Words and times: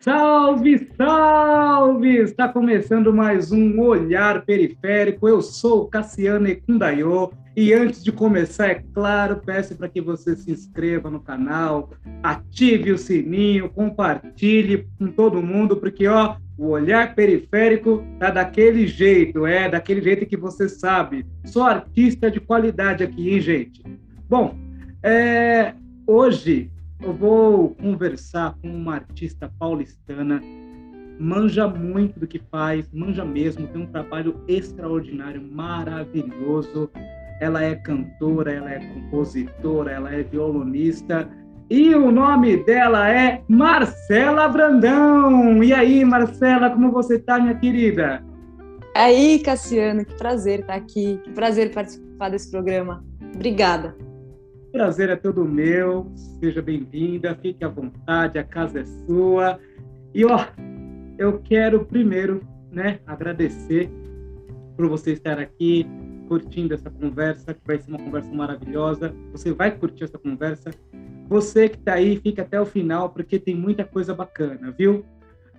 Salve, 0.00 0.86
salve! 0.96 1.53
Está 2.06 2.46
começando 2.46 3.14
mais 3.14 3.50
um 3.50 3.80
Olhar 3.80 4.44
Periférico. 4.44 5.26
Eu 5.26 5.40
sou 5.40 5.88
Cassiano 5.88 6.46
Ekundayo 6.46 7.32
e 7.56 7.72
antes 7.72 8.04
de 8.04 8.12
começar, 8.12 8.68
é 8.68 8.84
claro, 8.92 9.40
peço 9.42 9.74
para 9.74 9.88
que 9.88 10.02
você 10.02 10.36
se 10.36 10.50
inscreva 10.50 11.10
no 11.10 11.18
canal, 11.18 11.92
ative 12.22 12.92
o 12.92 12.98
sininho, 12.98 13.70
compartilhe 13.70 14.86
com 14.98 15.06
todo 15.06 15.42
mundo, 15.42 15.78
porque 15.78 16.06
ó, 16.06 16.36
o 16.58 16.68
Olhar 16.68 17.14
Periférico 17.14 18.04
tá 18.18 18.30
daquele 18.30 18.86
jeito, 18.86 19.46
é 19.46 19.70
daquele 19.70 20.02
jeito 20.02 20.26
que 20.26 20.36
você 20.36 20.68
sabe. 20.68 21.24
Sou 21.46 21.62
artista 21.62 22.30
de 22.30 22.38
qualidade 22.38 23.02
aqui, 23.02 23.30
hein, 23.30 23.40
gente? 23.40 23.82
Bom, 24.28 24.54
é, 25.02 25.72
hoje 26.06 26.70
eu 27.00 27.14
vou 27.14 27.70
conversar 27.76 28.54
com 28.60 28.68
uma 28.68 28.96
artista 28.96 29.50
paulistana, 29.58 30.42
manja 31.18 31.68
muito 31.68 32.18
do 32.20 32.26
que 32.26 32.40
faz, 32.50 32.88
manja 32.92 33.24
mesmo, 33.24 33.66
tem 33.68 33.82
um 33.82 33.86
trabalho 33.86 34.40
extraordinário, 34.48 35.42
maravilhoso. 35.42 36.90
Ela 37.40 37.62
é 37.62 37.74
cantora, 37.74 38.52
ela 38.52 38.70
é 38.70 38.78
compositora, 38.78 39.90
ela 39.90 40.12
é 40.12 40.22
violonista. 40.22 41.28
E 41.68 41.94
o 41.94 42.10
nome 42.10 42.58
dela 42.64 43.10
é 43.10 43.42
Marcela 43.48 44.48
Brandão. 44.48 45.62
E 45.62 45.72
aí, 45.72 46.04
Marcela, 46.04 46.70
como 46.70 46.92
você 46.92 47.16
está, 47.16 47.38
minha 47.38 47.54
querida? 47.54 48.24
Aí, 48.94 49.40
Cassiano, 49.40 50.04
que 50.04 50.14
prazer 50.14 50.60
estar 50.60 50.74
aqui, 50.74 51.20
que 51.24 51.30
prazer 51.32 51.72
participar 51.72 52.30
desse 52.30 52.50
programa. 52.50 53.04
Obrigada 53.34 53.96
prazer 54.74 55.08
é 55.08 55.14
todo 55.14 55.44
meu. 55.44 56.10
Seja 56.40 56.60
bem-vinda, 56.60 57.38
fique 57.40 57.64
à 57.64 57.68
vontade, 57.68 58.40
a 58.40 58.42
casa 58.42 58.80
é 58.80 58.84
sua. 59.06 59.60
E 60.12 60.24
ó, 60.24 60.46
eu 61.18 61.40
quero 61.40 61.84
primeiro, 61.84 62.46
né, 62.70 63.00
agradecer 63.06 63.90
por 64.76 64.88
você 64.88 65.12
estar 65.12 65.38
aqui 65.38 65.86
curtindo 66.28 66.74
essa 66.74 66.90
conversa, 66.90 67.54
que 67.54 67.60
vai 67.66 67.78
ser 67.78 67.90
uma 67.90 67.98
conversa 67.98 68.32
maravilhosa. 68.32 69.14
Você 69.32 69.52
vai 69.52 69.76
curtir 69.76 70.04
essa 70.04 70.18
conversa. 70.18 70.70
Você 71.28 71.68
que 71.68 71.76
está 71.76 71.94
aí, 71.94 72.18
fica 72.18 72.42
até 72.42 72.60
o 72.60 72.66
final, 72.66 73.10
porque 73.10 73.38
tem 73.38 73.54
muita 73.54 73.84
coisa 73.84 74.14
bacana, 74.14 74.70
viu? 74.70 75.04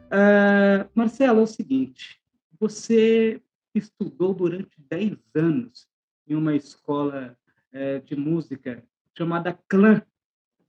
Uh, 0.08 0.90
Marcelo, 0.94 1.40
é 1.40 1.44
o 1.44 1.48
seguinte: 1.48 2.22
você 2.60 3.42
estudou 3.74 4.34
durante 4.34 4.82
10 4.90 5.18
anos 5.36 5.88
em 6.28 6.36
uma 6.36 6.56
escola 6.56 7.38
é, 7.72 8.00
de 8.00 8.16
música 8.16 8.84
chamada 9.18 9.58
clã, 9.68 10.02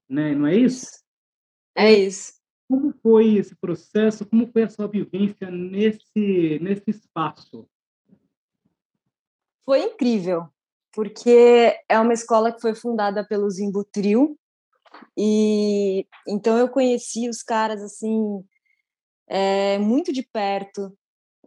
né? 0.08 0.34
Não 0.34 0.46
é 0.46 0.56
isso? 0.56 1.04
É 1.74 1.92
isso. 1.92 2.35
Como 2.68 2.92
foi 3.02 3.36
esse 3.36 3.54
processo? 3.56 4.26
Como 4.26 4.50
foi 4.50 4.64
a 4.64 4.68
sua 4.68 4.88
vivência 4.88 5.50
nesse 5.50 6.58
nesse 6.60 6.90
espaço? 6.90 7.68
Foi 9.64 9.82
incrível, 9.82 10.48
porque 10.92 11.76
é 11.88 11.98
uma 11.98 12.12
escola 12.12 12.52
que 12.52 12.60
foi 12.60 12.74
fundada 12.74 13.26
pelo 13.26 13.50
Zimbo 13.50 13.84
Trio, 13.84 14.36
e 15.16 16.06
então 16.26 16.56
eu 16.56 16.68
conheci 16.68 17.28
os 17.28 17.42
caras 17.42 17.82
assim 17.82 18.44
é, 19.28 19.78
muito 19.78 20.12
de 20.12 20.22
perto. 20.22 20.96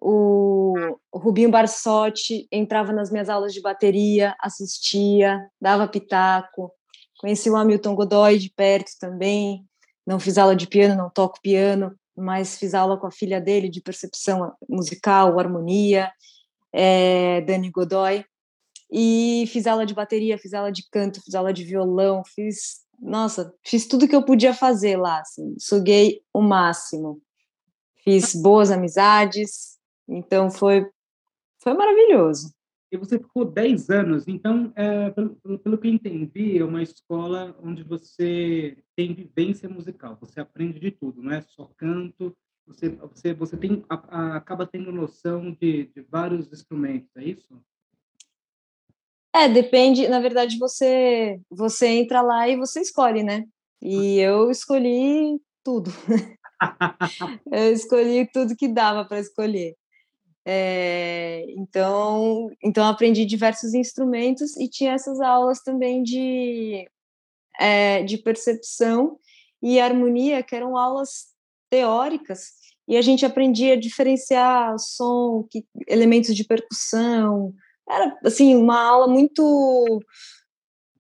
O, 0.02 0.74
o 1.12 1.18
Rubinho 1.18 1.52
Barsotti 1.52 2.48
entrava 2.52 2.94
nas 2.94 3.12
minhas 3.12 3.30
aulas 3.30 3.54
de 3.54 3.62
bateria, 3.62 4.36
assistia, 4.40 5.50
dava 5.60 5.88
pitaco. 5.88 6.72
Conheci 7.20 7.50
o 7.50 7.56
Hamilton 7.58 7.96
Godoy 7.96 8.38
de 8.38 8.50
perto 8.50 8.92
também. 9.00 9.69
Não 10.10 10.20
fiz 10.20 10.40
aula 10.40 10.56
de 10.56 10.66
piano, 10.66 10.96
não 10.96 11.08
toco 11.08 11.40
piano, 11.40 11.96
mas 12.18 12.58
fiz 12.58 12.74
aula 12.74 12.98
com 12.98 13.06
a 13.06 13.12
filha 13.12 13.40
dele 13.40 13.70
de 13.70 13.80
percepção 13.80 14.52
musical, 14.68 15.40
harmonia, 15.40 16.12
é, 16.74 17.42
Dani 17.42 17.70
Godoy. 17.70 18.26
E 18.92 19.46
fiz 19.50 19.68
aula 19.68 19.86
de 19.86 19.94
bateria, 19.94 20.36
fiz 20.40 20.52
aula 20.52 20.72
de 20.72 20.82
canto, 20.90 21.22
fiz 21.24 21.36
aula 21.36 21.54
de 21.54 21.64
violão, 21.64 22.24
fiz, 22.26 22.80
nossa, 23.00 23.54
fiz 23.64 23.88
tudo 23.88 24.08
que 24.08 24.16
eu 24.16 24.26
podia 24.26 24.52
fazer 24.52 24.98
lá, 24.98 25.20
assim, 25.20 25.54
suguei 25.60 26.24
o 26.34 26.42
máximo. 26.42 27.22
Fiz 28.04 28.34
boas 28.34 28.72
amizades, 28.72 29.78
então 30.08 30.50
foi 30.50 30.90
foi 31.60 31.76
maravilhoso 31.76 32.52
e 32.92 32.98
você 32.98 33.20
ficou 33.20 33.46
10 33.46 33.90
anos. 33.90 34.28
Então, 34.28 34.72
é, 34.76 35.10
pelo, 35.12 35.36
pelo, 35.60 35.78
que 35.78 35.88
eu 35.88 35.94
entendi, 35.94 36.58
é 36.58 36.66
uma 36.66 36.82
escola 36.82 37.56
onde 37.62 37.84
você 37.84 38.78
tem 38.96 39.14
vivência 39.14 39.70
musical, 39.70 40.18
você 40.20 40.40
aprende 40.40 40.80
de 40.80 40.92
tudo, 40.92 41.22
não 41.22 41.32
é 41.32 41.42
só 41.42 41.70
canto, 41.78 42.36
você, 42.66 42.90
você, 42.90 43.34
você 43.34 43.58
tem, 43.58 43.84
a, 43.90 43.96
a, 43.96 44.36
acaba 44.38 44.68
tendo 44.68 44.92
noção 44.92 45.52
de, 45.52 45.86
de 45.86 46.02
vários 46.02 46.52
instrumentos, 46.52 47.10
é 47.18 47.24
isso? 47.24 47.62
É, 49.34 49.48
depende, 49.48 50.08
na 50.08 50.20
verdade, 50.20 50.58
você, 50.58 51.40
você 51.50 51.88
entra 51.88 52.22
lá 52.22 52.50
e 52.50 52.58
você 52.58 52.82
escolhe, 52.82 53.24
né? 53.24 53.46
E 53.82 54.20
eu 54.20 54.50
escolhi 54.50 55.40
tudo. 55.64 55.92
eu 57.52 57.72
escolhi 57.72 58.30
tudo 58.32 58.56
que 58.56 58.68
dava 58.68 59.06
para 59.06 59.20
escolher. 59.20 59.76
É, 60.52 61.46
então, 61.50 62.50
então 62.64 62.84
aprendi 62.88 63.24
diversos 63.24 63.76
instrumentos 63.76 64.58
e 64.58 64.68
tinha 64.68 64.94
essas 64.94 65.22
aulas 65.22 65.62
também 65.62 66.02
de, 66.02 66.90
é, 67.60 68.02
de 68.02 68.18
percepção 68.18 69.20
e 69.62 69.80
harmonia, 69.80 70.42
que 70.42 70.56
eram 70.56 70.76
aulas 70.76 71.28
teóricas, 71.70 72.48
e 72.88 72.98
a 72.98 73.02
gente 73.04 73.24
aprendia 73.24 73.74
a 73.74 73.80
diferenciar 73.80 74.74
som, 74.80 75.46
que, 75.52 75.64
elementos 75.88 76.36
de 76.36 76.44
percussão. 76.44 77.54
Era 77.88 78.18
assim 78.26 78.56
uma 78.56 78.82
aula 78.82 79.08
muito 79.08 80.02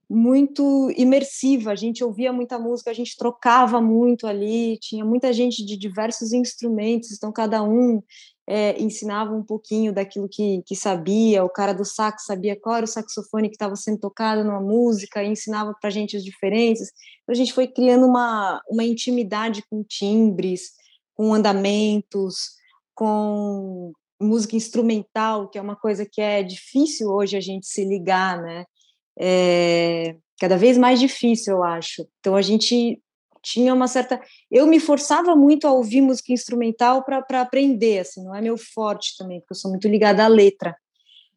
muito 0.09 0.91
imersiva, 0.97 1.71
a 1.71 1.75
gente 1.75 2.03
ouvia 2.03 2.33
muita 2.33 2.57
música, 2.57 2.89
a 2.89 2.93
gente 2.93 3.15
trocava 3.15 3.79
muito 3.79 4.25
ali, 4.25 4.77
tinha 4.79 5.05
muita 5.05 5.31
gente 5.31 5.63
de 5.63 5.77
diversos 5.77 6.33
instrumentos, 6.33 7.11
então 7.11 7.31
cada 7.31 7.61
um 7.61 8.01
é, 8.47 8.81
ensinava 8.81 9.35
um 9.35 9.43
pouquinho 9.43 9.93
daquilo 9.93 10.27
que, 10.27 10.63
que 10.65 10.75
sabia, 10.75 11.43
o 11.43 11.49
cara 11.49 11.73
do 11.73 11.85
sax 11.85 12.25
sabia 12.25 12.59
qual 12.59 12.77
era 12.77 12.85
o 12.85 12.87
saxofone 12.87 13.49
que 13.49 13.53
estava 13.53 13.75
sendo 13.75 13.99
tocado 13.99 14.43
numa 14.43 14.59
música, 14.59 15.23
e 15.23 15.27
ensinava 15.27 15.75
para 15.79 15.89
a 15.89 15.91
gente 15.91 16.17
as 16.17 16.23
diferenças. 16.23 16.89
Então, 17.21 17.31
a 17.31 17.35
gente 17.35 17.53
foi 17.53 17.67
criando 17.67 18.07
uma, 18.07 18.59
uma 18.67 18.83
intimidade 18.83 19.63
com 19.69 19.83
timbres, 19.83 20.71
com 21.13 21.31
andamentos, 21.31 22.55
com 22.95 23.93
música 24.19 24.55
instrumental, 24.55 25.47
que 25.47 25.59
é 25.59 25.61
uma 25.61 25.75
coisa 25.75 26.03
que 26.03 26.19
é 26.19 26.41
difícil 26.41 27.09
hoje 27.09 27.37
a 27.37 27.41
gente 27.41 27.67
se 27.67 27.85
ligar, 27.85 28.41
né? 28.41 28.65
É, 29.19 30.16
cada 30.40 30.57
vez 30.57 30.78
mais 30.78 31.00
difícil, 31.00 31.57
eu 31.57 31.63
acho. 31.63 32.07
Então 32.19 32.35
a 32.35 32.41
gente 32.41 33.02
tinha 33.41 33.74
uma 33.74 33.88
certa. 33.88 34.22
Eu 34.50 34.66
me 34.68 34.80
forçava 34.80 35.35
muito 35.35 35.68
a 35.68 35.72
ouvir 35.72 36.02
música 36.02 36.31
instrumental 36.31 37.03
para 37.03 37.41
aprender, 37.41 38.00
assim, 38.00 38.24
não 38.24 38.35
é 38.35 38.41
meu 38.41 38.57
forte 38.57 39.16
também, 39.18 39.40
porque 39.40 39.53
eu 39.53 39.57
sou 39.57 39.72
muito 39.72 39.88
ligada 39.88 40.24
à 40.24 40.28
letra. 40.28 40.75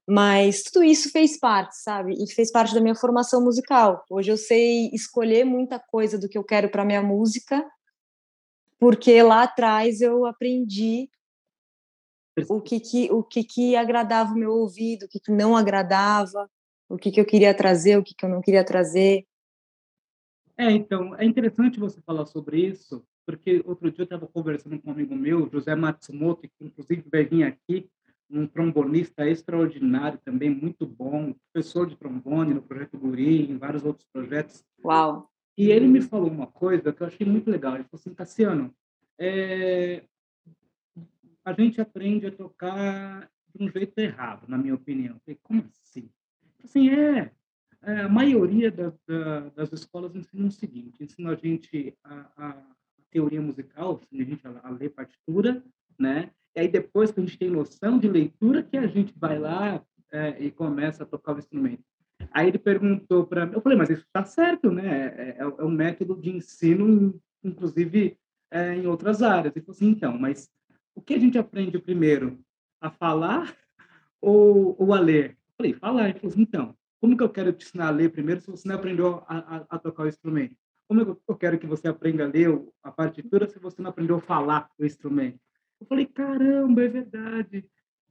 Mas 0.07 0.63
tudo 0.65 0.83
isso 0.83 1.11
fez 1.11 1.39
parte, 1.39 1.77
sabe? 1.77 2.15
E 2.15 2.33
fez 2.33 2.51
parte 2.51 2.75
da 2.75 2.81
minha 2.81 2.95
formação 2.95 3.43
musical. 3.43 4.05
Hoje 4.11 4.33
eu 4.33 4.37
sei 4.37 4.91
escolher 4.93 5.45
muita 5.45 5.79
coisa 5.79 6.19
do 6.19 6.29
que 6.29 6.37
eu 6.37 6.45
quero 6.45 6.69
para 6.69 6.85
minha 6.85 7.03
música, 7.03 7.65
porque 8.81 9.23
lá 9.23 9.45
atrás 9.45 10.01
eu 10.01 10.27
aprendi 10.27 11.09
o 12.49 12.61
que 12.61 12.81
que, 12.81 13.13
o 13.13 13.23
que, 13.23 13.45
que 13.45 13.77
agradava 13.77 14.33
o 14.33 14.37
meu 14.37 14.53
ouvido, 14.53 15.05
o 15.05 15.09
que, 15.09 15.21
que 15.21 15.31
não 15.31 15.57
agradava, 15.57 16.51
o 16.93 16.99
que, 16.99 17.11
que 17.11 17.19
eu 17.19 17.25
queria 17.25 17.55
trazer, 17.55 17.97
o 17.97 18.03
que, 18.03 18.15
que 18.15 18.25
eu 18.25 18.29
não 18.29 18.43
queria 18.43 18.63
trazer. 18.63 19.27
É, 20.59 20.71
então, 20.71 21.17
é 21.17 21.25
interessante 21.25 21.81
você 21.81 21.99
falar 22.03 22.27
sobre 22.27 22.61
isso, 22.61 23.03
porque 23.25 23.63
outro 23.65 23.91
dia 23.91 24.03
eu 24.03 24.05
estava 24.05 24.27
conversando 24.27 24.79
com 24.79 24.91
um 24.91 24.93
amigo 24.93 25.15
meu, 25.15 25.49
José 25.51 25.75
Matsumoto, 25.75 26.43
que 26.43 26.65
inclusive 26.65 27.03
vai 27.11 27.25
vir 27.25 27.45
aqui, 27.45 27.89
um 28.31 28.47
trombonista 28.47 29.27
extraordinário 29.27 30.19
também, 30.23 30.51
muito 30.51 30.87
bom, 30.87 31.35
professor 31.51 31.87
de 31.87 31.97
trombone 31.97 32.53
no 32.53 32.63
Projeto 32.63 32.99
Guri, 32.99 33.51
em 33.51 33.57
vários 33.57 33.85
outros 33.85 34.07
projetos. 34.13 34.63
Uau! 34.85 35.31
E 35.57 35.71
ele 35.71 35.87
me 35.87 36.03
falou 36.03 36.31
uma 36.31 36.47
coisa 36.47 36.93
que 36.93 37.03
eu 37.03 37.07
achei 37.07 37.27
muito 37.27 37.51
legal. 37.51 37.75
Ele 37.75 37.85
falou 37.85 38.01
assim, 38.01 38.15
Cassiano, 38.15 38.75
é... 39.19 40.03
a 41.45 41.53
gente 41.53 41.81
aprende 41.81 42.27
a 42.27 42.33
tocar 42.33 43.31
de 43.55 43.65
um 43.65 43.71
jeito 43.71 43.99
errado, 43.99 44.47
na 44.49 44.57
minha 44.57 44.75
opinião. 44.75 45.15
Eu 45.15 45.21
falei, 45.21 45.39
como 45.43 45.65
assim? 45.85 46.09
Assim, 46.65 46.91
é, 46.91 47.31
é, 47.83 48.01
a 48.03 48.09
maioria 48.09 48.71
da, 48.71 48.93
da, 49.07 49.41
das 49.51 49.73
escolas 49.73 50.15
ensinam 50.15 50.49
o 50.49 50.53
seguinte, 50.53 51.03
ensinam 51.03 51.33
a 51.33 51.35
gente 51.35 51.97
a, 52.05 52.27
a 52.37 52.63
teoria 53.11 53.41
musical, 53.41 54.01
ensina 54.03 54.23
a 54.23 54.27
gente 54.27 54.47
a, 54.47 54.69
a 54.69 54.71
ler 54.71 54.91
partitura, 54.91 55.63
né? 55.99 56.31
E 56.55 56.61
aí 56.61 56.69
depois 56.69 57.11
que 57.11 57.21
a 57.21 57.23
gente 57.23 57.39
tem 57.39 57.51
noção 57.51 57.99
de 57.99 58.09
leitura, 58.09 58.63
que 58.63 58.77
a 58.77 58.87
gente 58.87 59.13
vai 59.17 59.39
lá 59.39 59.83
é, 60.13 60.37
e 60.39 60.51
começa 60.51 61.03
a 61.03 61.07
tocar 61.07 61.35
o 61.35 61.39
instrumento. 61.39 61.83
Aí 62.31 62.49
ele 62.49 62.59
perguntou 62.59 63.27
para 63.27 63.47
mim, 63.47 63.55
eu 63.55 63.61
falei, 63.61 63.77
mas 63.77 63.91
isso 63.91 64.03
está 64.03 64.25
certo, 64.25 64.71
né? 64.71 64.87
É, 64.89 65.29
é, 65.31 65.37
é, 65.39 65.65
um 65.65 65.71
método 65.71 66.15
de 66.21 66.31
ensino, 66.31 67.21
inclusive 67.43 68.17
é, 68.51 68.75
em 68.75 68.87
outras 68.87 69.23
áreas. 69.23 69.57
Ele 69.57 69.65
falou 69.65 69.77
assim, 69.77 69.89
então, 69.89 70.19
mas 70.19 70.51
o 70.95 71.01
que 71.01 71.15
a 71.15 71.19
gente 71.19 71.39
aprende 71.39 71.79
primeiro? 71.79 72.39
A 72.81 72.91
falar 72.91 73.57
ou, 74.21 74.77
ou 74.79 74.95
a 74.95 75.01
ler? 75.01 75.37
Eu 75.63 75.73
falei, 75.73 75.73
falar. 75.75 76.09
Ele 76.09 76.19
falou 76.19 76.33
assim, 76.33 76.43
então, 76.43 76.77
como 77.01 77.17
que 77.17 77.23
eu 77.23 77.29
quero 77.29 77.53
te 77.53 77.67
ensinar 77.67 77.89
a 77.89 77.91
ler 77.91 78.11
primeiro 78.11 78.41
se 78.41 78.51
você 78.51 78.69
não 78.69 78.77
aprendeu 78.77 79.23
a, 79.27 79.57
a, 79.57 79.67
a 79.71 79.79
tocar 79.79 80.05
o 80.05 80.09
instrumento? 80.09 80.57
Como 80.89 81.01
eu 81.01 81.37
quero 81.37 81.59
que 81.59 81.67
você 81.67 81.89
aprenda 81.89 82.25
a 82.25 82.29
ler 82.29 82.61
a 82.83 82.91
partitura 82.91 83.49
se 83.49 83.59
você 83.59 83.81
não 83.81 83.91
aprendeu 83.91 84.17
a 84.17 84.21
falar 84.21 84.69
o 84.79 84.85
instrumento? 84.85 85.39
Eu 85.81 85.87
falei, 85.87 86.07
caramba, 86.07 86.83
é 86.85 86.89
verdade. 86.89 87.65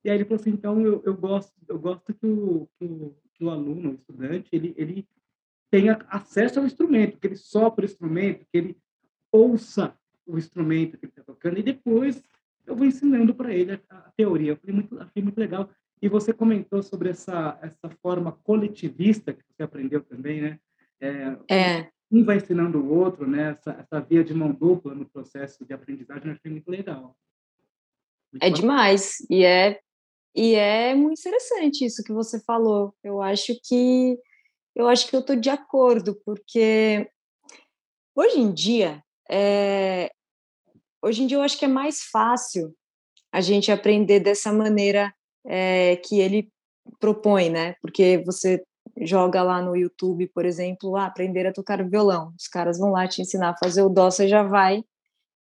E 0.04 0.10
aí 0.10 0.18
ele 0.18 0.26
falou 0.26 0.40
assim, 0.40 0.50
então 0.50 0.82
eu, 0.82 1.02
eu 1.06 1.16
gosto, 1.16 1.54
eu 1.68 1.78
gosto 1.78 2.14
que 2.14 2.26
o, 2.26 2.68
que 2.78 2.86
o, 2.86 3.16
que 3.34 3.44
o 3.44 3.50
aluno, 3.50 3.92
o 3.92 3.94
estudante, 3.94 4.50
ele, 4.52 4.74
ele 4.78 5.08
tenha 5.70 6.00
acesso 6.10 6.60
ao 6.60 6.66
instrumento, 6.66 7.20
que 7.20 7.28
ele 7.28 7.36
sopre 7.36 7.86
o 7.86 7.88
instrumento, 7.88 8.46
que 8.52 8.58
ele 8.58 8.78
ouça 9.32 9.96
o 10.26 10.38
instrumento 10.38 10.98
que 10.98 11.06
ele 11.06 11.12
está 11.12 11.24
tocando 11.24 11.60
e 11.60 11.64
depois 11.64 12.22
eu 12.66 12.76
vou 12.76 12.86
ensinando 12.86 13.34
para 13.34 13.54
ele 13.54 13.74
a, 13.74 13.80
a, 13.90 14.12
teoria. 14.16 14.52
Eu 14.52 14.58
falei 14.58 14.76
muito, 14.76 15.00
achei 15.00 15.22
muito 15.22 15.38
legal. 15.38 15.70
E 16.02 16.10
você 16.10 16.34
comentou 16.34 16.82
sobre 16.82 17.10
essa 17.10 17.60
essa 17.62 17.90
forma 18.02 18.32
coletivista 18.44 19.34
que 19.34 19.44
você 19.44 19.64
aprendeu 19.64 20.04
também, 20.04 20.42
né? 20.42 20.60
É. 21.00 21.56
é. 21.56 21.92
Um 22.12 22.26
vai 22.26 22.38
ensinando 22.38 22.80
o 22.80 22.94
outro, 22.94 23.26
né? 23.26 23.52
Essa, 23.52 23.72
essa 23.72 24.02
via 24.02 24.24
de 24.24 24.34
mão 24.34 24.52
dupla 24.52 24.94
no 24.94 25.10
processo 25.10 25.66
de 25.66 25.74
aprendizagem, 25.74 26.28
eu 26.28 26.34
achei 26.34 26.52
muito 26.52 26.70
legal. 26.70 27.16
Muito 28.34 28.44
é 28.44 28.50
bacana. 28.50 28.56
demais. 28.56 29.16
E 29.30 29.46
é 29.46 29.80
e 30.36 30.56
é 30.56 30.96
muito 30.96 31.20
interessante 31.20 31.86
isso 31.86 32.04
que 32.04 32.14
você 32.14 32.40
falou. 32.42 32.96
Eu 33.04 33.22
acho 33.22 33.54
que 33.64 34.18
eu 34.74 34.88
acho 34.88 35.08
que 35.08 35.16
eu 35.16 35.20
estou 35.20 35.36
de 35.36 35.50
acordo, 35.50 36.16
porque 36.26 37.10
hoje 38.16 38.40
em 38.40 38.54
dia, 38.54 39.04
é, 39.30 40.10
hoje 41.02 41.24
em 41.24 41.28
dia 41.28 41.38
eu 41.38 41.42
acho 41.42 41.60
que 41.60 41.66
é 41.66 41.68
mais 41.68 42.04
fácil 42.04 42.74
a 43.34 43.42
gente 43.42 43.72
aprender 43.72 44.22
dessa 44.22 44.52
maneira 44.52 45.14
é, 45.46 45.96
que 45.98 46.20
ele 46.20 46.50
propõe, 47.00 47.50
né? 47.50 47.76
Porque 47.82 48.22
você 48.26 48.64
joga 49.02 49.42
lá 49.42 49.62
no 49.62 49.76
YouTube, 49.76 50.28
por 50.28 50.46
exemplo, 50.46 50.96
ah, 50.96 51.06
aprender 51.06 51.48
a 51.48 51.54
tocar 51.54 51.88
violão. 51.88 52.34
Os 52.38 52.48
caras 52.48 52.78
vão 52.78 52.92
lá 52.92 53.08
te 53.08 53.22
ensinar 53.22 53.50
a 53.52 53.58
fazer 53.58 53.82
o 53.82 53.90
dó, 53.90 54.10
você 54.10 54.28
já 54.28 54.44
vai 54.44 54.84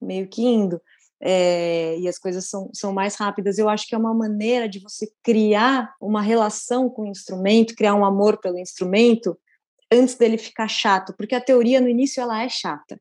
meio 0.02 0.28
que 0.28 0.42
indo 0.42 0.82
é, 1.22 2.00
e 2.00 2.08
as 2.08 2.18
coisas 2.18 2.50
são, 2.50 2.70
são 2.74 2.92
mais 2.92 3.16
rápidas. 3.16 3.60
Eu 3.60 3.70
acho 3.70 3.88
que 3.88 3.94
é 3.94 3.98
uma 3.98 4.14
maneira 4.14 4.68
de 4.68 4.80
você 4.80 5.12
criar 5.24 5.94
uma 6.02 6.22
relação 6.22 6.90
com 6.90 7.04
o 7.04 7.08
instrumento, 7.08 7.76
criar 7.76 7.94
um 7.94 8.04
amor 8.04 8.40
pelo 8.40 8.58
instrumento, 8.58 9.38
antes 9.92 10.16
dele 10.16 10.38
ficar 10.38 10.68
chato, 10.68 11.14
porque 11.16 11.36
a 11.36 11.42
teoria 11.42 11.80
no 11.80 11.88
início 11.88 12.22
ela 12.22 12.42
é 12.44 12.50
chata. 12.50 13.00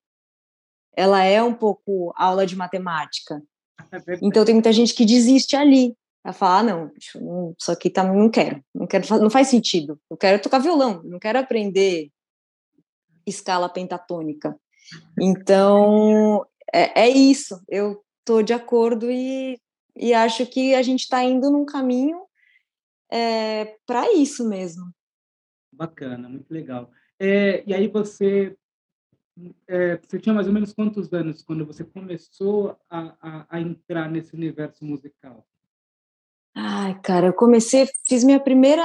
Ela 0.94 1.25
é 1.25 1.42
um 1.42 1.54
pouco 1.54 2.12
aula 2.14 2.44
de 2.44 2.56
matemática. 2.56 3.42
É 3.90 4.19
então 4.20 4.44
tem 4.44 4.54
muita 4.54 4.72
gente 4.72 4.92
que 4.92 5.06
desiste 5.06 5.56
ali. 5.56 5.96
Ela 6.25 6.34
fala, 6.34 6.58
ah, 6.58 6.62
não, 6.62 6.93
isso 7.58 7.72
aqui 7.72 7.88
tá, 7.88 8.05
não 8.05 8.31
quero, 8.31 8.62
não 8.75 8.87
quero, 8.87 9.06
não 9.19 9.31
faz 9.31 9.49
sentido. 9.49 9.99
Eu 10.11 10.17
quero 10.17 10.43
tocar 10.43 10.58
violão, 10.58 11.02
não 11.02 11.19
quero 11.19 11.38
aprender 11.38 12.11
escala 13.26 13.69
pentatônica. 13.69 14.58
Então, 15.19 16.46
é, 16.72 17.02
é 17.02 17.08
isso. 17.08 17.62
Eu 17.69 18.05
estou 18.19 18.43
de 18.43 18.52
acordo 18.52 19.11
e, 19.11 19.58
e 19.96 20.12
acho 20.12 20.46
que 20.46 20.75
a 20.75 20.82
gente 20.82 21.00
está 21.00 21.25
indo 21.25 21.50
num 21.50 21.64
caminho 21.64 22.23
é, 23.11 23.76
para 23.87 24.12
isso 24.12 24.49
mesmo. 24.49 24.93
Bacana, 25.73 26.28
muito 26.28 26.50
legal. 26.50 26.90
É, 27.19 27.62
e 27.66 27.75
aí 27.75 27.88
você, 27.88 28.56
é, 29.66 29.96
você 29.96 30.19
tinha 30.19 30.34
mais 30.34 30.46
ou 30.46 30.52
menos 30.52 30.73
quantos 30.73 31.12
anos 31.12 31.43
quando 31.43 31.64
você 31.64 31.84
começou 31.84 32.78
a, 32.88 33.16
a, 33.20 33.46
a 33.49 33.61
entrar 33.61 34.11
nesse 34.11 34.34
universo 34.34 34.84
musical? 34.84 35.46
Ai, 36.55 36.99
cara, 37.02 37.29
eu 37.29 37.32
comecei, 37.32 37.88
fiz 38.06 38.25
minha 38.25 38.41
primeira, 38.41 38.85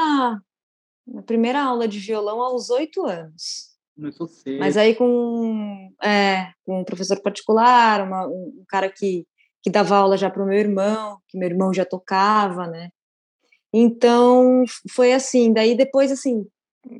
minha 1.05 1.23
primeira 1.23 1.61
aula 1.61 1.87
de 1.87 1.99
violão 1.99 2.41
aos 2.41 2.69
oito 2.69 3.05
anos. 3.05 3.75
Começou 3.95 4.27
cedo. 4.27 4.59
Mas 4.59 4.77
aí 4.77 4.93
com, 4.95 5.91
é, 6.03 6.51
com 6.65 6.81
um 6.81 6.83
professor 6.83 7.21
particular, 7.21 8.05
uma, 8.05 8.27
um 8.27 8.63
cara 8.67 8.89
que 8.89 9.25
que 9.65 9.71
dava 9.71 9.97
aula 9.97 10.15
já 10.15 10.29
para 10.29 10.43
o 10.43 10.45
meu 10.45 10.59
irmão, 10.59 11.17
que 11.27 11.39
meu 11.39 11.49
irmão 11.49 11.73
já 11.73 11.83
tocava, 11.83 12.67
né? 12.67 12.91
Então 13.73 14.63
foi 14.91 15.11
assim. 15.11 15.51
Daí 15.51 15.75
depois 15.75 16.11
assim 16.11 16.45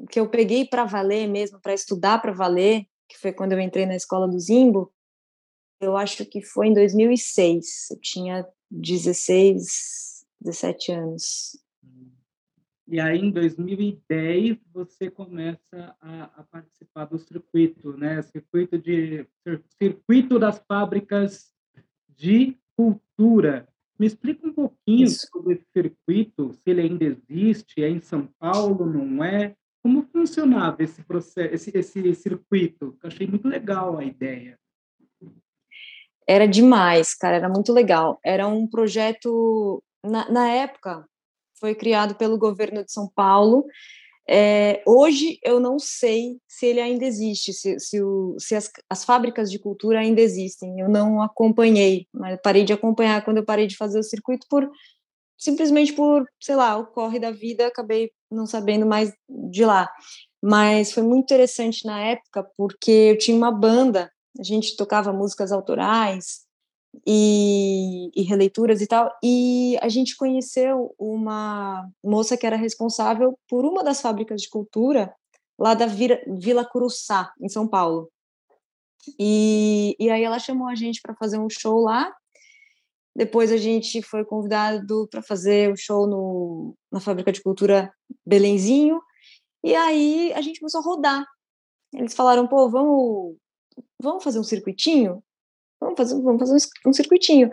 que 0.10 0.20
eu 0.20 0.28
peguei 0.28 0.66
para 0.66 0.84
valer 0.84 1.28
mesmo, 1.28 1.60
para 1.62 1.76
estudar 1.76 2.20
para 2.20 2.32
valer, 2.32 2.88
que 3.08 3.20
foi 3.20 3.32
quando 3.32 3.52
eu 3.52 3.60
entrei 3.60 3.86
na 3.86 3.96
escola 3.96 4.28
do 4.28 4.40
Zimbo. 4.40 4.92
Eu 5.80 5.96
acho 5.96 6.26
que 6.26 6.42
foi 6.42 6.70
em 6.70 6.74
2006. 6.74 7.92
Eu 7.92 8.00
tinha 8.02 8.48
16, 8.72 10.15
17 10.45 10.92
anos. 10.92 11.57
E 12.88 13.00
aí, 13.00 13.18
em 13.18 13.31
2010, 13.31 14.59
você 14.71 15.09
começa 15.09 15.95
a, 16.00 16.24
a, 16.25 16.44
participar 16.44 17.06
do 17.06 17.18
circuito, 17.18 17.97
né? 17.97 18.21
Circuito 18.21 18.77
de 18.77 19.27
circuito 19.81 20.38
das 20.38 20.59
fábricas 20.68 21.51
de 22.07 22.56
cultura. 22.77 23.68
Me 23.97 24.06
explica 24.06 24.45
um 24.45 24.53
pouquinho 24.53 25.06
Isso. 25.06 25.27
sobre 25.31 25.56
esse 25.56 25.65
circuito, 25.71 26.53
se 26.53 26.62
ele 26.69 26.81
ainda 26.81 27.06
existe, 27.06 27.83
é 27.83 27.89
em 27.89 28.01
São 28.01 28.27
Paulo, 28.38 28.86
não 28.86 29.24
é? 29.24 29.56
Como 29.81 30.03
funcionava 30.12 30.83
esse 30.83 31.03
processo, 31.03 31.56
esse, 31.56 31.71
esse 31.75 32.15
circuito? 32.15 32.97
Eu 33.01 33.07
achei 33.07 33.25
muito 33.25 33.47
legal 33.47 33.97
a 33.97 34.03
ideia. 34.03 34.59
Era 36.27 36.47
demais, 36.47 37.13
cara, 37.13 37.38
era 37.38 37.50
muito 37.50 37.71
legal. 37.71 38.19
Era 38.24 38.47
um 38.47 38.68
projeto, 38.68 39.83
na, 40.06 40.30
na 40.30 40.50
época, 40.50 41.06
foi 41.60 41.75
criado 41.75 42.16
pelo 42.16 42.38
governo 42.38 42.84
de 42.84 42.92
São 42.92 43.10
Paulo 43.13 43.66
é, 44.28 44.81
hoje 44.88 45.38
eu 45.44 45.60
não 45.60 45.78
sei 45.78 46.40
se 46.48 46.66
ele 46.66 46.81
ainda 46.81 47.06
existe, 47.06 47.54
se, 47.54 47.80
se, 47.80 48.02
o, 48.02 48.36
se 48.40 48.56
as, 48.56 48.72
as, 48.90 49.06
fábricas 49.06 49.52
de 49.52 49.60
cultura 49.60 50.00
ainda 50.00 50.19
existem. 50.19 50.80
Eu 50.80 50.90
não 50.90 51.22
acompanhei, 51.22 52.07
mas 52.12 52.40
parei 52.42 52.63
de 52.63 52.74
acompanhar 52.74 53.24
quando 53.24 53.38
eu 53.38 53.46
parei 53.46 53.68
de 53.68 53.78
fazer 53.78 54.00
o 54.00 54.04
circuito 54.04 54.48
por 54.50 54.69
simplesmente 55.38 55.94
por, 55.94 56.25
sei 56.42 56.56
lá, 56.56 56.78
o 56.78 56.88
corre 56.88 57.19
da 57.19 57.30
vida, 57.30 57.68
acabei 57.68 58.12
não 58.31 58.48
sabendo 58.48 58.86
mais 58.86 59.14
de 59.30 59.64
lá. 59.64 59.88
Mas 60.42 60.92
foi 60.92 61.04
muito 61.04 61.26
interessante 61.26 61.85
na 61.85 62.00
época 62.02 62.47
porque 62.57 62.92
eu 62.92 63.18
tinha 63.18 63.38
uma 63.38 63.52
banda, 63.52 64.12
a 64.40 64.44
gente 64.44 64.76
tocava 64.76 65.14
músicas 65.14 65.52
autorais, 65.52 66.44
e, 67.06 68.11
e, 68.16 68.21
releituras 68.23 68.81
e 68.81 68.87
tal. 68.87 69.11
E 69.23 69.78
a 69.81 69.90
gente 69.90 70.16
conheceu 70.16 70.94
uma 70.99 71.90
moça 72.04 72.37
que 72.37 72.45
era 72.45 72.56
responsável 72.56 73.37
por 73.47 73.66
uma 73.66 73.83
das 73.83 74.02
fábricas 74.02 74.42
de 74.42 74.49
cultura 74.49 75.14
lá 75.57 75.73
da 75.73 75.85
Vila, 75.85 76.19
Vila 76.28 76.66
Curuçá, 76.66 77.31
em 77.40 77.49
São 77.49 77.68
Paulo. 77.68 78.11
E, 79.19 79.95
e 79.99 80.09
aí 80.09 80.23
ela 80.23 80.40
chamou 80.40 80.68
a 80.68 80.75
gente 80.75 81.02
para 81.02 81.16
fazer 81.16 81.37
um 81.37 81.49
show 81.49 81.80
lá. 81.80 82.14
Depois 83.16 83.52
a 83.52 83.57
gente 83.57 84.02
foi 84.02 84.25
convidado 84.25 85.07
para 85.09 85.21
fazer 85.21 85.69
o 85.69 85.73
um 85.73 85.78
show 85.78 86.06
no, 86.06 86.75
na 86.92 86.99
Fábrica 86.99 87.31
de 87.31 87.42
Cultura 87.42 87.94
Belenzinho. 88.25 89.02
E 89.64 89.73
aí 89.73 90.33
a 90.33 90.42
gente 90.42 90.59
começou 90.59 90.81
a 90.81 90.83
rodar. 90.83 91.25
Eles 91.94 92.14
falaram, 92.14 92.45
pô, 92.47 92.69
vamos, 92.69 93.37
vamos 94.02 94.23
fazer 94.23 94.40
um 94.40 94.44
circuitinho? 94.44 95.23
Vamos 95.80 95.96
fazer, 95.98 96.22
vamos 96.22 96.40
fazer 96.40 96.68
um, 96.86 96.90
um 96.90 96.94
circuitinho. 96.94 97.52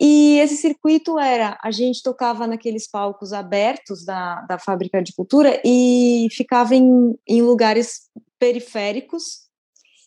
E 0.00 0.38
esse 0.38 0.56
circuito 0.56 1.18
era, 1.18 1.58
a 1.62 1.72
gente 1.72 2.02
tocava 2.02 2.46
naqueles 2.46 2.88
palcos 2.88 3.32
abertos 3.32 4.04
da, 4.04 4.42
da 4.42 4.58
fábrica 4.58 5.02
de 5.02 5.12
cultura 5.12 5.60
e 5.64 6.28
ficava 6.30 6.74
em, 6.74 7.18
em 7.26 7.42
lugares 7.42 8.08
periféricos 8.38 9.48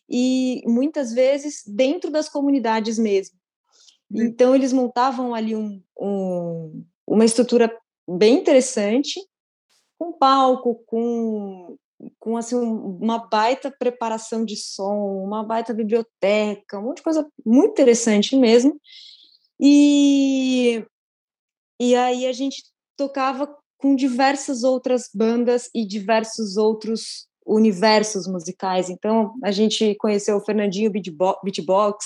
e 0.09 0.63
muitas 0.65 1.13
vezes 1.13 1.61
dentro 1.67 2.09
das 2.09 2.29
comunidades 2.29 2.97
mesmo. 2.97 3.35
Uhum. 4.09 4.23
Então 4.23 4.55
eles 4.55 4.71
montavam 4.71 5.35
ali 5.35 5.55
um, 5.55 5.81
um, 5.99 6.85
uma 7.05 7.25
estrutura 7.25 7.69
bem 8.07 8.39
interessante, 8.39 9.19
com 9.97 10.13
palco, 10.13 10.83
com 10.85 11.77
com 12.19 12.37
assim 12.37 12.55
uma 12.55 13.27
baita 13.27 13.71
preparação 13.71 14.45
de 14.45 14.55
som, 14.55 15.23
uma 15.25 15.43
baita 15.43 15.73
biblioteca, 15.73 16.79
um 16.79 16.83
monte 16.83 16.97
de 16.97 17.03
coisa 17.03 17.27
muito 17.45 17.71
interessante 17.71 18.35
mesmo. 18.35 18.79
E 19.59 20.85
e 21.79 21.95
aí 21.95 22.27
a 22.27 22.31
gente 22.31 22.63
tocava 22.95 23.53
com 23.77 23.95
diversas 23.95 24.63
outras 24.63 25.09
bandas 25.13 25.69
e 25.73 25.85
diversos 25.85 26.55
outros 26.55 27.27
universos 27.45 28.27
musicais. 28.27 28.89
Então 28.89 29.33
a 29.43 29.51
gente 29.51 29.95
conheceu 29.95 30.37
o 30.37 30.45
Fernandinho 30.45 30.91
Beatbox, 30.91 32.05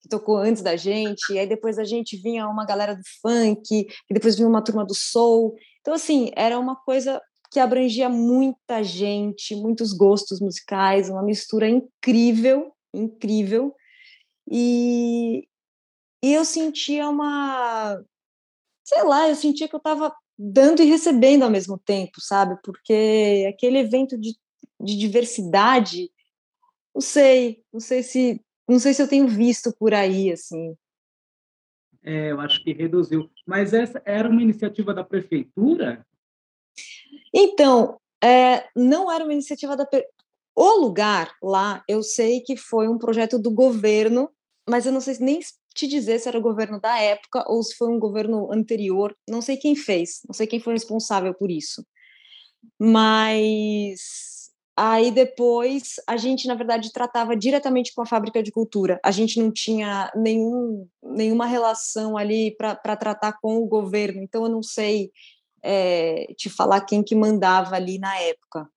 que 0.00 0.08
tocou 0.08 0.36
antes 0.36 0.62
da 0.62 0.76
gente, 0.76 1.32
e 1.32 1.38
aí 1.38 1.46
depois 1.46 1.76
da 1.76 1.84
gente 1.84 2.16
vinha 2.16 2.48
uma 2.48 2.64
galera 2.64 2.94
do 2.94 3.02
funk, 3.20 3.86
e 4.08 4.14
depois 4.14 4.36
vinha 4.36 4.48
uma 4.48 4.62
turma 4.62 4.84
do 4.84 4.94
soul. 4.94 5.56
Então, 5.80 5.94
assim, 5.94 6.30
era 6.34 6.58
uma 6.58 6.76
coisa 6.76 7.20
que 7.50 7.60
abrangia 7.60 8.08
muita 8.08 8.82
gente, 8.82 9.54
muitos 9.54 9.92
gostos 9.92 10.40
musicais, 10.40 11.08
uma 11.08 11.22
mistura 11.22 11.68
incrível, 11.68 12.72
incrível. 12.92 13.74
E, 14.50 15.48
e 16.22 16.34
eu 16.34 16.44
sentia 16.44 17.08
uma. 17.08 18.02
Sei 18.84 19.02
lá, 19.02 19.28
eu 19.28 19.34
sentia 19.34 19.68
que 19.68 19.74
eu 19.74 19.78
estava 19.78 20.14
dando 20.38 20.82
e 20.82 20.86
recebendo 20.86 21.42
ao 21.42 21.50
mesmo 21.50 21.78
tempo, 21.78 22.20
sabe? 22.20 22.58
Porque 22.62 23.46
aquele 23.48 23.78
evento 23.78 24.18
de, 24.18 24.36
de 24.80 24.96
diversidade, 24.96 26.10
não 26.94 27.00
sei, 27.00 27.62
não 27.72 27.80
sei 27.80 28.02
se 28.02 28.40
não 28.68 28.80
sei 28.80 28.92
se 28.92 29.00
eu 29.00 29.08
tenho 29.08 29.28
visto 29.28 29.72
por 29.78 29.94
aí 29.94 30.32
assim. 30.32 30.76
É, 32.02 32.30
eu 32.30 32.40
acho 32.40 32.62
que 32.62 32.72
reduziu. 32.72 33.30
Mas 33.46 33.72
essa 33.72 34.02
era 34.04 34.28
uma 34.28 34.42
iniciativa 34.42 34.92
da 34.92 35.04
prefeitura? 35.04 36.06
Então, 37.34 37.98
é, 38.22 38.64
não 38.74 39.10
era 39.10 39.24
uma 39.24 39.32
iniciativa 39.32 39.76
da 39.76 39.86
o 40.58 40.80
lugar 40.80 41.34
lá, 41.42 41.84
eu 41.86 42.02
sei 42.02 42.40
que 42.40 42.56
foi 42.56 42.88
um 42.88 42.96
projeto 42.96 43.38
do 43.38 43.50
governo, 43.50 44.30
mas 44.66 44.86
eu 44.86 44.92
não 44.92 45.02
sei 45.02 45.14
nem 45.20 45.38
te 45.74 45.86
dizer 45.86 46.18
se 46.18 46.28
era 46.28 46.38
o 46.38 46.42
governo 46.42 46.80
da 46.80 46.98
época 46.98 47.44
ou 47.46 47.62
se 47.62 47.76
foi 47.76 47.90
um 47.90 47.98
governo 47.98 48.50
anterior, 48.50 49.14
não 49.28 49.42
sei 49.42 49.58
quem 49.58 49.76
fez, 49.76 50.22
não 50.26 50.32
sei 50.32 50.46
quem 50.46 50.58
foi 50.58 50.72
responsável 50.72 51.34
por 51.34 51.50
isso. 51.50 51.84
Mas 52.80 54.50
aí 54.74 55.10
depois 55.10 55.96
a 56.06 56.16
gente, 56.16 56.48
na 56.48 56.54
verdade, 56.54 56.90
tratava 56.90 57.36
diretamente 57.36 57.94
com 57.94 58.00
a 58.00 58.06
fábrica 58.06 58.42
de 58.42 58.50
cultura. 58.50 58.98
A 59.04 59.10
gente 59.10 59.38
não 59.38 59.52
tinha 59.52 60.10
nenhum, 60.16 60.88
nenhuma 61.02 61.44
relação 61.44 62.16
ali 62.16 62.56
para 62.56 62.96
tratar 62.96 63.38
com 63.42 63.58
o 63.58 63.66
governo, 63.66 64.22
então 64.22 64.44
eu 64.44 64.50
não 64.50 64.62
sei 64.62 65.10
é, 65.66 66.32
te 66.36 66.48
falar 66.48 66.80
quem 66.82 67.02
que 67.02 67.14
mandava 67.14 67.74
ali 67.74 67.98
na 67.98 68.16
época. 68.20 68.68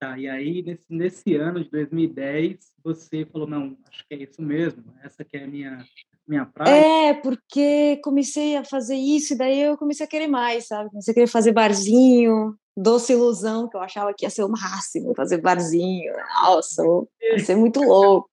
Tá, 0.00 0.18
e 0.18 0.26
aí, 0.26 0.62
nesse, 0.62 0.84
nesse 0.88 1.36
ano 1.36 1.62
de 1.62 1.70
2010, 1.70 2.56
você 2.82 3.26
falou, 3.26 3.46
não, 3.46 3.76
acho 3.90 4.06
que 4.08 4.14
é 4.14 4.22
isso 4.22 4.40
mesmo, 4.40 4.82
essa 5.04 5.22
que 5.22 5.36
é 5.36 5.44
a 5.44 5.46
minha, 5.46 5.84
minha 6.26 6.46
praia. 6.46 7.10
É, 7.10 7.14
porque 7.14 8.00
comecei 8.02 8.56
a 8.56 8.64
fazer 8.64 8.96
isso, 8.96 9.34
e 9.34 9.36
daí 9.36 9.60
eu 9.60 9.76
comecei 9.76 10.06
a 10.06 10.08
querer 10.08 10.26
mais, 10.26 10.68
sabe? 10.68 10.88
Comecei 10.88 11.12
a 11.12 11.14
querer 11.14 11.26
fazer 11.26 11.52
barzinho, 11.52 12.56
doce 12.74 13.12
ilusão, 13.12 13.68
que 13.68 13.76
eu 13.76 13.82
achava 13.82 14.14
que 14.16 14.24
ia 14.24 14.30
ser 14.30 14.42
o 14.42 14.48
máximo, 14.48 15.14
fazer 15.14 15.36
barzinho. 15.38 16.14
Nossa, 16.42 16.82
ia 17.20 17.38
ser 17.40 17.56
muito 17.56 17.80
louco. 17.84 18.30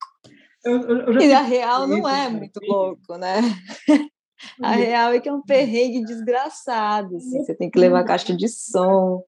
Eu, 0.64 0.82
eu, 0.82 1.22
e 1.22 1.34
a 1.34 1.42
real 1.42 1.86
não 1.86 2.08
é 2.08 2.30
muito 2.30 2.62
louco, 2.64 3.18
né? 3.18 3.42
A 4.62 4.72
real 4.72 5.14
é 5.14 5.20
que 5.20 5.30
é 5.30 5.34
um 5.34 5.42
perrengue 5.42 6.06
desgraçado, 6.06 7.18
assim. 7.18 7.44
Você 7.44 7.56
tem 7.56 7.70
que 7.70 7.80
levar 7.80 8.04
caixa 8.04 8.36
de 8.36 8.48
som, 8.48 9.24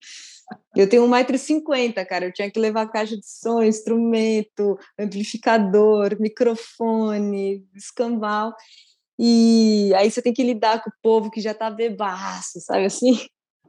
eu 0.76 0.88
tenho 0.88 1.08
1,50m, 1.08 2.06
cara. 2.06 2.26
Eu 2.26 2.34
tinha 2.34 2.50
que 2.50 2.60
levar 2.60 2.88
caixa 2.88 3.16
de 3.16 3.26
som, 3.26 3.62
instrumento, 3.62 4.78
amplificador, 4.98 6.18
microfone, 6.20 7.66
escambau. 7.76 8.54
E 9.18 9.92
aí 9.96 10.10
você 10.10 10.22
tem 10.22 10.34
que 10.34 10.44
lidar 10.44 10.82
com 10.82 10.90
o 10.90 10.94
povo 11.02 11.30
que 11.30 11.42
já 11.42 11.54
tá 11.54 11.70
bebaço, 11.70 12.60
sabe 12.62 12.86
assim? 12.86 13.20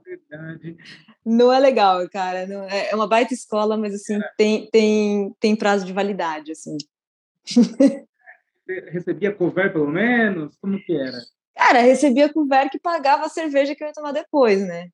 Verdade. 0.04 0.76
Não 1.24 1.52
é 1.52 1.58
legal, 1.58 2.08
cara. 2.08 2.46
Não, 2.46 2.64
é, 2.64 2.90
é 2.90 2.94
uma 2.94 3.06
baita 3.06 3.34
escola, 3.34 3.76
mas 3.76 3.94
assim, 3.94 4.18
tem, 4.36 4.68
tem, 4.70 5.34
tem 5.40 5.56
prazo 5.56 5.84
de 5.84 5.92
validade, 5.92 6.52
assim. 6.52 6.76
Você 8.70 8.90
recebia 8.90 9.34
cover, 9.34 9.72
pelo 9.72 9.88
menos? 9.88 10.56
Como 10.58 10.80
que 10.84 10.94
era? 10.94 11.18
Cara, 11.56 11.80
recebia 11.80 12.32
cover 12.32 12.70
que 12.70 12.78
pagava 12.78 13.26
a 13.26 13.28
cerveja 13.28 13.74
que 13.74 13.82
eu 13.82 13.88
ia 13.88 13.92
tomar 13.92 14.12
depois, 14.12 14.64
né? 14.64 14.88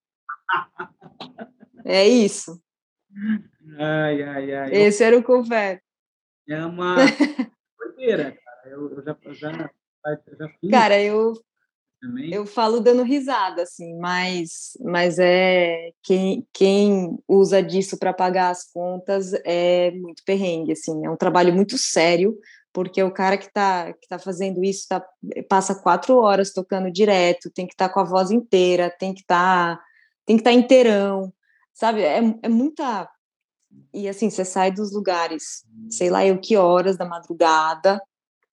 É 1.85 2.09
isso. 2.09 2.59
Ai, 3.79 4.23
ai, 4.23 4.55
ai. 4.55 4.75
Esse 4.75 5.05
era 5.05 5.19
o 5.19 5.23
confete. 5.23 5.83
É 6.49 6.65
uma 6.65 6.97
doideira, 7.79 8.33
cara. 8.33 8.71
Eu, 8.71 8.91
eu, 8.95 9.03
já, 9.03 9.17
eu 9.23 9.35
já, 9.35 9.53
já 9.53 10.49
fiz. 10.59 10.71
Cara, 10.71 11.01
eu, 11.01 11.35
eu 12.33 12.47
falo 12.47 12.81
dando 12.81 13.03
risada, 13.03 13.63
assim, 13.63 13.95
mas, 13.99 14.77
mas 14.81 15.19
é 15.19 15.91
quem, 16.03 16.47
quem 16.53 17.19
usa 17.29 17.63
disso 17.63 17.99
para 17.99 18.15
pagar 18.15 18.51
as 18.51 18.71
contas 18.73 19.33
é 19.45 19.91
muito 19.91 20.23
perrengue, 20.25 20.73
assim, 20.73 21.05
é 21.05 21.11
um 21.11 21.17
trabalho 21.17 21.53
muito 21.53 21.77
sério, 21.77 22.37
porque 22.77 23.03
o 23.03 23.11
cara 23.11 23.39
que 23.39 23.47
está 23.47 23.91
que 23.95 24.07
tá 24.07 24.19
fazendo 24.19 24.63
isso 24.63 24.87
tá, 24.87 25.03
passa 25.49 25.75
quatro 25.75 26.19
horas 26.19 26.53
tocando 26.53 26.91
direto, 26.93 27.51
tem 27.51 27.67
que 27.67 27.73
estar 27.73 27.89
tá 27.89 27.95
com 27.95 28.01
a 28.01 28.05
voz 28.05 28.31
inteira, 28.31 28.91
tem 28.91 29.15
que 29.15 29.23
estar 29.23 29.79
tá, 29.79 29.85
tem 30.27 30.37
que 30.37 30.43
estar 30.43 30.51
tá 30.51 30.57
inteirão, 30.57 31.33
sabe? 31.73 32.03
É, 32.03 32.19
é 32.43 32.49
muita. 32.51 33.09
E 33.95 34.07
assim, 34.07 34.29
você 34.29 34.45
sai 34.45 34.71
dos 34.71 34.93
lugares, 34.93 35.65
sei 35.91 36.11
lá 36.11 36.27
eu 36.27 36.39
que 36.39 36.55
horas 36.55 36.99
da 36.99 37.07
madrugada, 37.07 37.99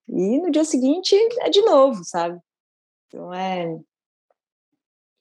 e 0.07 0.39
no 0.39 0.49
dia 0.49 0.63
seguinte 0.63 1.13
é 1.41 1.49
de 1.49 1.61
novo, 1.61 2.01
sabe? 2.05 2.39
Então 3.07 3.33
é. 3.33 3.77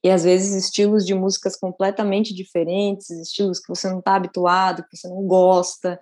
E 0.04 0.10
às 0.10 0.22
vezes 0.22 0.64
estilos 0.64 1.04
de 1.04 1.12
músicas 1.12 1.56
completamente 1.56 2.32
diferentes, 2.32 3.10
estilos 3.10 3.58
que 3.58 3.68
você 3.68 3.90
não 3.90 3.98
está 3.98 4.14
habituado, 4.14 4.84
que 4.88 4.96
você 4.96 5.08
não 5.08 5.26
gosta. 5.26 5.98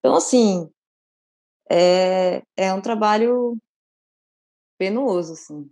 Então, 0.00 0.16
assim, 0.16 0.68
é, 1.72 2.42
é 2.56 2.72
um 2.74 2.80
trabalho 2.80 3.56
penoso, 4.78 5.32
assim. 5.32 5.70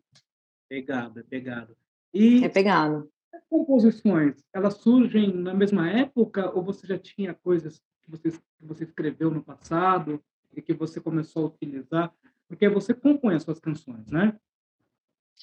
Pegado, 0.68 1.20
é 1.20 1.22
pegado. 1.22 1.76
E 2.14 2.44
é 2.44 2.48
pegado 2.48 3.10
composições, 3.50 4.36
elas 4.54 4.74
surgem 4.74 5.34
na 5.34 5.52
mesma 5.52 5.90
época 5.90 6.56
ou 6.56 6.62
você 6.62 6.86
já 6.86 6.96
tinha 6.96 7.34
coisas 7.34 7.82
que 8.00 8.10
você, 8.10 8.30
que 8.30 8.66
você 8.66 8.84
escreveu 8.84 9.28
no 9.28 9.42
passado 9.42 10.22
e 10.56 10.62
que 10.62 10.72
você 10.72 11.00
começou 11.00 11.44
a 11.44 11.48
utilizar? 11.48 12.14
Porque 12.48 12.68
você 12.68 12.94
compõe 12.94 13.34
as 13.34 13.42
suas 13.42 13.58
canções, 13.58 14.08
né? 14.10 14.36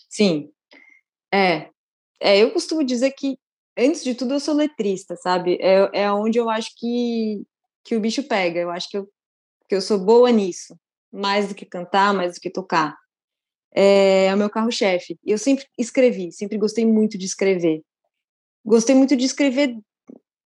Sim. 0.09 0.51
É. 1.33 1.69
é 2.19 2.41
eu 2.41 2.51
costumo 2.51 2.83
dizer 2.83 3.11
que, 3.11 3.37
antes 3.77 4.03
de 4.03 4.15
tudo, 4.15 4.33
eu 4.33 4.39
sou 4.39 4.55
letrista, 4.55 5.15
sabe? 5.17 5.57
É, 5.61 6.03
é 6.03 6.11
onde 6.11 6.37
eu 6.37 6.49
acho 6.49 6.71
que, 6.77 7.43
que 7.83 7.95
o 7.95 7.99
bicho 7.99 8.23
pega. 8.23 8.59
Eu 8.59 8.69
acho 8.69 8.89
que 8.89 8.97
eu, 8.97 9.09
que 9.67 9.75
eu 9.75 9.81
sou 9.81 9.99
boa 9.99 10.31
nisso. 10.31 10.77
Mais 11.11 11.47
do 11.47 11.55
que 11.55 11.65
cantar, 11.65 12.13
mais 12.13 12.35
do 12.35 12.41
que 12.41 12.49
tocar. 12.49 12.95
É, 13.73 14.25
é 14.25 14.35
o 14.35 14.37
meu 14.37 14.49
carro-chefe. 14.49 15.17
Eu 15.25 15.37
sempre 15.37 15.65
escrevi, 15.77 16.31
sempre 16.31 16.57
gostei 16.57 16.85
muito 16.85 17.17
de 17.17 17.25
escrever 17.25 17.83
gostei 18.67 18.93
muito 18.93 19.15
de 19.15 19.23
escrever 19.23 19.79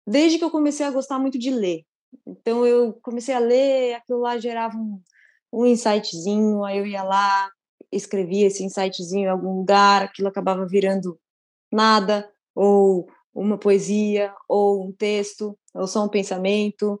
desde 0.06 0.38
que 0.38 0.44
eu 0.44 0.50
comecei 0.50 0.86
a 0.86 0.90
gostar 0.90 1.18
muito 1.18 1.38
de 1.38 1.50
ler. 1.50 1.84
Então 2.26 2.66
eu 2.66 2.94
comecei 3.02 3.34
a 3.34 3.38
ler, 3.38 3.92
aquilo 3.92 4.20
lá 4.20 4.38
gerava 4.38 4.78
um, 4.78 4.98
um 5.52 5.66
insightzinho, 5.66 6.64
aí 6.64 6.78
eu 6.78 6.86
ia 6.86 7.02
lá, 7.02 7.50
escrevia 7.92 8.46
esse 8.46 8.64
insightzinho 8.64 9.26
em 9.26 9.30
algum 9.30 9.58
lugar, 9.58 10.04
aquilo 10.04 10.26
acabava 10.26 10.66
virando 10.66 11.20
nada, 11.70 12.26
ou 12.54 13.06
uma 13.34 13.58
poesia, 13.58 14.34
ou 14.48 14.86
um 14.86 14.92
texto, 14.92 15.56
ou 15.74 15.86
só 15.86 16.02
um 16.02 16.08
pensamento. 16.08 16.98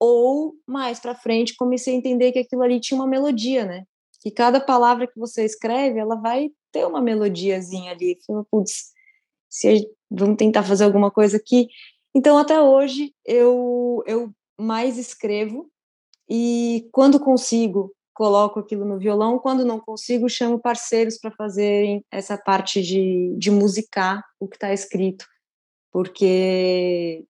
Ou 0.00 0.54
mais 0.66 1.00
para 1.00 1.14
frente 1.14 1.56
comecei 1.56 1.94
a 1.94 1.96
entender 1.96 2.32
que 2.32 2.38
aquilo 2.38 2.62
ali 2.62 2.80
tinha 2.80 2.98
uma 2.98 3.06
melodia, 3.06 3.64
né? 3.64 3.84
Que 4.20 4.30
cada 4.30 4.60
palavra 4.60 5.06
que 5.06 5.18
você 5.18 5.44
escreve, 5.44 5.98
ela 5.98 6.16
vai 6.16 6.50
ter 6.72 6.86
uma 6.86 7.00
melodiazinha 7.00 7.92
ali. 7.92 8.18
Putz, 8.50 8.92
se 9.48 9.88
vamos 10.10 10.36
tentar 10.36 10.62
fazer 10.62 10.84
alguma 10.84 11.10
coisa 11.10 11.36
aqui. 11.36 11.68
Então, 12.14 12.38
até 12.38 12.60
hoje, 12.60 13.14
eu, 13.24 14.02
eu 14.06 14.32
mais 14.58 14.98
escrevo 14.98 15.70
e, 16.28 16.88
quando 16.92 17.20
consigo, 17.20 17.94
coloco 18.18 18.58
aquilo 18.58 18.84
no 18.84 18.98
violão. 18.98 19.38
Quando 19.38 19.64
não 19.64 19.78
consigo, 19.78 20.28
chamo 20.28 20.58
parceiros 20.58 21.18
para 21.18 21.30
fazerem 21.30 22.04
essa 22.10 22.36
parte 22.36 22.82
de, 22.82 23.34
de 23.38 23.50
musicar 23.50 24.24
o 24.40 24.48
que 24.48 24.56
está 24.56 24.72
escrito, 24.72 25.24
porque 25.92 27.24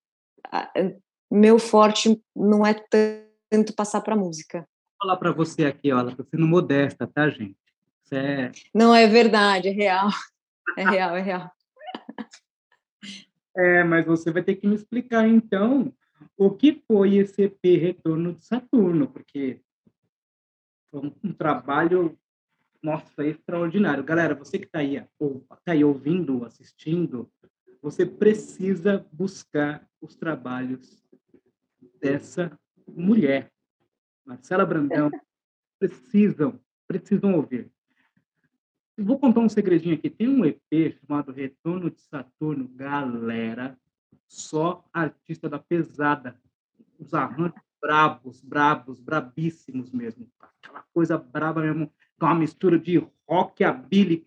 meu 1.30 1.58
forte 1.58 2.23
não 2.35 2.64
é 2.64 2.75
tanto 2.75 3.75
passar 3.75 4.00
para 4.00 4.16
música. 4.16 4.61
Vou 4.61 5.08
falar 5.08 5.16
para 5.16 5.32
você 5.32 5.66
aqui, 5.66 5.92
olha, 5.92 6.11
estou 6.11 6.26
sendo 6.26 6.47
modesta, 6.47 7.06
tá, 7.06 7.28
gente? 7.28 7.56
É... 8.11 8.50
Não, 8.75 8.94
é 8.94 9.06
verdade, 9.06 9.68
é 9.68 9.73
real. 9.73 10.08
É 10.76 10.85
real, 10.88 11.16
é 11.16 11.20
real. 11.20 11.50
É, 13.56 13.85
mas 13.85 14.06
você 14.06 14.30
vai 14.30 14.42
ter 14.42 14.56
que 14.56 14.66
me 14.66 14.75
explicar, 14.75 15.28
então, 15.28 15.92
o 16.37 16.50
que 16.50 16.82
foi 16.87 17.16
esse 17.16 17.42
EP 17.42 17.80
Retorno 17.80 18.35
de 18.35 18.44
Saturno, 18.44 19.08
porque 19.08 19.61
foi 20.90 21.00
um, 21.00 21.12
um 21.25 21.32
trabalho, 21.32 22.16
nossa, 22.82 23.25
extraordinário. 23.26 24.04
Galera, 24.04 24.35
você 24.35 24.58
que 24.58 24.66
está 24.66 24.78
aí, 24.78 25.04
ou, 25.18 25.44
tá 25.64 25.73
aí 25.73 25.85
ouvindo, 25.85 26.44
assistindo, 26.44 27.30
você 27.82 28.06
precisa 28.06 29.04
buscar 29.12 29.87
os 30.00 30.16
trabalhos 30.16 31.02
dessa 32.00 32.50
mulher, 32.86 33.50
Marcela 34.24 34.64
Brandão. 34.64 35.10
precisam, 35.78 36.58
precisam 36.86 37.34
ouvir. 37.34 37.70
Vou 38.96 39.18
contar 39.18 39.40
um 39.40 39.48
segredinho 39.48 39.94
aqui. 39.94 40.10
Tem 40.10 40.28
um 40.28 40.44
EP 40.44 40.98
chamado 41.00 41.30
Retorno 41.30 41.90
de 41.90 42.00
Saturno, 42.00 42.68
galera, 42.68 43.78
só 44.26 44.84
artista 44.92 45.48
da 45.48 45.58
pesada. 45.58 46.36
Os 46.98 47.14
arranjos 47.14 47.60
brabos, 47.80 48.40
brabos, 48.42 49.00
brabíssimos 49.00 49.92
mesmo. 49.92 50.28
Aquela 50.40 50.84
coisa 50.92 51.16
braba 51.16 51.60
mesmo, 51.60 51.92
com 52.18 52.26
uma 52.26 52.34
mistura 52.34 52.78
de 52.78 52.98
rock, 53.28 53.62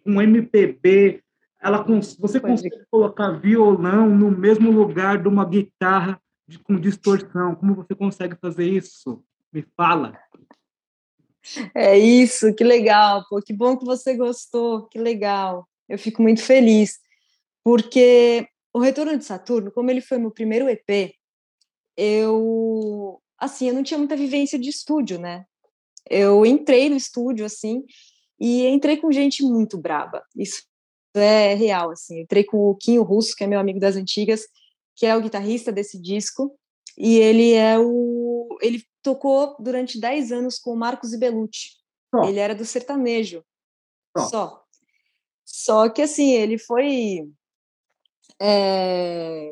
com 0.03 0.21
MPB. 0.21 1.21
Ela, 1.59 1.85
você 2.17 2.39
consegue 2.39 2.85
colocar 2.89 3.31
violão 3.31 4.09
no 4.09 4.31
mesmo 4.31 4.71
lugar 4.71 5.21
de 5.21 5.27
uma 5.27 5.45
guitarra 5.45 6.19
com 6.63 6.79
distorção. 6.79 7.55
Como 7.55 7.75
você 7.75 7.95
consegue 7.95 8.36
fazer 8.36 8.67
isso? 8.67 9.24
Me 9.51 9.65
fala. 9.75 10.17
É 11.74 11.98
isso, 11.98 12.53
que 12.53 12.63
legal, 12.63 13.25
pô, 13.27 13.41
que 13.41 13.51
bom 13.51 13.75
que 13.75 13.86
você 13.86 14.15
gostou, 14.15 14.88
que 14.88 15.00
legal. 15.00 15.67
Eu 15.89 15.98
fico 15.98 16.21
muito 16.21 16.41
feliz, 16.41 17.00
porque 17.63 18.48
o 18.74 18.79
Retorno 18.79 19.17
de 19.17 19.25
Saturno, 19.25 19.71
como 19.71 19.89
ele 19.89 20.01
foi 20.01 20.17
meu 20.17 20.31
primeiro 20.31 20.69
EP, 20.69 21.13
eu, 21.98 23.21
assim, 23.38 23.67
eu 23.67 23.74
não 23.74 23.83
tinha 23.83 23.98
muita 23.98 24.15
vivência 24.15 24.57
de 24.57 24.69
estúdio, 24.69 25.19
né? 25.19 25.45
Eu 26.10 26.45
entrei 26.45 26.89
no 26.89 26.95
estúdio, 26.95 27.45
assim, 27.45 27.83
e 28.39 28.65
entrei 28.67 28.98
com 28.98 29.12
gente 29.12 29.43
muito 29.43 29.77
braba. 29.77 30.24
Isso 30.36 30.63
é 31.13 31.53
real, 31.53 31.91
assim. 31.91 32.21
Entrei 32.21 32.43
com 32.43 32.57
o 32.57 32.75
Quinho 32.75 33.03
Russo, 33.03 33.36
que 33.36 33.43
é 33.43 33.48
meu 33.48 33.60
amigo 33.60 33.79
das 33.79 33.95
antigas, 33.95 34.48
que 35.01 35.05
é 35.08 35.17
o 35.17 35.22
guitarrista 35.22 35.72
desse 35.72 36.00
disco, 36.00 36.55
e 36.96 37.17
ele 37.17 37.53
é 37.53 37.75
o 37.79 38.55
ele 38.62 38.86
tocou 39.01 39.55
durante 39.60 40.00
10 40.00 40.31
anos 40.31 40.60
com 40.60 40.74
o 40.74 40.77
Marcos 40.77 41.12
Ibelucci. 41.12 41.72
Oh. 42.13 42.25
Ele 42.25 42.38
era 42.38 42.53
do 42.53 42.63
sertanejo. 42.63 43.43
Oh. 44.15 44.22
Só. 44.22 44.63
Só 45.43 45.89
que 45.89 46.03
assim, 46.03 46.34
ele 46.34 46.60
foi 46.60 47.27
é... 48.39 49.50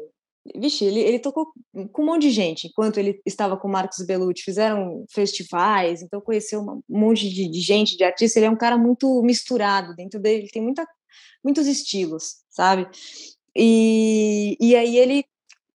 Vixe, 0.55 0.85
ele, 0.85 0.99
ele 0.99 1.17
tocou 1.17 1.51
com 1.91 2.03
um 2.03 2.05
monte 2.05 2.23
de 2.23 2.29
gente 2.29 2.67
enquanto 2.67 2.99
ele 2.99 3.19
estava 3.25 3.57
com 3.57 3.67
o 3.67 3.71
Marcos 3.71 4.05
Belucci. 4.05 4.43
Fizeram 4.43 5.03
festivais, 5.09 6.03
então 6.03 6.21
conheceu 6.21 6.61
um 6.61 6.83
monte 6.87 7.27
de, 7.27 7.49
de 7.49 7.59
gente, 7.59 7.97
de 7.97 8.03
artista. 8.03 8.37
Ele 8.37 8.45
é 8.45 8.51
um 8.51 8.55
cara 8.55 8.77
muito 8.77 9.19
misturado 9.23 9.95
dentro 9.95 10.19
dele, 10.19 10.47
tem 10.53 10.61
muita, 10.61 10.87
muitos 11.43 11.65
estilos, 11.65 12.43
sabe? 12.51 12.87
E, 13.55 14.55
e 14.59 14.75
aí 14.75 14.95
ele 14.95 15.25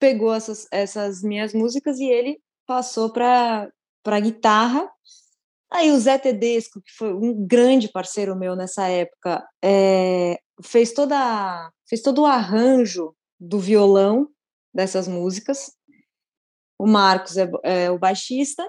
pegou 0.04 0.34
essas, 0.34 0.68
essas 0.70 1.23
minhas 1.23 1.54
músicas 1.54 1.99
e 1.99 2.04
ele 2.04 2.38
passou 2.66 3.11
para 3.11 3.70
para 4.02 4.20
guitarra. 4.20 4.87
Aí 5.73 5.90
o 5.90 5.99
Zé 5.99 6.18
Tedesco, 6.18 6.82
que 6.82 6.92
foi 6.92 7.14
um 7.14 7.46
grande 7.46 7.88
parceiro 7.88 8.37
meu 8.37 8.54
nessa 8.54 8.87
época, 8.87 9.42
é, 9.64 10.38
fez 10.62 10.92
toda 10.92 11.70
fez 11.88 12.02
todo 12.02 12.20
o 12.20 12.26
arranjo 12.26 13.16
do 13.40 13.58
violão 13.58 14.28
dessas 14.75 15.08
músicas. 15.08 15.73
O 16.78 16.87
Marcos 16.87 17.38
é, 17.38 17.50
é 17.62 17.90
o 17.90 17.99
baixista 17.99 18.62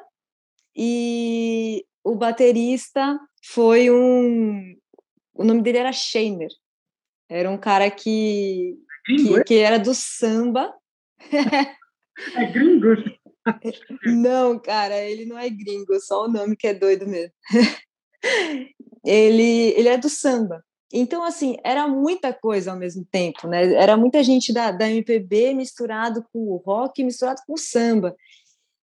e 0.73 1.85
o 2.01 2.15
baterista 2.15 3.19
foi 3.43 3.91
um 3.91 4.73
o 5.33 5.43
nome 5.43 5.61
dele 5.61 5.79
era 5.79 5.91
Scheiner. 5.91 6.51
Era 7.29 7.51
um 7.51 7.57
cara 7.57 7.91
que, 7.91 8.77
que, 9.05 9.43
que 9.43 9.55
era 9.55 9.77
do 9.77 9.93
samba. 9.93 10.73
É 11.31 12.45
gringo. 12.51 12.95
Não, 14.05 14.59
cara, 14.59 14.97
ele 15.01 15.25
não 15.25 15.37
é 15.37 15.49
gringo, 15.49 15.99
só 15.99 16.25
o 16.25 16.27
nome 16.27 16.55
que 16.55 16.67
é 16.67 16.73
doido 16.73 17.07
mesmo. 17.07 17.33
ele, 19.05 19.73
ele 19.77 19.89
é 19.89 19.97
do 19.97 20.09
samba. 20.09 20.63
Então, 20.91 21.23
assim, 21.23 21.57
era 21.63 21.87
muita 21.87 22.33
coisa 22.33 22.71
ao 22.71 22.77
mesmo 22.77 23.05
tempo, 23.05 23.47
né? 23.47 23.73
Era 23.73 23.97
muita 23.97 24.23
gente 24.23 24.53
da, 24.53 24.71
da 24.71 24.89
MPB 24.89 25.53
misturado 25.53 26.25
com 26.31 26.39
o 26.39 26.57
rock, 26.57 27.03
misturado 27.03 27.41
com 27.45 27.53
o 27.53 27.57
samba. 27.57 28.15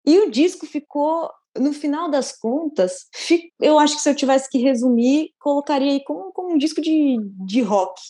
E 0.04 0.18
o 0.20 0.30
disco 0.30 0.66
ficou, 0.66 1.30
no 1.56 1.72
final 1.72 2.10
das 2.10 2.36
contas, 2.36 3.06
eu 3.60 3.78
acho 3.78 3.96
que 3.96 4.02
se 4.02 4.10
eu 4.10 4.14
tivesse 4.14 4.48
que 4.48 4.58
resumir, 4.58 5.32
colocaria 5.40 5.92
aí 5.92 6.04
como, 6.04 6.32
como 6.32 6.54
um 6.54 6.58
disco 6.58 6.80
de, 6.80 7.16
de 7.46 7.62
rock. 7.62 8.00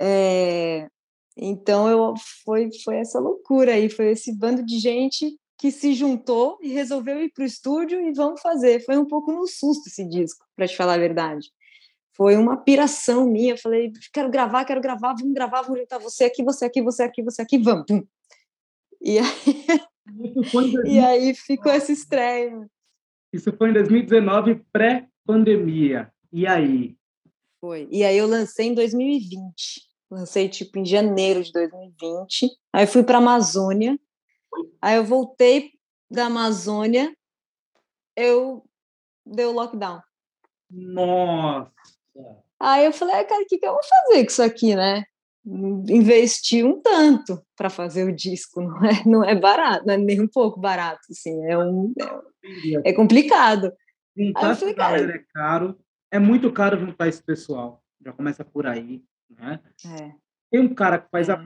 É, 0.00 0.88
então 1.36 1.88
eu 1.88 2.14
foi 2.44 2.68
foi 2.84 2.96
essa 2.96 3.18
loucura 3.18 3.74
aí, 3.74 3.88
foi 3.88 4.10
esse 4.10 4.36
bando 4.36 4.64
de 4.64 4.78
gente 4.78 5.36
que 5.60 5.70
se 5.70 5.92
juntou 5.92 6.58
e 6.62 6.68
resolveu 6.68 7.22
ir 7.22 7.30
para 7.32 7.42
o 7.42 7.46
estúdio 7.46 8.00
e 8.00 8.12
vamos 8.14 8.40
fazer. 8.40 8.82
Foi 8.82 8.96
um 8.96 9.04
pouco 9.04 9.30
no 9.30 9.46
susto 9.46 9.88
esse 9.88 10.08
disco, 10.08 10.46
para 10.56 10.66
te 10.66 10.74
falar 10.74 10.94
a 10.94 10.98
verdade. 10.98 11.50
Foi 12.16 12.34
uma 12.36 12.56
piração 12.56 13.26
minha. 13.26 13.52
Eu 13.52 13.58
falei, 13.58 13.92
quero 14.10 14.30
gravar, 14.30 14.64
quero 14.64 14.80
gravar, 14.80 15.14
vamos 15.14 15.34
gravar, 15.34 15.60
vamos 15.60 15.80
juntar 15.80 15.98
você 15.98 16.24
aqui, 16.24 16.42
você 16.42 16.64
aqui, 16.64 16.80
você 16.80 17.02
aqui, 17.02 17.22
você 17.22 17.42
aqui, 17.42 17.58
vamos. 17.58 17.84
E 19.02 19.18
aí, 19.18 19.26
e 20.86 20.98
aí 20.98 21.34
ficou 21.34 21.70
essa 21.70 21.92
estreia. 21.92 22.66
Isso 23.30 23.52
foi 23.52 23.68
em 23.68 23.74
2019, 23.74 24.62
pré-pandemia. 24.72 26.10
E 26.32 26.46
aí? 26.46 26.96
Foi. 27.60 27.86
E 27.90 28.02
aí 28.02 28.16
eu 28.16 28.26
lancei 28.26 28.68
em 28.68 28.74
2020. 28.74 29.89
Lancei 30.10 30.48
tipo 30.48 30.78
em 30.78 30.84
janeiro 30.84 31.42
de 31.42 31.52
2020. 31.52 32.50
Aí 32.72 32.86
fui 32.86 33.02
para 33.02 33.18
a 33.18 33.20
Amazônia. 33.20 33.98
Aí 34.82 34.96
eu 34.96 35.04
voltei 35.04 35.70
da 36.10 36.26
Amazônia. 36.26 37.14
Eu 38.16 38.64
deu 39.24 39.52
lockdown. 39.52 40.00
Nossa. 40.70 41.70
Aí 42.58 42.84
eu 42.84 42.92
falei, 42.92 43.16
ah, 43.16 43.24
cara, 43.24 43.42
o 43.42 43.46
que, 43.46 43.58
que 43.58 43.66
eu 43.66 43.72
vou 43.72 43.82
fazer 43.82 44.24
com 44.24 44.30
isso 44.30 44.42
aqui, 44.42 44.74
né? 44.74 45.04
Investir 45.46 46.66
um 46.66 46.80
tanto 46.80 47.42
para 47.56 47.70
fazer 47.70 48.04
o 48.04 48.14
disco, 48.14 48.60
não 48.60 48.84
é, 48.84 49.04
não 49.06 49.24
é 49.24 49.34
barato, 49.34 49.86
não 49.86 49.94
é 49.94 49.96
nem 49.96 50.20
um 50.20 50.28
pouco 50.28 50.60
barato, 50.60 51.00
assim, 51.10 51.42
é, 51.46 51.56
um, 51.56 51.94
é, 52.84 52.90
é 52.90 52.92
complicado. 52.92 53.72
Juntar 54.14 54.54
falei, 54.54 54.74
cara, 54.74 55.16
é 55.16 55.24
caro, 55.32 55.78
é 56.10 56.18
muito 56.18 56.52
caro 56.52 56.78
juntar 56.78 57.08
esse 57.08 57.22
pessoal, 57.22 57.82
já 58.04 58.12
começa 58.12 58.44
por 58.44 58.66
aí. 58.66 59.02
Né? 59.30 59.60
É. 59.86 60.12
Tem 60.50 60.60
um 60.60 60.74
cara 60.74 60.98
que 60.98 61.08
faz 61.10 61.28
é. 61.28 61.32
a, 61.32 61.44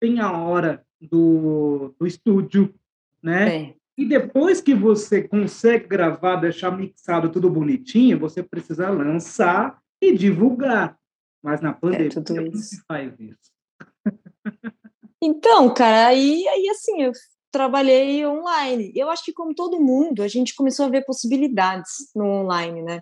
tem 0.00 0.20
a 0.20 0.32
hora 0.32 0.84
do, 1.00 1.94
do 1.98 2.06
estúdio, 2.06 2.74
né? 3.22 3.56
É. 3.56 3.74
E 3.96 4.04
depois 4.04 4.60
que 4.60 4.74
você 4.74 5.22
consegue 5.22 5.86
gravar, 5.86 6.36
deixar 6.36 6.70
mixado 6.72 7.30
tudo 7.30 7.48
bonitinho, 7.48 8.18
você 8.18 8.42
precisa 8.42 8.90
lançar 8.90 9.80
e 10.00 10.12
divulgar. 10.12 10.98
Mas 11.42 11.60
na 11.60 11.70
é, 11.70 11.74
pandemia, 11.74 12.08
é 12.08 12.22
como 12.22 12.56
se 12.56 12.82
faz 12.86 13.12
isso? 13.20 13.52
Então, 15.22 15.72
cara, 15.72 16.08
aí, 16.08 16.46
aí 16.48 16.68
assim, 16.68 17.02
eu 17.02 17.12
trabalhei 17.50 18.26
online. 18.26 18.92
Eu 18.94 19.08
acho 19.08 19.24
que, 19.24 19.32
como 19.32 19.54
todo 19.54 19.80
mundo, 19.80 20.22
a 20.22 20.28
gente 20.28 20.54
começou 20.54 20.86
a 20.86 20.88
ver 20.90 21.06
possibilidades 21.06 22.10
no 22.14 22.26
online, 22.26 22.82
né? 22.82 23.00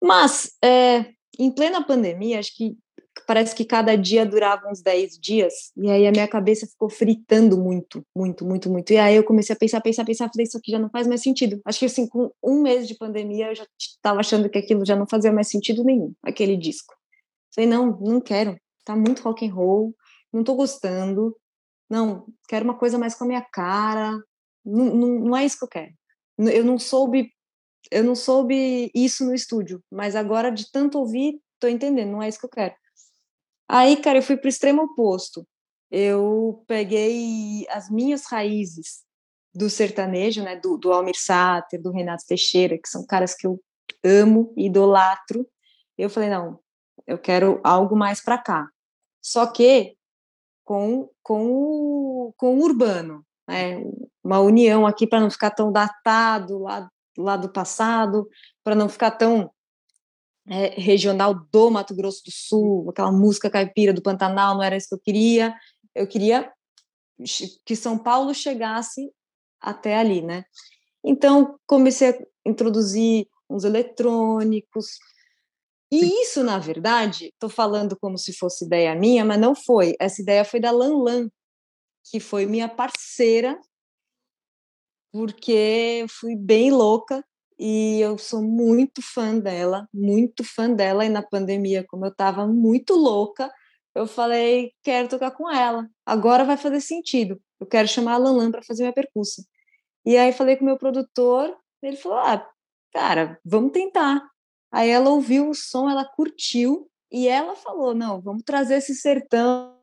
Mas, 0.00 0.56
é, 0.62 1.12
em 1.38 1.50
plena 1.50 1.84
pandemia, 1.84 2.38
acho 2.38 2.56
que 2.56 2.76
parece 3.26 3.54
que 3.54 3.64
cada 3.64 3.96
dia 3.96 4.24
durava 4.26 4.68
uns 4.68 4.82
10 4.82 5.18
dias, 5.18 5.72
e 5.76 5.90
aí 5.90 6.06
a 6.06 6.10
minha 6.10 6.28
cabeça 6.28 6.66
ficou 6.66 6.88
fritando 6.88 7.58
muito, 7.58 8.04
muito, 8.16 8.44
muito, 8.44 8.70
muito. 8.70 8.92
E 8.92 8.98
aí 8.98 9.16
eu 9.16 9.24
comecei 9.24 9.54
a 9.54 9.58
pensar, 9.58 9.80
pensar, 9.80 10.04
pensar, 10.04 10.28
falei, 10.28 10.44
isso 10.44 10.58
aqui 10.58 10.70
já 10.70 10.78
não 10.78 10.90
faz 10.90 11.06
mais 11.06 11.22
sentido. 11.22 11.60
Acho 11.64 11.80
que 11.80 11.86
assim, 11.86 12.06
com 12.06 12.30
um 12.42 12.62
mês 12.62 12.86
de 12.86 12.96
pandemia, 12.96 13.48
eu 13.48 13.54
já 13.54 13.66
estava 13.78 14.20
achando 14.20 14.48
que 14.48 14.58
aquilo 14.58 14.84
já 14.84 14.96
não 14.96 15.06
fazia 15.06 15.32
mais 15.32 15.48
sentido 15.48 15.84
nenhum, 15.84 16.12
aquele 16.22 16.56
disco. 16.56 16.94
Falei, 17.54 17.68
não, 17.68 17.98
não 18.00 18.20
quero, 18.20 18.56
tá 18.84 18.96
muito 18.96 19.22
rock 19.22 19.46
and 19.46 19.52
roll, 19.52 19.94
não 20.32 20.42
tô 20.42 20.54
gostando, 20.54 21.36
não, 21.88 22.26
quero 22.48 22.64
uma 22.64 22.78
coisa 22.78 22.98
mais 22.98 23.14
com 23.14 23.24
a 23.24 23.26
minha 23.26 23.42
cara, 23.42 24.18
não, 24.64 24.84
não, 24.94 25.08
não 25.20 25.36
é 25.36 25.44
isso 25.44 25.58
que 25.58 25.64
eu 25.64 25.68
quero. 25.68 25.92
Eu 26.38 26.64
não 26.64 26.78
soube 26.78 27.30
eu 27.90 28.04
não 28.04 28.14
soube 28.14 28.90
isso 28.94 29.24
no 29.24 29.34
estúdio, 29.34 29.82
mas 29.90 30.14
agora 30.14 30.50
de 30.50 30.70
tanto 30.70 30.98
ouvir, 30.98 31.40
tô 31.58 31.68
entendendo, 31.68 32.12
não 32.12 32.22
é 32.22 32.28
isso 32.28 32.38
que 32.38 32.46
eu 32.46 32.50
quero. 32.50 32.74
Aí, 33.74 33.96
cara, 33.96 34.18
eu 34.18 34.22
fui 34.22 34.36
para 34.36 34.48
o 34.48 34.50
extremo 34.50 34.82
oposto. 34.82 35.48
Eu 35.90 36.62
peguei 36.66 37.66
as 37.70 37.88
minhas 37.88 38.26
raízes 38.26 39.02
do 39.54 39.70
sertanejo, 39.70 40.42
né, 40.42 40.56
do, 40.56 40.76
do 40.76 40.92
Almir 40.92 41.18
Sater, 41.18 41.80
do 41.80 41.90
Renato 41.90 42.26
Teixeira, 42.26 42.76
que 42.76 42.86
são 42.86 43.06
caras 43.06 43.34
que 43.34 43.46
eu 43.46 43.58
amo, 44.04 44.52
idolatro. 44.58 45.48
Eu 45.96 46.10
falei, 46.10 46.28
não, 46.28 46.60
eu 47.06 47.16
quero 47.16 47.62
algo 47.64 47.96
mais 47.96 48.20
para 48.20 48.36
cá. 48.36 48.68
Só 49.22 49.46
que 49.46 49.96
com, 50.66 51.08
com, 51.22 51.46
o, 51.50 52.34
com 52.36 52.58
o 52.58 52.62
urbano, 52.62 53.24
né? 53.48 53.82
uma 54.22 54.40
união 54.40 54.86
aqui 54.86 55.06
para 55.06 55.20
não 55.20 55.30
ficar 55.30 55.50
tão 55.50 55.72
datado 55.72 56.58
lá, 56.58 56.90
lá 57.16 57.38
do 57.38 57.50
passado, 57.50 58.28
para 58.62 58.74
não 58.74 58.86
ficar 58.86 59.12
tão 59.12 59.50
é, 60.48 60.68
regional 60.80 61.34
do 61.34 61.70
Mato 61.70 61.94
Grosso 61.94 62.22
do 62.24 62.30
Sul, 62.30 62.90
aquela 62.90 63.12
música 63.12 63.50
caipira 63.50 63.92
do 63.92 64.02
Pantanal, 64.02 64.54
não 64.54 64.62
era 64.62 64.76
isso 64.76 64.88
que 64.88 64.94
eu 64.94 65.00
queria. 65.00 65.54
Eu 65.94 66.06
queria 66.06 66.52
que 67.64 67.76
São 67.76 67.98
Paulo 67.98 68.34
chegasse 68.34 69.12
até 69.60 69.96
ali, 69.96 70.22
né? 70.22 70.44
Então 71.04 71.58
comecei 71.66 72.26
introduzir 72.44 73.28
uns 73.48 73.64
eletrônicos. 73.64 74.98
E 75.90 76.22
isso, 76.22 76.42
na 76.42 76.58
verdade, 76.58 77.26
estou 77.26 77.50
falando 77.50 77.96
como 78.00 78.16
se 78.16 78.32
fosse 78.32 78.64
ideia 78.64 78.94
minha, 78.94 79.24
mas 79.24 79.38
não 79.38 79.54
foi. 79.54 79.94
Essa 80.00 80.22
ideia 80.22 80.44
foi 80.44 80.58
da 80.58 80.70
Lan 80.70 81.02
Lan, 81.02 81.28
que 82.10 82.18
foi 82.18 82.46
minha 82.46 82.68
parceira, 82.68 83.60
porque 85.12 86.06
fui 86.08 86.34
bem 86.34 86.70
louca 86.70 87.22
e 87.64 88.00
eu 88.00 88.18
sou 88.18 88.42
muito 88.42 89.00
fã 89.00 89.38
dela, 89.38 89.88
muito 89.94 90.42
fã 90.42 90.68
dela. 90.68 91.04
E 91.04 91.08
na 91.08 91.22
pandemia, 91.22 91.84
como 91.86 92.04
eu 92.04 92.10
estava 92.10 92.44
muito 92.44 92.92
louca, 92.92 93.48
eu 93.94 94.04
falei, 94.04 94.72
quero 94.82 95.06
tocar 95.06 95.30
com 95.30 95.48
ela. 95.48 95.88
Agora 96.04 96.44
vai 96.44 96.56
fazer 96.56 96.80
sentido. 96.80 97.40
Eu 97.60 97.66
quero 97.68 97.86
chamar 97.86 98.14
a 98.14 98.18
Lan 98.18 98.50
para 98.50 98.64
fazer 98.64 98.82
minha 98.82 98.92
percussa. 98.92 99.44
E 100.04 100.16
aí 100.16 100.32
falei 100.32 100.56
com 100.56 100.64
o 100.64 100.66
meu 100.66 100.76
produtor, 100.76 101.56
ele 101.80 101.96
falou, 101.96 102.18
ah, 102.18 102.44
cara, 102.92 103.38
vamos 103.44 103.70
tentar. 103.70 104.20
Aí 104.72 104.90
ela 104.90 105.10
ouviu 105.10 105.48
o 105.48 105.54
som, 105.54 105.88
ela 105.88 106.04
curtiu 106.04 106.90
e 107.12 107.28
ela 107.28 107.54
falou, 107.54 107.94
não, 107.94 108.20
vamos 108.20 108.42
trazer 108.42 108.78
esse 108.78 108.96
sertão 108.96 109.78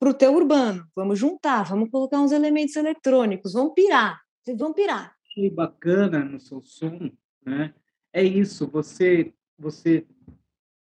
para 0.00 0.10
o 0.10 0.14
teu 0.14 0.34
urbano, 0.34 0.84
vamos 0.96 1.16
juntar, 1.16 1.62
vamos 1.62 1.90
colocar 1.90 2.18
uns 2.18 2.32
elementos 2.32 2.74
eletrônicos, 2.74 3.52
vamos 3.52 3.72
pirar, 3.72 4.20
vamos 4.58 4.74
pirar. 4.74 5.14
Que 5.34 5.50
bacana 5.50 6.24
no 6.24 6.38
seu 6.38 6.60
som, 6.62 7.10
né? 7.44 7.74
É 8.12 8.22
isso, 8.22 8.66
você 8.68 9.32
você 9.58 10.06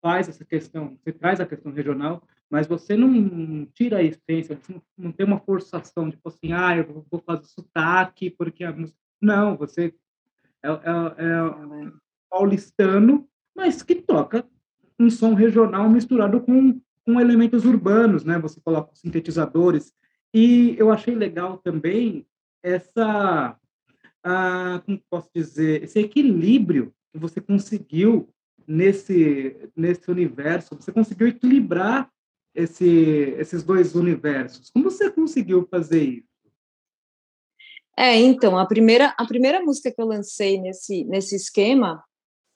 faz 0.02 0.28
essa 0.28 0.44
questão, 0.44 0.96
você 1.02 1.12
traz 1.12 1.40
a 1.40 1.46
questão 1.46 1.72
regional, 1.72 2.22
mas 2.48 2.66
você 2.66 2.96
não 2.96 3.66
tira 3.66 3.98
a 3.98 4.02
essência, 4.02 4.56
você 4.56 4.72
não, 4.72 4.82
não 4.96 5.12
tem 5.12 5.26
uma 5.26 5.40
forçação, 5.40 6.10
tipo 6.10 6.28
assim, 6.28 6.52
ah, 6.52 6.76
eu 6.76 7.06
vou 7.10 7.20
fazer 7.20 7.46
sotaque, 7.46 8.30
porque 8.30 8.62
a 8.62 8.72
música... 8.72 8.98
Não, 9.20 9.56
você 9.56 9.94
é, 10.62 10.68
é, 10.68 10.72
é 10.72 11.92
paulistano, 12.30 13.28
mas 13.54 13.82
que 13.82 13.94
toca 13.96 14.46
um 14.98 15.10
som 15.10 15.34
regional 15.34 15.88
misturado 15.88 16.40
com, 16.40 16.80
com 17.04 17.20
elementos 17.20 17.64
urbanos, 17.64 18.24
né? 18.24 18.38
Você 18.38 18.60
coloca 18.60 18.94
sintetizadores. 18.94 19.92
E 20.32 20.76
eu 20.78 20.92
achei 20.92 21.14
legal 21.14 21.58
também 21.58 22.26
essa, 22.62 23.58
ah, 24.28 24.82
como 24.84 25.00
posso 25.08 25.30
dizer, 25.32 25.84
esse 25.84 26.00
equilíbrio 26.00 26.92
que 27.12 27.18
você 27.18 27.40
conseguiu 27.40 28.28
nesse, 28.66 29.70
nesse 29.76 30.10
universo, 30.10 30.74
você 30.74 30.90
conseguiu 30.90 31.28
equilibrar 31.28 32.10
esse, 32.52 32.84
esses 33.38 33.62
dois 33.62 33.94
universos. 33.94 34.68
Como 34.70 34.90
você 34.90 35.10
conseguiu 35.12 35.68
fazer 35.70 36.02
isso? 36.02 36.26
É, 37.96 38.16
então, 38.16 38.58
a 38.58 38.66
primeira, 38.66 39.14
a 39.16 39.24
primeira 39.24 39.62
música 39.62 39.92
que 39.92 40.02
eu 40.02 40.06
lancei 40.06 40.60
nesse, 40.60 41.04
nesse 41.04 41.36
esquema 41.36 42.04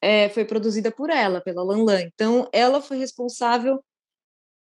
é, 0.03 0.29
foi 0.29 0.45
produzida 0.45 0.91
por 0.91 1.09
ela, 1.09 1.41
pela 1.41 1.63
Lan 1.63 1.85
Lan. 1.85 2.03
Então, 2.03 2.49
ela 2.53 2.83
foi 2.83 2.99
responsável 2.99 3.81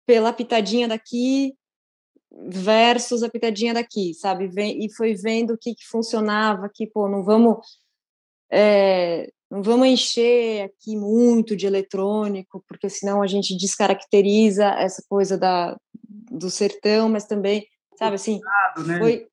pela 0.06 0.34
pitadinha 0.34 0.90
daqui 0.90 1.56
versus 2.32 3.24
a 3.24 3.30
pitadinha 3.30 3.74
daqui, 3.74 4.14
sabe? 4.14 4.50
E 4.58 4.92
foi 4.94 5.14
vendo 5.14 5.54
o 5.54 5.58
que, 5.58 5.76
que 5.76 5.86
funcionava, 5.86 6.70
que, 6.74 6.88
pô, 6.88 7.08
não 7.08 7.24
vamos 7.24 7.58
é, 8.50 9.32
não 9.50 9.62
vamos 9.62 9.88
encher 9.88 10.64
aqui 10.64 10.96
muito 10.96 11.56
de 11.56 11.66
eletrônico, 11.66 12.64
porque 12.68 12.90
senão 12.90 13.22
a 13.22 13.28
gente 13.28 13.56
descaracteriza 13.56 14.66
essa 14.66 15.04
coisa 15.10 15.38
da, 15.38 15.78
do 16.04 16.50
sertão, 16.50 17.10
mas 17.10 17.26
também, 17.26 17.68
sabe 17.98 18.16
assim, 18.16 18.40
né? 18.86 18.98
foi 18.98 19.28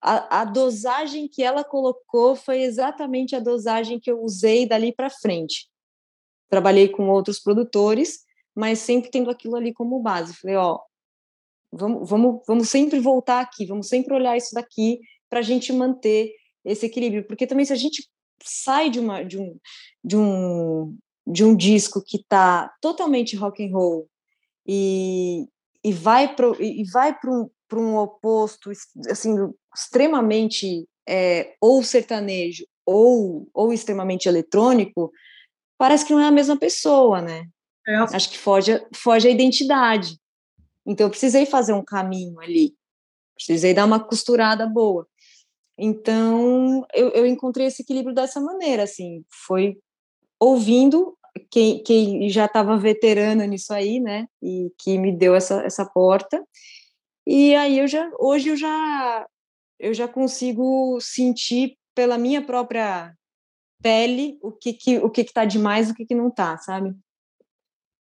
a, 0.00 0.40
a, 0.40 0.44
dosagem 0.44 1.28
que 1.28 1.42
ela 1.42 1.64
colocou 1.64 2.36
foi 2.36 2.62
exatamente 2.62 3.34
a 3.34 3.40
dosagem 3.40 3.98
que 3.98 4.10
eu 4.10 4.22
usei 4.22 4.66
dali 4.66 4.92
para 4.92 5.10
frente. 5.10 5.68
Trabalhei 6.48 6.88
com 6.88 7.08
outros 7.08 7.40
produtores, 7.40 8.20
mas 8.54 8.78
sempre 8.78 9.10
tendo 9.10 9.30
aquilo 9.30 9.56
ali 9.56 9.72
como 9.72 10.00
base. 10.00 10.34
Falei, 10.34 10.56
ó, 10.56 10.78
vamos, 11.72 12.08
vamos, 12.08 12.42
vamos 12.46 12.68
sempre 12.68 13.00
voltar 13.00 13.40
aqui, 13.40 13.66
vamos 13.66 13.88
sempre 13.88 14.14
olhar 14.14 14.36
isso 14.36 14.54
daqui 14.54 15.00
para 15.28 15.40
a 15.40 15.42
gente 15.42 15.72
manter 15.72 16.32
esse 16.64 16.86
equilíbrio, 16.86 17.26
porque 17.26 17.46
também 17.46 17.64
se 17.64 17.72
a 17.72 17.76
gente 17.76 18.08
sai 18.42 18.90
de, 18.90 18.98
uma, 18.98 19.22
de, 19.22 19.38
um, 19.38 19.58
de, 20.04 20.16
um, 20.16 20.96
de 21.26 21.44
um 21.44 21.56
disco 21.56 22.02
que 22.04 22.18
está 22.18 22.72
totalmente 22.80 23.36
rock 23.36 23.64
and 23.64 23.72
roll 23.72 24.08
e, 24.66 25.46
e 25.82 25.92
vai 25.92 26.34
para 26.34 26.48
e 26.60 26.84
vai 26.92 27.16
para 27.18 27.30
um, 27.30 27.48
um 27.74 27.96
oposto 27.96 28.70
assim 29.08 29.34
extremamente 29.74 30.86
é, 31.08 31.54
ou 31.60 31.82
sertanejo 31.82 32.64
ou, 32.84 33.48
ou 33.54 33.72
extremamente 33.72 34.28
eletrônico 34.28 35.12
parece 35.78 36.04
que 36.04 36.12
não 36.12 36.20
é 36.20 36.26
a 36.26 36.32
mesma 36.32 36.56
pessoa 36.56 37.22
né 37.22 37.46
é. 37.86 37.96
acho 37.96 38.30
que 38.30 38.38
foge 38.38 38.84
foge 38.94 39.28
a 39.28 39.30
identidade 39.30 40.18
então 40.86 41.06
eu 41.06 41.10
precisei 41.10 41.46
fazer 41.46 41.72
um 41.72 41.84
caminho 41.84 42.40
ali. 42.40 42.74
Precisei 43.34 43.74
dar 43.74 43.84
uma 43.84 44.00
costurada 44.00 44.66
boa. 44.66 45.06
Então, 45.78 46.86
eu, 46.94 47.10
eu 47.10 47.26
encontrei 47.26 47.66
esse 47.66 47.82
equilíbrio 47.82 48.14
dessa 48.14 48.40
maneira, 48.40 48.84
assim, 48.84 49.24
foi 49.46 49.78
ouvindo 50.40 51.16
quem, 51.50 51.82
quem 51.82 52.28
já 52.30 52.46
estava 52.46 52.78
veterana 52.78 53.46
nisso 53.46 53.74
aí, 53.74 54.00
né, 54.00 54.26
e 54.42 54.72
que 54.78 54.96
me 54.96 55.12
deu 55.12 55.34
essa, 55.34 55.62
essa 55.62 55.84
porta, 55.84 56.42
e 57.26 57.54
aí 57.54 57.78
eu 57.78 57.88
já, 57.88 58.10
hoje 58.18 58.48
eu 58.50 58.56
já, 58.56 59.26
eu 59.78 59.92
já 59.92 60.08
consigo 60.08 60.98
sentir 61.00 61.76
pela 61.94 62.16
minha 62.16 62.40
própria 62.40 63.12
pele 63.82 64.38
o 64.42 64.52
que 64.52 64.72
que 64.72 64.98
o 64.98 65.10
que 65.10 65.20
está 65.22 65.44
demais, 65.44 65.90
o 65.90 65.94
que 65.94 66.06
que 66.06 66.14
não 66.14 66.28
está, 66.28 66.56
sabe? 66.58 66.94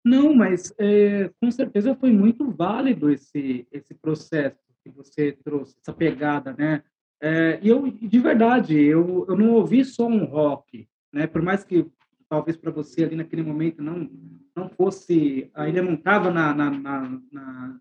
Não, 0.04 0.34
mas 0.34 0.74
é, 0.78 1.30
com 1.40 1.50
certeza 1.50 1.94
foi 1.94 2.12
muito 2.12 2.50
válido 2.50 3.10
esse 3.10 3.66
esse 3.72 3.94
processo 3.94 4.58
que 4.82 4.90
você 4.90 5.32
trouxe, 5.32 5.76
essa 5.80 5.92
pegada, 5.94 6.54
né? 6.58 6.82
É, 7.22 7.58
e 7.62 7.68
eu, 7.70 7.90
de 7.90 8.18
verdade, 8.18 8.78
eu, 8.78 9.24
eu 9.26 9.36
não 9.36 9.52
ouvi 9.52 9.82
só 9.82 10.06
um 10.06 10.24
rock, 10.24 10.86
né? 11.10 11.26
Por 11.26 11.40
mais 11.40 11.64
que 11.64 11.86
talvez 12.28 12.56
para 12.56 12.70
você 12.70 13.04
ali 13.04 13.16
naquele 13.16 13.42
momento 13.42 13.82
não 13.82 14.10
não 14.54 14.68
fosse, 14.68 15.50
ainda 15.54 15.82
não 15.82 15.94
estava 15.94 16.30
na, 16.30 16.54
na, 16.54 16.70
na, 16.70 17.20
na 17.32 17.80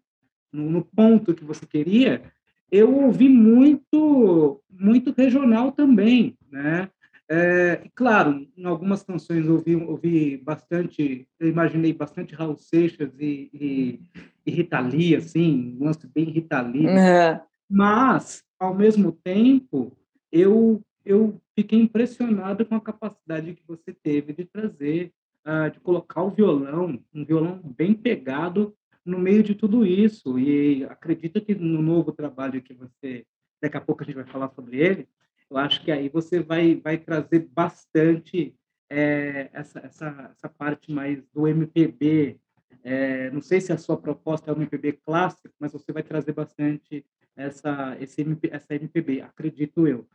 no, 0.52 0.70
no, 0.72 0.84
ponto 0.84 1.36
que 1.36 1.44
você 1.44 1.66
queria, 1.68 2.24
eu 2.72 2.96
ouvi 2.96 3.30
muito 3.30 4.64
muito 4.70 5.14
regional 5.16 5.72
também, 5.72 6.38
né? 6.50 6.90
É, 7.30 7.90
claro, 7.96 8.48
em 8.56 8.66
algumas 8.66 9.04
canções 9.04 9.46
eu 9.46 9.54
ouvi, 9.54 9.76
ouvi 9.76 10.38
bastante, 10.38 11.28
eu 11.40 11.48
imaginei 11.48 11.94
bastante 11.94 12.36
Raul 12.36 12.58
Seixas 12.58 13.12
e, 13.20 13.50
e, 13.54 14.00
e 14.46 14.52
Rita 14.52 14.80
Lee, 14.80 15.16
assim, 15.16 15.78
um 15.80 15.86
lance 15.86 16.06
bem 16.08 16.26
Rita 16.26 16.62
Lee. 16.62 16.88
Uhum. 16.88 17.40
Mas 17.70 18.44
ao 18.60 18.76
mesmo 18.76 19.12
tempo, 19.12 19.98
eu, 20.32 20.82
eu 21.06 21.42
fiquei 21.56 21.80
impressionado 21.80 22.66
com 22.66 22.76
a 22.76 22.82
capacidade 22.82 23.54
que 23.54 23.64
você 23.68 23.94
teve 23.94 24.34
de 24.34 24.46
trazer, 24.46 25.12
uh, 25.46 25.70
de 25.72 25.80
colocar 25.80 26.24
o 26.24 26.30
violão, 26.30 27.00
um 27.14 27.26
violão 27.26 27.60
bem 27.64 27.94
pegado 27.94 28.76
no 29.06 29.20
meio 29.20 29.44
de 29.44 29.56
tudo 29.56 29.86
isso. 29.86 30.40
E 30.40 30.84
acredito 30.86 31.42
que 31.42 31.54
no 31.56 31.82
novo 31.82 32.12
trabalho 32.12 32.62
que 32.62 32.74
você, 32.74 33.26
daqui 33.62 33.78
a 33.78 33.82
pouco 33.82 34.04
a 34.04 34.06
gente 34.06 34.16
vai 34.16 34.26
falar 34.26 34.50
sobre 34.50 34.78
ele, 34.78 35.08
eu 35.54 35.58
acho 35.60 35.84
que 35.84 35.92
aí 35.92 36.10
você 36.10 36.40
vai, 36.40 36.76
vai 36.76 36.98
trazer 36.98 37.48
bastante 37.54 38.56
é, 38.90 39.50
essa, 39.54 39.80
essa, 39.80 40.32
essa 40.32 40.50
parte 40.50 40.92
mais 40.92 41.24
do 41.32 41.48
MPB. 41.48 42.40
É, 42.84 43.30
não 43.30 43.40
sei 43.40 43.62
se 43.62 43.72
a 43.72 43.78
sua 43.78 43.96
proposta 43.96 44.50
é 44.50 44.54
o 44.54 44.58
MPB 44.58 44.94
clássico, 45.06 45.54
mas 45.60 45.72
você 45.72 45.92
vai 45.92 46.02
trazer 46.02 46.34
bastante 46.34 47.06
essa, 47.36 47.96
esse 48.00 48.22
MP, 48.22 48.50
essa 48.52 48.74
MPB, 48.74 49.22
acredito 49.22 49.88
eu. 49.88 50.08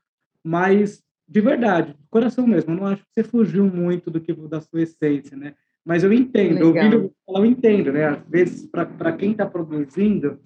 Mas, 0.42 1.04
de 1.26 1.40
verdade, 1.40 1.92
de 1.92 2.08
coração 2.10 2.44
mesmo, 2.44 2.72
eu 2.72 2.76
não 2.76 2.86
acho 2.86 3.02
que 3.04 3.08
você 3.14 3.22
fugiu 3.22 3.64
muito 3.64 4.10
do 4.10 4.20
que 4.20 4.32
da 4.32 4.60
sua 4.60 4.82
essência, 4.82 5.36
né? 5.36 5.54
Mas 5.84 6.02
eu 6.02 6.12
entendo, 6.12 6.66
ouvindo 6.66 7.14
eu 7.28 7.46
entendo, 7.46 7.92
né? 7.92 8.06
Às 8.06 8.28
vezes, 8.28 8.66
para 8.66 9.12
quem 9.12 9.30
está 9.32 9.46
produzindo, 9.46 10.40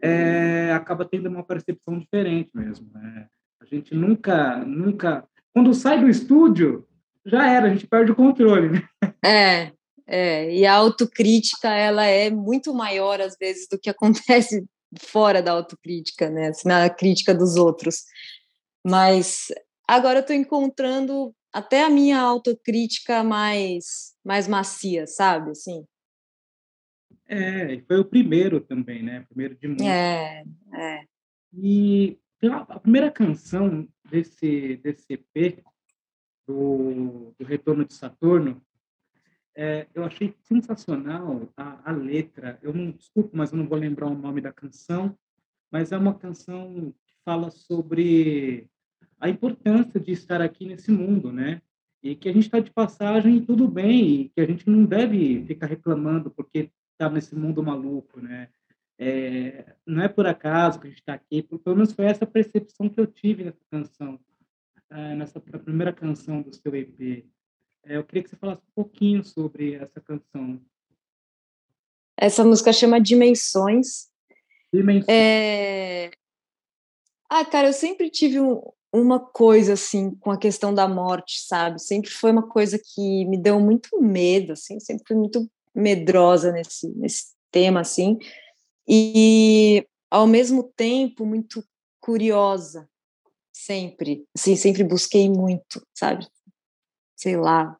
é, 0.00 0.72
acaba 0.72 1.04
tendo 1.04 1.28
uma 1.28 1.44
percepção 1.44 1.98
diferente 1.98 2.50
mesmo. 2.54 2.90
Né? 2.94 3.28
A 3.60 3.64
gente 3.66 3.94
nunca, 3.94 4.56
nunca... 4.64 5.26
Quando 5.52 5.74
sai 5.74 6.00
do 6.00 6.08
estúdio, 6.08 6.86
já 7.24 7.46
era, 7.46 7.66
a 7.66 7.70
gente 7.70 7.86
perde 7.86 8.12
o 8.12 8.16
controle, 8.16 8.70
né? 8.70 8.88
É, 9.24 9.72
é, 10.06 10.54
e 10.54 10.66
a 10.66 10.74
autocrítica, 10.74 11.68
ela 11.68 12.04
é 12.04 12.30
muito 12.30 12.72
maior, 12.74 13.20
às 13.20 13.36
vezes, 13.38 13.68
do 13.68 13.78
que 13.78 13.90
acontece 13.90 14.64
fora 14.98 15.42
da 15.42 15.52
autocrítica, 15.52 16.28
né? 16.30 16.48
Assim, 16.48 16.68
na 16.68 16.88
crítica 16.90 17.34
dos 17.34 17.56
outros. 17.56 18.02
Mas 18.84 19.48
agora 19.86 20.18
eu 20.18 20.22
estou 20.22 20.34
encontrando 20.34 21.34
até 21.52 21.84
a 21.84 21.90
minha 21.90 22.18
autocrítica 22.18 23.22
mais 23.22 24.14
mais 24.24 24.48
macia, 24.48 25.06
sabe? 25.06 25.50
Assim. 25.50 25.84
É, 27.28 27.80
foi 27.86 28.00
o 28.00 28.04
primeiro 28.04 28.60
também, 28.60 29.02
né? 29.02 29.24
Primeiro 29.28 29.54
de 29.56 29.68
muitos. 29.68 29.86
É, 29.86 30.42
é. 30.74 31.00
E 31.54 32.18
a 32.48 32.80
primeira 32.80 33.10
canção 33.10 33.86
desse 34.08 34.76
desse 34.76 35.12
EP 35.12 35.62
do, 36.46 37.34
do 37.38 37.44
Retorno 37.44 37.84
de 37.84 37.94
Saturno, 37.94 38.62
é, 39.54 39.86
eu 39.94 40.04
achei 40.04 40.34
sensacional 40.42 41.48
a, 41.56 41.90
a, 41.90 41.92
letra. 41.92 42.58
Eu 42.62 42.72
não, 42.72 42.94
mas 43.32 43.52
eu 43.52 43.58
não 43.58 43.68
vou 43.68 43.78
lembrar 43.78 44.06
o 44.06 44.18
nome 44.18 44.40
da 44.40 44.52
canção, 44.52 45.16
mas 45.70 45.92
é 45.92 45.98
uma 45.98 46.14
canção 46.14 46.94
que 47.06 47.14
fala 47.24 47.50
sobre 47.50 48.68
a 49.20 49.28
importância 49.28 50.00
de 50.00 50.12
estar 50.12 50.40
aqui 50.40 50.66
nesse 50.66 50.90
mundo, 50.90 51.32
né? 51.32 51.60
E 52.02 52.16
que 52.16 52.28
a 52.28 52.32
gente 52.32 52.44
está 52.44 52.58
de 52.58 52.70
passagem 52.70 53.36
e 53.36 53.40
tudo 53.44 53.68
bem, 53.68 54.22
e 54.22 54.28
que 54.30 54.40
a 54.40 54.46
gente 54.46 54.68
não 54.68 54.84
deve 54.84 55.44
ficar 55.44 55.66
reclamando 55.66 56.30
porque 56.30 56.70
está 56.92 57.10
nesse 57.10 57.34
mundo 57.34 57.62
maluco, 57.62 58.20
né? 58.20 58.48
É, 59.02 59.64
não 59.86 60.02
é 60.02 60.08
por 60.08 60.26
acaso 60.26 60.78
que 60.78 60.86
a 60.86 60.90
gente 60.90 61.00
está 61.00 61.14
aqui, 61.14 61.42
pelo 61.42 61.74
menos 61.74 61.90
foi 61.90 62.04
essa 62.04 62.26
percepção 62.26 62.86
que 62.86 63.00
eu 63.00 63.06
tive 63.06 63.44
nessa 63.44 63.64
canção, 63.70 64.20
é, 64.90 65.14
nessa 65.14 65.40
primeira 65.40 65.90
canção 65.90 66.42
do 66.42 66.54
seu 66.54 66.76
EP. 66.76 67.24
É, 67.82 67.96
eu 67.96 68.04
queria 68.04 68.22
que 68.22 68.28
você 68.28 68.36
falasse 68.36 68.60
um 68.60 68.74
pouquinho 68.74 69.24
sobre 69.24 69.72
essa 69.72 70.02
canção. 70.02 70.60
Essa 72.14 72.44
música 72.44 72.74
chama 72.74 73.00
Dimensões. 73.00 74.10
Dimensões. 74.70 75.08
É... 75.08 76.10
Ah, 77.30 77.46
cara, 77.46 77.68
eu 77.68 77.72
sempre 77.72 78.10
tive 78.10 78.38
um, 78.38 78.60
uma 78.92 79.18
coisa 79.18 79.72
assim 79.72 80.14
com 80.16 80.30
a 80.30 80.36
questão 80.36 80.74
da 80.74 80.86
morte, 80.86 81.40
sabe? 81.40 81.80
Sempre 81.80 82.10
foi 82.10 82.32
uma 82.32 82.46
coisa 82.46 82.78
que 82.78 83.24
me 83.24 83.38
deu 83.38 83.58
muito 83.58 83.98
medo, 83.98 84.52
assim, 84.52 84.78
sempre 84.78 85.04
fui 85.08 85.16
muito 85.16 85.50
medrosa 85.74 86.52
nesse, 86.52 86.86
nesse 86.96 87.32
tema, 87.50 87.80
assim 87.80 88.18
e 88.92 89.86
ao 90.10 90.26
mesmo 90.26 90.64
tempo 90.64 91.24
muito 91.24 91.64
curiosa, 92.00 92.90
sempre, 93.52 94.26
assim, 94.36 94.56
sempre 94.56 94.82
busquei 94.82 95.30
muito, 95.30 95.86
sabe? 95.94 96.26
Sei 97.16 97.36
lá, 97.36 97.76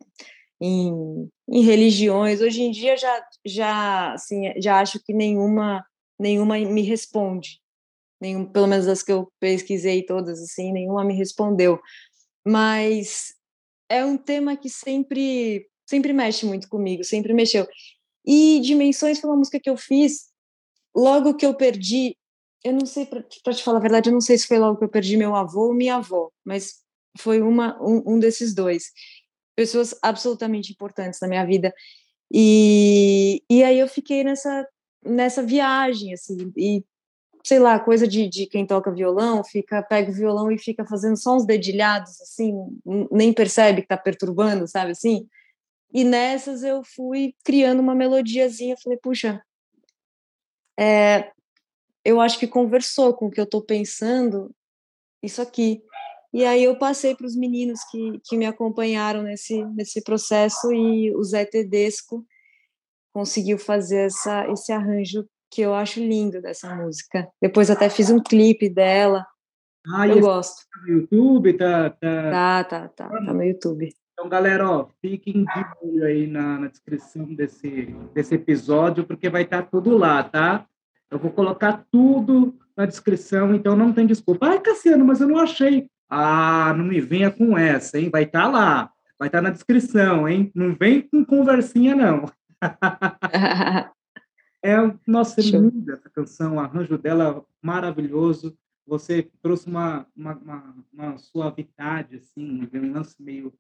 em, 0.61 1.29
em 1.49 1.63
religiões. 1.63 2.41
Hoje 2.41 2.63
em 2.63 2.71
dia 2.71 2.97
já 2.97 3.27
já 3.45 4.13
assim, 4.13 4.53
já 4.61 4.81
acho 4.81 5.01
que 5.03 5.13
nenhuma 5.13 5.85
nenhuma 6.19 6.59
me 6.59 6.83
responde. 6.83 7.61
Nenhum, 8.21 8.45
pelo 8.47 8.69
menos 8.69 8.87
as 8.87 9.03
que 9.03 9.11
eu 9.11 9.33
pesquisei 9.41 10.05
todas 10.05 10.41
assim, 10.41 10.73
nenhuma 10.73 11.05
me 11.05 11.15
respondeu. 11.15 11.81
Mas 12.47 13.35
é 13.89 14.05
um 14.05 14.17
tema 14.17 14.57
que 14.57 14.69
sempre 14.69 15.67
sempre 15.89 16.13
mexe 16.13 16.47
muito 16.47 16.69
comigo, 16.69 17.03
sempre 17.03 17.35
mexeu. 17.35 17.67
E 18.25 18.61
Dimensões 18.61 19.19
foi 19.19 19.31
uma 19.31 19.39
música 19.39 19.59
que 19.59 19.71
eu 19.71 19.77
fiz 19.77 20.30
logo 20.95 21.35
que 21.35 21.47
eu 21.47 21.55
perdi, 21.55 22.17
eu 22.65 22.73
não 22.73 22.87
sei, 22.87 23.07
para 23.07 23.23
te 23.55 23.63
falar 23.63 23.79
a 23.79 23.83
verdade, 23.83 24.09
eu 24.09 24.13
não 24.13 24.21
sei 24.21 24.37
se 24.37 24.47
foi 24.47 24.59
logo 24.59 24.79
que 24.79 24.85
eu 24.85 24.89
perdi 24.89 25.17
meu 25.17 25.35
avô 25.35 25.69
ou 25.69 25.75
minha 25.75 25.97
avó, 25.97 26.31
mas 26.45 26.81
foi 27.19 27.41
uma, 27.41 27.81
um, 27.83 28.15
um 28.15 28.19
desses 28.19 28.55
dois. 28.55 28.93
Pessoas 29.57 29.95
absolutamente 30.03 30.73
importantes 30.73 31.21
na 31.21 31.29
minha 31.29 31.45
vida. 31.45 31.75
E, 32.33 33.43
e 33.51 33.65
aí 33.65 33.79
eu 33.79 33.89
fiquei 33.89 34.23
nessa, 34.23 34.67
nessa 35.05 35.43
viagem, 35.43 36.13
assim, 36.13 36.53
e 36.57 36.85
sei 37.43 37.59
lá, 37.59 37.81
coisa 37.81 38.07
de, 38.07 38.29
de 38.29 38.47
quem 38.47 38.67
toca 38.67 38.93
violão, 38.93 39.43
fica, 39.43 39.83
pega 39.83 40.11
o 40.11 40.15
violão 40.15 40.53
e 40.53 40.59
fica 40.59 40.85
fazendo 40.85 41.17
só 41.17 41.37
uns 41.37 41.47
dedilhados, 41.47 42.21
assim, 42.21 42.53
nem 43.11 43.33
percebe 43.33 43.83
que 43.83 43.89
tá 43.89 43.97
perturbando, 43.97 44.69
sabe 44.69 44.93
assim? 44.93 45.27
E 45.93 46.05
nessas 46.05 46.63
eu 46.63 46.83
fui 46.85 47.35
criando 47.45 47.81
uma 47.81 47.95
melodiazinha, 47.95 48.77
falei, 48.83 48.99
puxa, 48.99 49.43
é, 50.79 51.31
eu 52.05 52.21
acho 52.21 52.39
que 52.39 52.47
conversou 52.47 53.15
com 53.15 53.27
o 53.27 53.31
que 53.31 53.41
eu 53.41 53.45
estou 53.45 53.63
pensando, 53.63 54.51
isso 55.23 55.41
aqui. 55.43 55.83
E 56.33 56.45
aí 56.45 56.63
eu 56.63 56.79
passei 56.79 57.15
para 57.15 57.27
os 57.27 57.37
meninos 57.37 57.81
que, 57.91 58.21
que 58.25 58.37
me 58.37 58.47
acompanharam 58.47 59.23
nesse, 59.23 59.65
nesse 59.75 60.03
processo 60.03 60.73
e 60.73 61.15
o 61.15 61.23
Zé 61.25 61.45
Tedesco 61.45 62.25
conseguiu 63.13 63.59
fazer 63.59 64.07
essa, 64.07 64.47
esse 64.51 64.73
arranjo 64.73 65.27
que 65.51 65.61
eu 65.61 65.75
acho 65.75 65.99
lindo 65.99 66.41
dessa 66.41 66.75
música. 66.77 67.29
Depois 67.43 67.71
até 67.71 67.91
fiz 67.91 68.09
um 68.11 68.23
clipe 68.23 68.69
dela. 68.69 69.27
Ah, 69.87 70.07
eu 70.07 70.21
gosto. 70.21 70.65
Tá 70.71 70.81
no 70.83 70.89
YouTube? 70.89 71.57
Tá, 71.57 71.91
tá... 71.91 72.31
tá, 72.31 72.65
tá, 72.65 72.89
tá, 72.89 73.09
tá 73.09 73.35
no 73.35 73.43
YouTube. 73.43 73.93
Então, 74.21 74.29
galera, 74.29 74.71
ó, 74.71 74.87
fiquem 75.01 75.47
de 75.47 75.67
olho 75.81 76.05
aí 76.05 76.27
na, 76.27 76.59
na 76.59 76.67
descrição 76.67 77.25
desse, 77.35 77.87
desse 78.13 78.35
episódio, 78.35 79.07
porque 79.07 79.31
vai 79.31 79.45
estar 79.45 79.63
tá 79.63 79.69
tudo 79.71 79.97
lá, 79.97 80.23
tá? 80.23 80.67
Eu 81.11 81.19
vou 81.19 81.31
colocar 81.31 81.87
tudo 81.91 82.55
na 82.77 82.85
descrição, 82.85 83.55
então 83.55 83.75
não 83.75 83.95
tem 83.95 84.07
desculpa. 84.07 84.49
Ai, 84.49 84.61
Cassiano, 84.61 85.07
mas 85.07 85.23
eu 85.23 85.29
não 85.29 85.39
achei. 85.39 85.89
Ah, 86.07 86.75
não 86.77 86.85
me 86.85 87.01
venha 87.01 87.31
com 87.31 87.57
essa, 87.57 87.99
hein? 87.99 88.11
Vai 88.11 88.25
estar 88.25 88.43
tá 88.43 88.49
lá, 88.49 88.93
vai 89.19 89.29
estar 89.29 89.39
tá 89.39 89.43
na 89.43 89.49
descrição, 89.49 90.29
hein? 90.29 90.53
Não 90.55 90.75
vem 90.75 91.01
com 91.01 91.25
conversinha, 91.25 91.97
não. 91.97 92.31
é, 94.63 94.77
nossa, 95.07 95.41
é 95.41 95.45
linda 95.45 95.95
essa 95.95 96.11
canção, 96.11 96.57
o 96.57 96.61
arranjo 96.61 96.99
dela 96.99 97.43
maravilhoso. 97.63 98.55
Você 98.87 99.31
trouxe 99.41 99.67
uma, 99.67 100.07
uma, 100.15 100.35
uma, 100.35 100.75
uma 100.93 101.17
suavidade, 101.17 102.17
assim, 102.17 102.69
um 102.71 102.93
lance 102.93 103.17
meio 103.19 103.51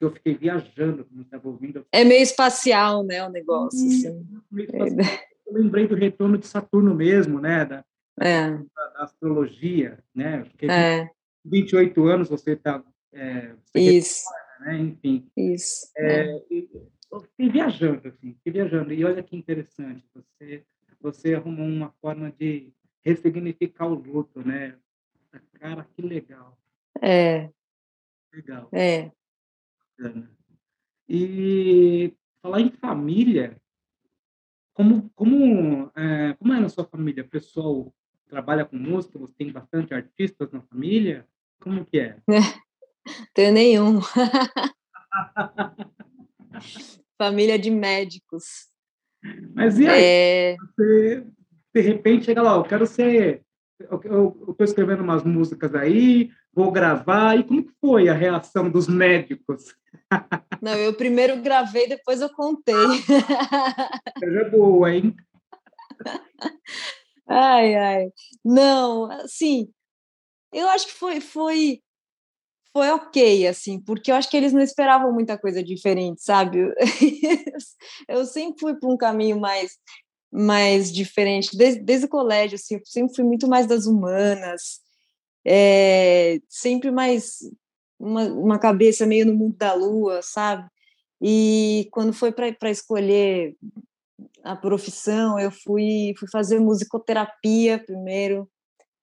eu 0.00 0.10
fiquei 0.10 0.34
viajando 0.34 1.04
quando 1.04 1.22
estava 1.22 1.48
ouvindo. 1.48 1.86
É 1.90 2.04
meio 2.04 2.22
espacial, 2.22 3.02
né, 3.02 3.24
o 3.26 3.30
negócio. 3.30 3.86
Assim. 3.86 4.08
É 4.08 5.26
eu 5.46 5.52
lembrei 5.52 5.86
do 5.86 5.94
retorno 5.94 6.36
de 6.36 6.46
Saturno 6.46 6.94
mesmo, 6.94 7.40
né? 7.40 7.64
Da, 7.64 7.84
é. 8.20 8.50
da, 8.50 8.86
da 8.94 9.04
astrologia, 9.04 9.98
né? 10.14 10.44
Porque 10.44 10.66
é. 10.66 11.08
28 11.44 12.06
anos 12.06 12.28
você 12.28 12.52
está. 12.52 12.82
É, 13.12 13.54
Isso. 13.74 14.24
né? 14.60 14.78
Enfim. 14.78 15.26
Isso. 15.36 15.90
É, 15.96 16.30
é. 16.30 16.42
eu 17.12 17.20
fiquei 17.20 17.48
viajando, 17.48 18.08
assim, 18.08 18.34
fiquei 18.34 18.52
viajando. 18.52 18.92
E 18.92 19.04
olha 19.04 19.22
que 19.22 19.36
interessante, 19.36 20.04
você, 20.12 20.64
você 21.00 21.34
arrumou 21.34 21.66
uma 21.66 21.94
forma 22.00 22.32
de 22.38 22.72
ressignificar 23.04 23.86
o 23.86 23.94
luto, 23.94 24.46
né? 24.46 24.74
Cara, 25.60 25.86
que 25.94 26.02
legal. 26.02 26.58
É. 27.00 27.48
Legal. 28.32 28.68
É. 28.72 29.10
E 31.08 32.12
falar 32.42 32.60
em 32.60 32.70
família, 32.70 33.56
como, 34.74 35.10
como, 35.14 35.90
é, 35.96 36.34
como 36.34 36.52
é 36.52 36.60
na 36.60 36.68
sua 36.68 36.84
família? 36.84 37.24
O 37.24 37.28
pessoal 37.28 37.94
trabalha 38.28 38.64
com 38.64 38.76
música? 38.76 39.18
Você 39.18 39.32
tem 39.34 39.50
bastante 39.50 39.94
artistas 39.94 40.52
na 40.52 40.60
família? 40.62 41.26
Como 41.60 41.84
que 41.84 41.98
é? 41.98 42.18
Tenho 43.32 43.52
nenhum. 43.52 44.00
família 47.16 47.58
de 47.58 47.70
médicos. 47.70 48.68
Mas 49.54 49.78
e 49.78 49.86
aí? 49.86 50.02
É... 50.04 50.56
Você, 50.56 51.26
de 51.74 51.80
repente, 51.80 52.26
chega 52.26 52.42
lá, 52.42 52.56
eu 52.56 52.64
quero 52.64 52.86
ser... 52.86 53.45
Eu 53.78 54.46
estou 54.48 54.64
escrevendo 54.64 55.02
umas 55.02 55.22
músicas 55.22 55.74
aí, 55.74 56.30
vou 56.52 56.72
gravar. 56.72 57.38
E 57.38 57.44
como 57.44 57.62
que 57.62 57.72
foi 57.80 58.08
a 58.08 58.14
reação 58.14 58.70
dos 58.70 58.88
médicos? 58.88 59.74
Não, 60.62 60.74
eu 60.74 60.94
primeiro 60.94 61.42
gravei, 61.42 61.86
depois 61.86 62.20
eu 62.20 62.30
contei. 62.30 62.74
Seja 64.18 64.48
boa, 64.50 64.90
hein? 64.90 65.14
Ai, 67.28 67.74
ai. 67.74 68.12
Não, 68.44 69.10
assim, 69.10 69.68
eu 70.52 70.68
acho 70.70 70.86
que 70.86 70.94
foi, 70.94 71.20
foi, 71.20 71.80
foi 72.72 72.88
ok, 72.90 73.46
assim, 73.46 73.80
porque 73.80 74.10
eu 74.10 74.16
acho 74.16 74.30
que 74.30 74.36
eles 74.36 74.52
não 74.52 74.62
esperavam 74.62 75.12
muita 75.12 75.36
coisa 75.36 75.62
diferente, 75.62 76.22
sabe? 76.22 76.72
Eu 78.08 78.24
sempre 78.24 78.60
fui 78.60 78.74
para 78.78 78.88
um 78.88 78.96
caminho 78.96 79.40
mais 79.40 79.72
mais 80.32 80.92
diferente, 80.92 81.56
desde, 81.56 81.80
desde 81.82 82.06
o 82.06 82.10
colégio, 82.10 82.56
assim, 82.56 82.76
eu 82.76 82.80
sempre 82.84 83.14
fui 83.14 83.24
muito 83.24 83.48
mais 83.48 83.66
das 83.66 83.86
humanas, 83.86 84.80
é, 85.44 86.38
sempre 86.48 86.90
mais 86.90 87.38
uma, 87.98 88.24
uma 88.24 88.58
cabeça 88.58 89.06
meio 89.06 89.26
no 89.26 89.34
mundo 89.34 89.56
da 89.56 89.72
lua, 89.74 90.20
sabe? 90.22 90.68
E 91.20 91.88
quando 91.92 92.12
foi 92.12 92.32
para 92.32 92.70
escolher 92.70 93.56
a 94.42 94.54
profissão, 94.56 95.38
eu 95.38 95.50
fui, 95.50 96.14
fui 96.18 96.28
fazer 96.30 96.60
musicoterapia 96.60 97.78
primeiro, 97.78 98.48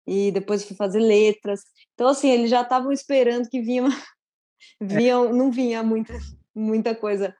e 0.05 0.31
depois 0.31 0.65
fui 0.65 0.75
fazer 0.75 0.99
letras. 0.99 1.61
Então, 1.93 2.07
assim, 2.07 2.29
eles 2.29 2.49
já 2.49 2.61
estavam 2.61 2.91
esperando 2.91 3.49
que 3.49 3.61
vinha, 3.61 3.83
uma, 3.83 3.91
vinha 4.81 5.17
não 5.31 5.51
vinha 5.51 5.83
muita, 5.83 6.13
muita 6.55 6.95
coisa 6.95 7.35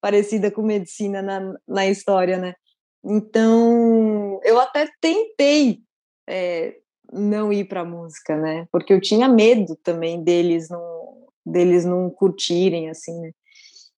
parecida 0.00 0.50
com 0.50 0.62
medicina 0.62 1.22
na, 1.22 1.54
na 1.66 1.86
história, 1.86 2.38
né? 2.38 2.54
Então, 3.04 4.40
eu 4.42 4.58
até 4.58 4.88
tentei 5.00 5.82
é, 6.26 6.76
não 7.12 7.52
ir 7.52 7.66
para 7.66 7.84
música, 7.84 8.36
né? 8.36 8.66
Porque 8.72 8.92
eu 8.92 9.00
tinha 9.00 9.28
medo 9.28 9.76
também 9.76 10.22
deles 10.22 10.68
não 10.70 11.04
deles 11.46 11.84
não 11.84 12.08
curtirem 12.10 12.88
assim, 12.88 13.20
né? 13.20 13.30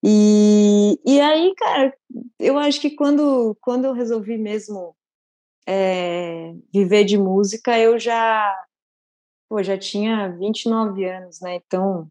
E, 0.04 1.00
e 1.06 1.20
aí, 1.20 1.54
cara, 1.56 1.94
eu 2.38 2.58
acho 2.58 2.80
que 2.80 2.90
quando 2.90 3.56
quando 3.60 3.86
eu 3.86 3.92
resolvi 3.92 4.36
mesmo 4.36 4.96
é, 5.66 6.54
viver 6.72 7.04
de 7.04 7.18
música, 7.18 7.78
eu 7.78 7.98
já 7.98 8.54
pô, 9.48 9.62
já 9.62 9.78
tinha 9.78 10.28
29 10.30 11.04
anos, 11.04 11.40
né? 11.40 11.56
Então, 11.56 12.08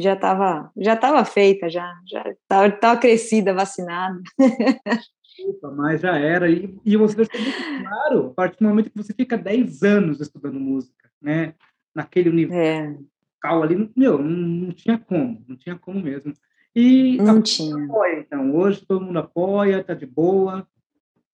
já 0.00 0.14
estava 0.14 0.72
já 0.76 0.96
tava 0.96 1.24
feita, 1.24 1.68
já 1.70 1.92
já 2.06 2.22
estava 2.30 2.70
tava 2.72 3.00
crescida, 3.00 3.54
vacinada. 3.54 4.20
Opa, 5.48 5.70
mas 5.70 6.00
já 6.00 6.18
era. 6.18 6.50
E, 6.50 6.76
e 6.84 6.96
você 6.96 7.16
deixou 7.16 7.40
muito 7.40 7.82
claro, 7.82 8.26
a 8.26 8.34
partir 8.34 8.58
do 8.58 8.68
momento 8.68 8.90
que 8.90 8.96
você 8.96 9.14
fica 9.14 9.36
10 9.36 9.82
anos 9.82 10.20
estudando 10.20 10.58
música, 10.58 11.10
né? 11.20 11.54
Naquele 11.94 12.30
universo 12.30 12.56
é. 12.56 13.48
ali, 13.48 13.90
meu, 13.96 14.18
não, 14.18 14.28
não 14.28 14.72
tinha 14.72 14.98
como, 14.98 15.44
não 15.48 15.56
tinha 15.56 15.76
como 15.76 16.00
mesmo. 16.00 16.32
E 16.74 17.16
não 17.18 17.42
tinha. 17.42 17.84
Apoia, 17.84 18.20
então. 18.20 18.54
Hoje 18.54 18.84
todo 18.86 19.04
mundo 19.04 19.18
apoia, 19.18 19.82
tá 19.82 19.94
de 19.94 20.06
boa. 20.06 20.66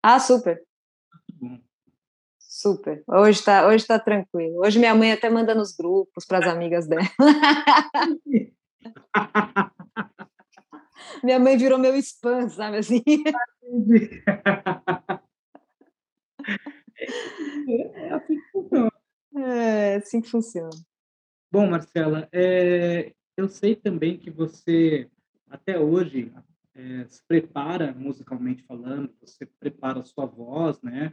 Ah, 0.03 0.19
super. 0.19 0.63
Super. 2.39 3.03
Hoje 3.07 3.45
tá, 3.45 3.67
hoje 3.67 3.87
tá 3.87 3.99
tranquilo. 3.99 4.61
Hoje 4.61 4.79
minha 4.79 4.95
mãe 4.95 5.13
até 5.13 5.29
manda 5.29 5.55
nos 5.55 5.77
grupos 5.77 6.25
para 6.25 6.39
as 6.39 6.47
amigas 6.49 6.87
dela. 6.87 7.03
minha 11.23 11.39
mãe 11.39 11.57
virou 11.57 11.79
meu 11.79 11.95
spam, 11.97 12.49
sabe 12.49 12.79
assim? 12.79 13.03
é 17.69 18.13
assim 18.13 18.37
que 18.37 18.51
funciona. 18.53 18.93
É 19.37 19.97
assim 19.97 20.21
que 20.21 20.29
funciona. 20.29 20.71
Bom, 21.51 21.69
Marcela, 21.69 22.29
é, 22.33 23.13
eu 23.37 23.49
sei 23.49 23.77
também 23.77 24.19
que 24.19 24.31
você 24.31 25.11
até 25.49 25.79
hoje 25.79 26.33
é, 26.75 27.07
se 27.09 27.23
prepara 27.27 27.93
musicalmente 27.95 28.63
falando, 28.65 29.15
você 29.21 29.47
prepara 29.47 30.01
a 30.01 30.05
sua 30.05 30.27
voz, 30.27 30.81
né? 30.83 31.13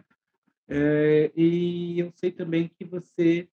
É, 0.67 1.31
e 1.35 1.99
eu 1.99 2.11
sei 2.15 2.31
também 2.31 2.69
que 2.69 2.85
você 2.85 3.47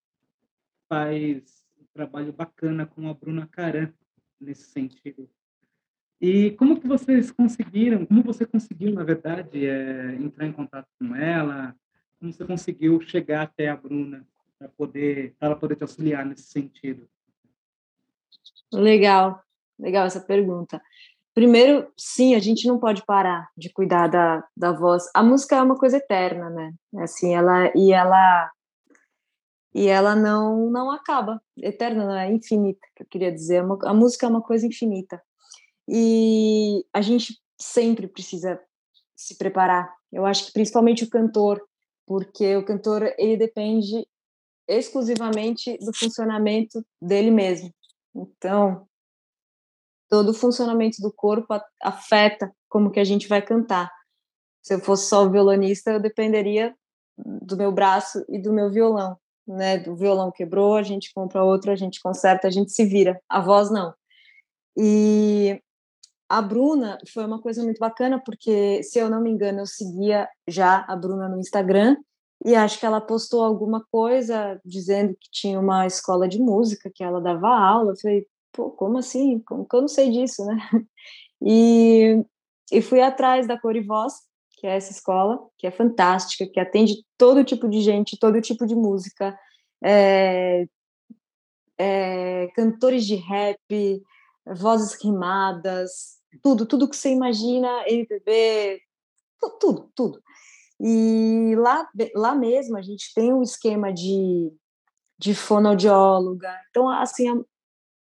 faz 0.89 1.65
um 1.79 1.85
trabalho 1.93 2.33
bacana 2.33 2.87
com 2.87 3.09
a 3.09 3.15
Bruna 3.15 3.47
Caran 3.47 3.93
nesse 4.41 4.71
sentido. 4.71 5.29
E 6.21 6.51
como 6.53 6.79
que 6.79 6.87
vocês 6.87 7.31
conseguiram, 7.31 8.05
como 8.05 8.23
você 8.23 8.45
conseguiu, 8.45 8.93
na 8.93 9.03
verdade, 9.03 9.67
é, 9.67 10.15
entrar 10.17 10.47
em 10.47 10.53
contato 10.53 10.87
com 10.99 11.17
ela? 11.17 11.75
Como 12.19 12.31
você 12.31 12.45
conseguiu 12.45 13.01
chegar 13.01 13.43
até 13.43 13.71
a 13.71 13.77
Bruna 13.77 14.27
para 14.59 14.69
poder, 14.69 15.35
ela 15.41 15.57
poder 15.57 15.77
te 15.77 15.83
auxiliar 15.83 16.27
nesse 16.27 16.43
sentido? 16.43 17.09
Legal, 18.71 19.43
legal 19.79 20.05
essa 20.07 20.21
pergunta. 20.21 20.81
Primeiro, 21.33 21.91
sim, 21.97 22.35
a 22.35 22.39
gente 22.39 22.67
não 22.67 22.79
pode 22.79 23.03
parar 23.07 23.49
de 23.57 23.73
cuidar 23.73 24.09
da, 24.09 24.47
da 24.55 24.73
voz. 24.73 25.05
A 25.15 25.23
música 25.23 25.57
é 25.57 25.63
uma 25.63 25.79
coisa 25.79 25.97
eterna, 25.97 26.51
né? 26.51 26.75
Assim, 26.99 27.35
ela 27.35 27.73
e 27.75 27.93
ela 27.93 28.51
e 29.73 29.87
ela 29.87 30.15
não 30.15 30.71
não 30.71 30.91
acaba. 30.91 31.41
Eterna 31.57 32.05
não 32.05 32.15
é 32.15 32.31
infinita, 32.31 32.87
que 32.95 33.05
eu 33.05 33.07
queria 33.07 33.33
dizer. 33.33 33.65
É 33.65 33.89
a 33.89 33.95
música 33.95 34.27
é 34.27 34.29
uma 34.29 34.43
coisa 34.43 34.67
infinita. 34.67 35.23
E 35.93 36.85
a 36.93 37.03
gente 37.03 37.37
sempre 37.59 38.07
precisa 38.07 38.61
se 39.17 39.37
preparar. 39.37 39.93
Eu 40.13 40.25
acho 40.25 40.47
que 40.47 40.53
principalmente 40.53 41.03
o 41.03 41.11
cantor, 41.11 41.61
porque 42.07 42.57
o 42.57 42.65
cantor 42.65 43.13
ele 43.19 43.37
depende 43.37 44.07
exclusivamente 44.69 45.77
do 45.79 45.93
funcionamento 45.93 46.87
dele 47.03 47.33
mesmo. 47.33 47.75
Então, 48.15 48.87
todo 50.09 50.31
o 50.31 50.35
funcionamento 50.35 51.03
do 51.03 51.13
corpo 51.13 51.61
afeta 51.83 52.55
como 52.69 52.93
que 52.93 53.01
a 53.01 53.05
gente 53.05 53.27
vai 53.27 53.43
cantar. 53.43 53.91
Se 54.63 54.75
eu 54.75 54.81
fosse 54.81 55.09
só 55.09 55.29
violonista, 55.29 55.91
eu 55.91 56.01
dependeria 56.01 56.73
do 57.19 57.57
meu 57.57 57.73
braço 57.73 58.25
e 58.29 58.41
do 58.41 58.53
meu 58.53 58.71
violão, 58.71 59.19
né? 59.47 59.77
Do 59.79 59.97
violão 59.97 60.31
quebrou, 60.31 60.77
a 60.77 60.85
gente 60.85 61.13
compra 61.13 61.43
outro, 61.43 61.73
a 61.73 61.77
gente 61.77 62.01
conserta, 62.01 62.47
a 62.47 62.51
gente 62.51 62.71
se 62.71 62.85
vira. 62.85 63.21
A 63.29 63.41
voz 63.41 63.71
não. 63.71 63.93
E 64.77 65.61
a 66.31 66.41
Bruna 66.41 66.97
foi 67.13 67.27
uma 67.27 67.41
coisa 67.41 67.61
muito 67.65 67.81
bacana 67.81 68.23
porque, 68.25 68.85
se 68.85 69.01
eu 69.01 69.11
não 69.11 69.21
me 69.21 69.29
engano, 69.29 69.59
eu 69.59 69.67
seguia 69.67 70.29
já 70.47 70.85
a 70.87 70.95
Bruna 70.95 71.29
no 71.29 71.41
Instagram 71.41 71.97
e 72.45 72.55
acho 72.55 72.79
que 72.79 72.87
ela 72.87 73.01
postou 73.01 73.43
alguma 73.43 73.85
coisa 73.91 74.61
dizendo 74.65 75.17
que 75.21 75.29
tinha 75.29 75.59
uma 75.59 75.89
escola 75.89 76.29
de 76.29 76.39
música, 76.39 76.89
que 76.95 77.03
ela 77.03 77.21
dava 77.21 77.49
aula. 77.49 77.93
Eu 77.93 77.97
falei, 77.97 78.27
pô, 78.53 78.71
como 78.71 78.99
assim? 78.99 79.41
Como 79.41 79.67
que 79.67 79.75
eu 79.75 79.81
não 79.81 79.89
sei 79.89 80.11
disso, 80.11 80.45
né? 80.47 80.57
E, 81.43 82.23
e 82.71 82.83
fui 82.83 83.01
atrás 83.01 83.47
da 83.47 83.59
Cor 83.59 83.75
e 83.75 83.81
Voz, 83.81 84.13
que 84.59 84.67
é 84.67 84.77
essa 84.77 84.93
escola, 84.93 85.41
que 85.57 85.67
é 85.67 85.71
fantástica, 85.71 86.47
que 86.47 86.61
atende 86.61 87.03
todo 87.17 87.43
tipo 87.43 87.67
de 87.67 87.81
gente, 87.81 88.19
todo 88.19 88.43
tipo 88.43 88.67
de 88.67 88.75
música, 88.75 89.35
é, 89.83 90.67
é, 91.79 92.49
cantores 92.55 93.07
de 93.07 93.15
rap, 93.15 94.03
vozes 94.47 95.03
rimadas, 95.03 96.20
tudo, 96.43 96.67
tudo 96.67 96.89
que 96.89 96.97
você 96.97 97.11
imagina, 97.11 97.85
MPB, 97.89 98.81
tudo, 99.59 99.91
tudo. 99.95 100.23
E 100.81 101.55
lá, 101.57 101.89
lá 102.15 102.35
mesmo 102.35 102.77
a 102.77 102.83
gente 102.83 103.13
tem 103.15 103.33
um 103.33 103.43
esquema 103.43 103.93
de, 103.93 104.53
de 105.19 105.35
fonoaudióloga. 105.35 106.55
Então, 106.71 106.89
assim, 106.89 107.31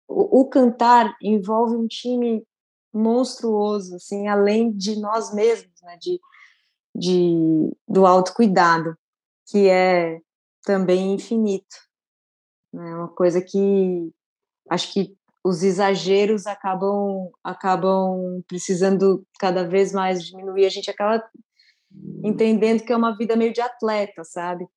o, 0.08 0.42
o, 0.42 0.50
cantar 0.50 1.16
envolve 1.22 1.76
um 1.76 1.88
time 1.88 2.46
monstruoso, 2.94 3.96
assim, 3.96 4.28
além 4.28 4.72
de 4.72 5.00
nós 5.00 5.34
mesmos, 5.34 5.82
né, 5.82 5.98
de, 5.98 6.20
de, 6.94 7.72
do 7.88 8.06
autocuidado, 8.06 8.98
que 9.46 9.70
é 9.70 10.20
também 10.64 11.14
infinito. 11.14 11.76
É 12.74 12.78
né, 12.78 12.96
uma 12.96 13.08
coisa 13.08 13.42
que 13.42 14.12
acho 14.70 14.92
que 14.92 15.17
os 15.48 15.64
exageros 15.64 16.46
acabam 16.46 17.32
acabam 17.44 18.44
precisando 18.48 19.26
cada 19.40 19.68
vez 19.68 19.94
mais 19.94 20.24
diminuir. 20.24 20.66
A 20.66 20.70
gente 20.70 20.92
acaba 20.92 21.24
entendendo 22.24 22.84
que 22.84 22.92
é 22.92 22.98
uma 22.98 23.16
vida 23.16 23.36
meio 23.36 23.54
de 23.54 23.62
atleta, 23.62 24.24
sabe? 24.24 24.68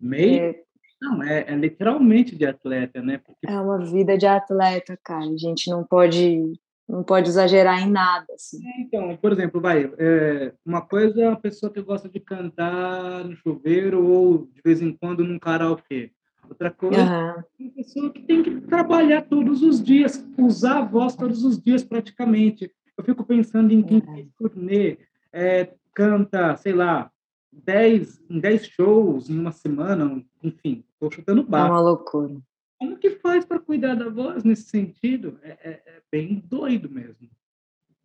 Meio? 0.00 0.44
É, 0.44 0.62
não, 1.00 1.22
é, 1.22 1.44
é, 1.46 1.54
literalmente 1.54 2.34
de 2.34 2.46
atleta, 2.46 3.02
né? 3.02 3.18
Porque... 3.18 3.46
É 3.46 3.60
uma 3.60 3.78
vida 3.84 4.16
de 4.16 4.26
atleta, 4.26 4.98
cara. 5.04 5.24
A 5.24 5.36
gente 5.36 5.70
não 5.70 5.84
pode 5.84 6.58
não 6.88 7.02
pode 7.02 7.28
exagerar 7.28 7.80
em 7.80 7.90
nada. 7.90 8.26
Assim. 8.34 8.58
É, 8.66 8.80
então, 8.82 9.16
por 9.16 9.32
exemplo, 9.32 9.60
vai, 9.60 9.90
é, 9.98 10.52
uma 10.64 10.82
coisa 10.82 11.22
é 11.22 11.26
a 11.26 11.36
pessoa 11.36 11.72
que 11.72 11.80
gosta 11.80 12.08
de 12.08 12.20
cantar 12.20 13.24
no 13.24 13.36
chuveiro 13.36 14.04
ou 14.04 14.46
de 14.46 14.60
vez 14.64 14.82
em 14.82 14.92
quando 14.92 15.24
num 15.24 15.38
karaokê. 15.38 16.12
Outra 16.52 16.70
coisa 16.70 17.02
uhum. 17.02 17.10
é 17.10 17.44
uma 17.58 17.70
pessoa 17.74 18.12
que 18.12 18.22
tem 18.24 18.42
que 18.42 18.60
trabalhar 18.60 19.22
todos 19.22 19.62
os 19.62 19.82
dias, 19.82 20.22
usar 20.36 20.80
a 20.80 20.84
voz 20.84 21.16
todos 21.16 21.44
os 21.44 21.58
dias 21.58 21.82
praticamente. 21.82 22.70
Eu 22.96 23.02
fico 23.02 23.24
pensando 23.24 23.72
em 23.72 23.82
quem 23.82 24.02
uhum. 24.06 24.30
turnê, 24.36 24.98
é, 25.32 25.72
canta, 25.94 26.54
sei 26.58 26.74
lá, 26.74 27.10
10, 27.50 28.22
em 28.28 28.38
10 28.38 28.66
shows 28.66 29.30
em 29.30 29.38
uma 29.38 29.50
semana, 29.50 30.22
enfim, 30.42 30.84
estou 30.92 31.10
chutando 31.10 31.42
baixo. 31.42 31.68
É 31.68 31.70
uma 31.70 31.80
loucura. 31.80 32.36
Como 32.78 32.98
que 32.98 33.12
faz 33.12 33.46
para 33.46 33.58
cuidar 33.58 33.94
da 33.94 34.10
voz 34.10 34.44
nesse 34.44 34.64
sentido? 34.64 35.38
É, 35.42 35.50
é, 35.50 35.70
é, 35.86 36.02
bem 36.12 36.42
doido 36.44 36.90
mesmo. 36.90 37.30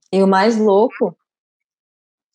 E 0.09 0.23
o 0.23 0.27
mais 0.27 0.57
louco 0.57 1.17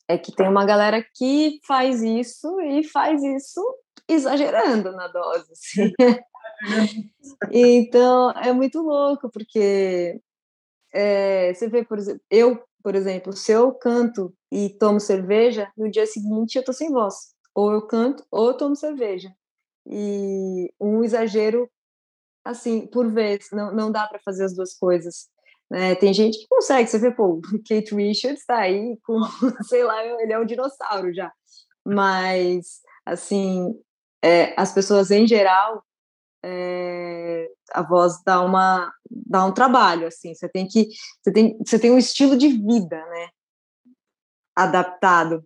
é 0.07 0.19
que 0.19 0.31
tem 0.31 0.47
uma 0.47 0.67
galera 0.67 1.03
que 1.03 1.59
faz 1.67 2.03
isso 2.03 2.61
e 2.61 2.85
faz 2.85 3.23
isso 3.23 3.63
exagerando 4.09 4.93
na 4.93 5.09
dose. 5.09 5.53
Assim. 5.53 5.93
então, 7.51 8.31
é 8.33 8.53
muito 8.53 8.81
louco, 8.81 9.31
porque 9.31 10.21
é, 10.93 11.55
você 11.55 11.69
vê, 11.69 11.85
por 11.85 11.99
exemplo, 11.99 12.21
eu, 12.31 12.63
por 12.83 12.95
exemplo, 12.95 13.33
se 13.33 13.53
eu 13.53 13.73
canto 13.73 14.35
e 14.51 14.71
tomo 14.79 15.01
cerveja, 15.01 15.71
no 15.77 15.91
dia 15.91 16.07
seguinte 16.07 16.57
eu 16.57 16.65
tô 16.65 16.73
sem 16.73 16.91
voz. 16.91 17.33
Ou 17.55 17.73
eu 17.73 17.87
canto, 17.87 18.25
ou 18.31 18.49
eu 18.49 18.57
tomo 18.57 18.77
cerveja. 18.77 19.33
E 19.87 20.73
um 20.81 21.03
exagero, 21.03 21.69
assim, 22.45 22.87
por 22.87 23.11
vez, 23.11 23.49
não, 23.53 23.75
não 23.75 23.93
dá 23.93 24.07
para 24.07 24.21
fazer 24.25 24.45
as 24.45 24.55
duas 24.55 24.75
coisas. 24.75 25.29
Né? 25.71 25.95
Tem 25.95 26.13
gente 26.13 26.39
que 26.39 26.47
consegue, 26.49 26.89
você 26.89 26.99
vê, 26.99 27.11
pô, 27.11 27.41
Kate 27.69 27.95
Richards 27.95 28.41
está 28.41 28.59
aí 28.59 28.99
com, 29.05 29.19
sei 29.69 29.83
lá, 29.83 30.05
ele 30.05 30.33
é 30.33 30.39
um 30.39 30.45
dinossauro 30.45 31.13
já. 31.15 31.33
Mas, 31.85 32.81
assim, 33.07 33.75
é, 34.23 34.55
as 34.57 34.73
pessoas 34.73 35.11
em 35.11 35.27
geral, 35.27 35.85
é, 36.45 37.49
a 37.73 37.83
voz 37.83 38.23
dá 38.25 38.41
uma 38.43 38.93
dá 39.09 39.45
um 39.45 39.53
trabalho 39.53 40.09
assim 40.09 40.35
você 40.35 40.49
tem 40.49 40.67
que 40.67 40.89
você 41.23 41.33
tem 41.33 41.57
você 41.59 41.79
tem 41.79 41.93
um 41.93 41.99
estilo 41.99 42.37
de 42.37 42.49
vida 42.49 42.97
né 42.97 43.29
adaptado. 44.55 45.45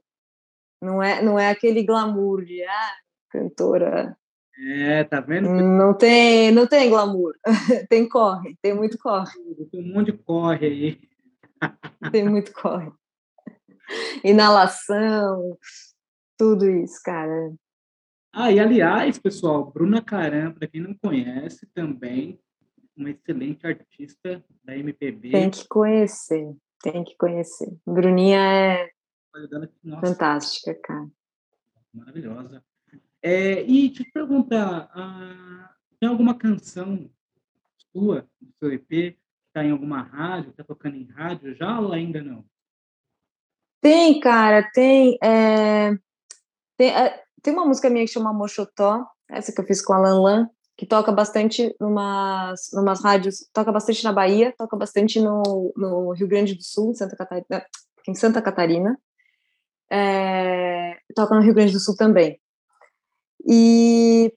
Não 0.80 1.02
é, 1.02 1.22
não 1.22 1.38
é 1.38 1.50
aquele 1.50 1.82
glamour 1.82 2.44
de 2.44 2.62
ah, 2.62 2.92
cantora. 3.30 4.16
É, 4.58 5.04
tá 5.04 5.20
vendo? 5.20 5.48
Não 5.50 5.94
tem, 5.94 6.50
não 6.50 6.66
tem 6.66 6.88
glamour. 6.90 7.34
tem 7.88 8.08
corre, 8.08 8.56
tem 8.62 8.74
muito 8.74 8.98
corre. 8.98 9.32
Tem 9.70 9.80
um 9.80 9.94
monte 9.94 10.12
de 10.12 10.18
corre 10.18 10.66
aí. 10.66 11.00
tem 12.12 12.28
muito 12.28 12.52
corre. 12.52 12.90
Inalação, 14.24 15.56
tudo 16.36 16.68
isso, 16.68 17.00
cara. 17.04 17.52
Ah, 18.38 18.52
e 18.52 18.60
aliás, 18.60 19.18
pessoal, 19.18 19.64
Bruna 19.64 20.02
Caram, 20.02 20.52
para 20.52 20.68
quem 20.68 20.82
não 20.82 20.92
conhece 20.92 21.66
também, 21.72 22.38
uma 22.94 23.08
excelente 23.08 23.66
artista 23.66 24.44
da 24.62 24.76
MPB. 24.76 25.30
Tem 25.30 25.48
que 25.48 25.66
conhecer, 25.66 26.54
tem 26.82 27.02
que 27.02 27.16
conhecer. 27.16 27.74
Bruninha 27.86 28.38
é 28.38 28.90
Nossa, 29.82 30.06
fantástica, 30.06 30.74
cara. 30.84 31.08
Maravilhosa. 31.94 32.62
É, 33.22 33.62
e 33.62 33.88
te 33.88 34.04
perguntar, 34.12 34.90
ah, 34.92 35.74
tem 35.98 36.06
alguma 36.06 36.34
canção 36.34 37.10
sua, 37.90 38.28
do 38.38 38.52
seu 38.58 38.70
EP, 38.70 38.86
que 38.86 39.18
está 39.48 39.64
em 39.64 39.70
alguma 39.70 40.02
rádio, 40.02 40.50
está 40.50 40.62
tocando 40.62 40.96
em 40.96 41.06
rádio 41.06 41.54
já 41.54 41.80
ou 41.80 41.90
ainda 41.90 42.22
não? 42.22 42.44
Tem, 43.80 44.20
cara, 44.20 44.62
tem. 44.74 45.16
É, 45.22 45.96
tem, 46.76 46.90
é, 46.90 47.22
tem 47.42 47.52
uma 47.52 47.64
música 47.64 47.90
minha 47.90 48.04
que 48.04 48.12
chama 48.12 48.32
Mochotó, 48.32 49.04
essa 49.30 49.52
que 49.52 49.60
eu 49.60 49.66
fiz 49.66 49.82
com 49.82 49.92
a 49.92 49.98
Lan 49.98 50.22
Lan, 50.22 50.50
que 50.76 50.84
toca 50.84 51.10
bastante 51.10 51.74
numas, 51.80 52.68
numas 52.72 53.02
rádios, 53.02 53.48
toca 53.52 53.72
bastante 53.72 54.04
na 54.04 54.12
Bahia, 54.12 54.54
toca 54.56 54.76
bastante 54.76 55.20
no, 55.20 55.72
no 55.76 56.12
Rio 56.12 56.28
Grande 56.28 56.54
do 56.54 56.62
Sul, 56.62 56.90
em 56.90 56.94
Santa 56.94 57.16
Catarina, 57.16 57.66
em 58.08 58.14
Santa 58.14 58.42
Catarina. 58.42 58.98
É, 59.90 60.98
toca 61.14 61.34
no 61.34 61.40
Rio 61.40 61.54
Grande 61.54 61.72
do 61.72 61.80
Sul 61.80 61.96
também. 61.96 62.38
E 63.48 64.32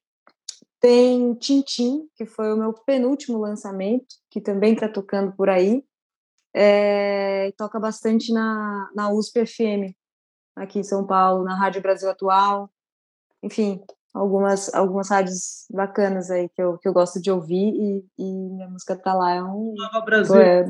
tem 0.80 1.34
Tintim, 1.34 2.08
que 2.16 2.26
foi 2.26 2.54
o 2.54 2.58
meu 2.58 2.74
penúltimo 2.74 3.38
lançamento, 3.38 4.16
que 4.30 4.40
também 4.40 4.74
está 4.74 4.88
tocando 4.88 5.36
por 5.36 5.50
aí. 5.50 5.84
É, 6.54 7.52
toca 7.58 7.80
bastante 7.80 8.32
na, 8.32 8.90
na 8.96 9.12
USP 9.12 9.46
FM, 9.46 9.94
aqui 10.60 10.80
em 10.80 10.84
São 10.84 11.06
Paulo, 11.06 11.44
na 11.44 11.56
Rádio 11.56 11.82
Brasil 11.82 12.10
Atual. 12.10 12.70
Enfim, 13.42 13.82
algumas, 14.14 14.74
algumas 14.74 15.10
rádios 15.10 15.66
bacanas 15.72 16.30
aí 16.30 16.50
que 16.50 16.62
eu, 16.62 16.78
que 16.78 16.88
eu 16.88 16.94
gosto 16.94 17.22
de 17.22 17.32
ouvir 17.32 17.74
e, 17.74 18.06
e 18.18 18.50
minha 18.50 18.68
música 18.68 18.96
tá 18.96 19.14
lá. 19.14 19.36
É 19.36 19.44
um, 19.44 19.74
Nova 19.76 20.02
Brasil, 20.06 20.40
é... 20.40 20.66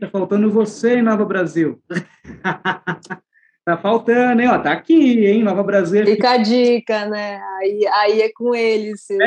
tá 0.00 0.08
faltando 0.08 0.50
você 0.50 0.96
em 0.96 1.02
Nova 1.02 1.24
Brasil. 1.24 1.82
tá 3.64 3.76
faltando, 3.76 4.40
hein? 4.40 4.48
Ó, 4.48 4.58
tá 4.58 4.72
aqui, 4.72 5.26
hein? 5.26 5.42
Nova 5.42 5.62
Brasil. 5.62 6.04
Fica 6.06 6.32
a 6.32 6.36
dica, 6.36 7.06
né? 7.06 7.42
Aí, 7.58 7.86
aí 7.86 8.22
é 8.22 8.32
com 8.32 8.54
eles. 8.54 9.10
É, 9.10 9.26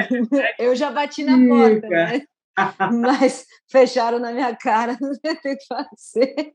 é 0.59 0.67
eu 0.67 0.75
já 0.75 0.89
bati 0.89 1.23
na 1.23 1.37
porta, 1.47 1.87
né? 1.87 2.21
Mas 3.01 3.45
fecharam 3.69 4.19
na 4.19 4.31
minha 4.31 4.55
cara, 4.55 4.97
não 5.01 5.13
sei 5.13 5.33
o 5.33 5.41
que 5.41 5.57
fazer. 5.67 6.53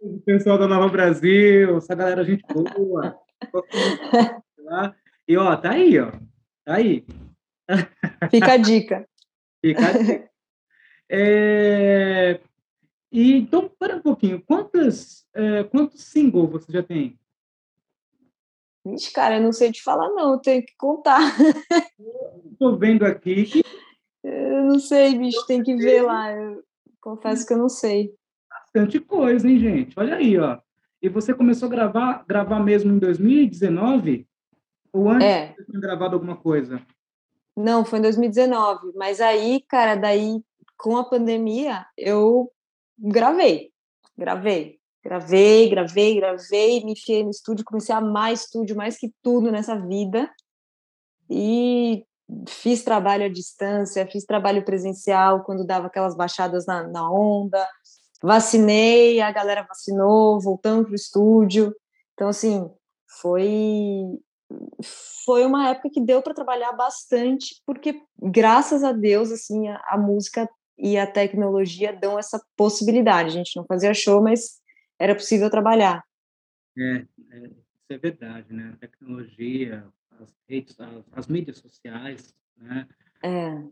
O 0.00 0.20
pessoal 0.20 0.58
da 0.58 0.66
Nova 0.66 0.88
Brasil, 0.88 1.76
essa 1.76 1.94
galera, 1.94 2.24
gente 2.24 2.42
boa. 2.52 3.16
E 5.28 5.36
ó, 5.36 5.56
tá 5.56 5.72
aí, 5.72 5.98
ó. 5.98 6.12
Tá 6.64 6.74
aí. 6.74 7.04
Fica 8.30 8.52
a 8.52 8.56
dica. 8.56 9.08
Fica 9.60 9.86
a 9.86 9.92
dica. 9.92 10.30
É... 11.10 12.40
E, 13.10 13.36
então, 13.36 13.70
para 13.78 13.96
um 13.96 14.00
pouquinho. 14.00 14.42
Quantos, 14.42 15.26
é, 15.34 15.64
quantos 15.64 16.02
singles 16.04 16.50
você 16.50 16.72
já 16.72 16.82
tem? 16.82 17.18
Vixe, 18.84 19.12
cara, 19.12 19.36
eu 19.36 19.42
não 19.42 19.52
sei 19.52 19.70
te 19.70 19.82
falar, 19.82 20.08
não. 20.08 20.32
Eu 20.32 20.38
tenho 20.38 20.64
que 20.64 20.74
contar. 20.78 21.20
Estou 22.50 22.78
vendo 22.78 23.04
aqui 23.04 23.44
que... 23.44 23.62
Eu 24.22 24.64
não 24.64 24.78
sei, 24.78 25.16
bicho. 25.16 25.44
Tem 25.46 25.62
que 25.62 25.74
ver 25.74 26.02
lá. 26.02 26.32
Eu 26.32 26.62
confesso 27.00 27.46
que 27.46 27.52
eu 27.52 27.58
não 27.58 27.68
sei. 27.68 28.14
Bastante 28.48 29.00
coisa, 29.00 29.48
hein, 29.48 29.58
gente? 29.58 29.98
Olha 29.98 30.16
aí, 30.16 30.38
ó. 30.38 30.58
E 31.00 31.08
você 31.08 31.34
começou 31.34 31.66
a 31.66 31.70
gravar, 31.70 32.24
gravar 32.28 32.60
mesmo 32.60 32.92
em 32.92 32.98
2019? 32.98 34.26
Ou 34.92 35.10
antes 35.10 35.26
é. 35.26 35.54
você 35.54 35.64
tinha 35.64 35.80
gravado 35.80 36.14
alguma 36.14 36.36
coisa? 36.36 36.80
Não, 37.56 37.84
foi 37.84 37.98
em 37.98 38.02
2019. 38.02 38.92
Mas 38.94 39.20
aí, 39.20 39.60
cara, 39.68 39.96
daí 39.96 40.40
com 40.78 40.96
a 40.96 41.04
pandemia, 41.04 41.84
eu 41.96 42.50
gravei. 42.98 43.70
Gravei. 44.16 44.80
Gravei, 45.04 45.68
gravei, 45.68 46.14
gravei, 46.14 46.84
me 46.84 46.92
enfiei 46.92 47.24
no 47.24 47.30
estúdio, 47.30 47.64
comecei 47.64 47.92
a 47.92 47.98
amar 47.98 48.32
estúdio 48.32 48.76
mais 48.76 48.96
que 48.96 49.12
tudo 49.20 49.50
nessa 49.50 49.74
vida. 49.76 50.30
E 51.28 52.04
fiz 52.48 52.82
trabalho 52.82 53.24
à 53.24 53.28
distância, 53.28 54.06
fiz 54.06 54.24
trabalho 54.24 54.64
presencial 54.64 55.42
quando 55.44 55.66
dava 55.66 55.86
aquelas 55.86 56.16
baixadas 56.16 56.66
na, 56.66 56.86
na 56.86 57.10
onda. 57.10 57.66
Vacinei, 58.22 59.20
a 59.20 59.30
galera 59.32 59.66
vacinou, 59.68 60.40
voltamos 60.40 60.84
para 60.84 60.92
o 60.92 60.96
estúdio. 60.96 61.74
Então, 62.14 62.28
assim, 62.28 62.70
foi 63.20 64.18
foi 65.24 65.46
uma 65.46 65.70
época 65.70 65.88
que 65.90 66.00
deu 66.00 66.20
para 66.20 66.34
trabalhar 66.34 66.72
bastante, 66.72 67.62
porque 67.64 68.02
graças 68.20 68.84
a 68.84 68.92
Deus, 68.92 69.30
assim, 69.30 69.68
a, 69.68 69.80
a, 69.86 69.96
música 69.96 70.48
e 70.76 70.98
a 70.98 71.06
tecnologia 71.06 71.92
dão 71.92 72.18
essa 72.18 72.42
possibilidade. 72.56 73.28
A 73.28 73.32
gente 73.32 73.56
não 73.56 73.64
fazia 73.64 73.94
show, 73.94 74.22
mas 74.22 74.60
era 74.98 75.14
possível 75.14 75.48
trabalhar. 75.48 76.04
É, 76.76 77.06
é 77.30 77.62
isso 77.82 77.92
é 77.92 77.98
verdade, 77.98 78.52
né? 78.52 78.72
A 78.74 78.76
tecnologia, 78.76 79.86
as 80.22 80.34
redes, 80.48 80.78
as, 80.78 81.04
as 81.12 81.26
mídias 81.28 81.58
sociais, 81.58 82.34
né? 82.56 82.88
É. 83.22 83.62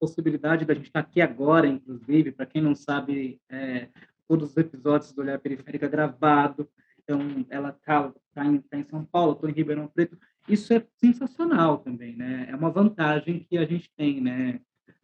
Possibilidade 0.00 0.64
da 0.64 0.74
gente 0.74 0.86
estar 0.86 1.00
aqui 1.00 1.20
agora, 1.20 1.66
inclusive, 1.66 2.32
para 2.32 2.46
quem 2.46 2.62
não 2.62 2.74
sabe, 2.74 3.40
é, 3.48 3.88
todos 4.28 4.50
os 4.50 4.56
episódios 4.56 5.12
do 5.12 5.22
Olhar 5.22 5.38
Periférica 5.38 5.86
é 5.86 5.88
gravado, 5.88 6.68
então 7.02 7.46
ela 7.48 7.70
está 7.70 8.12
tá 8.34 8.44
em, 8.44 8.58
tá 8.60 8.78
em 8.78 8.84
São 8.84 9.04
Paulo, 9.04 9.32
estou 9.32 9.48
em 9.48 9.54
Ribeirão 9.54 9.88
Preto. 9.88 10.18
Isso 10.48 10.72
é 10.72 10.86
sensacional 10.96 11.78
também, 11.78 12.14
né? 12.16 12.46
É 12.48 12.54
uma 12.54 12.70
vantagem 12.70 13.40
que 13.40 13.56
a 13.58 13.64
gente 13.64 13.90
tem, 13.96 14.20
né? 14.20 14.60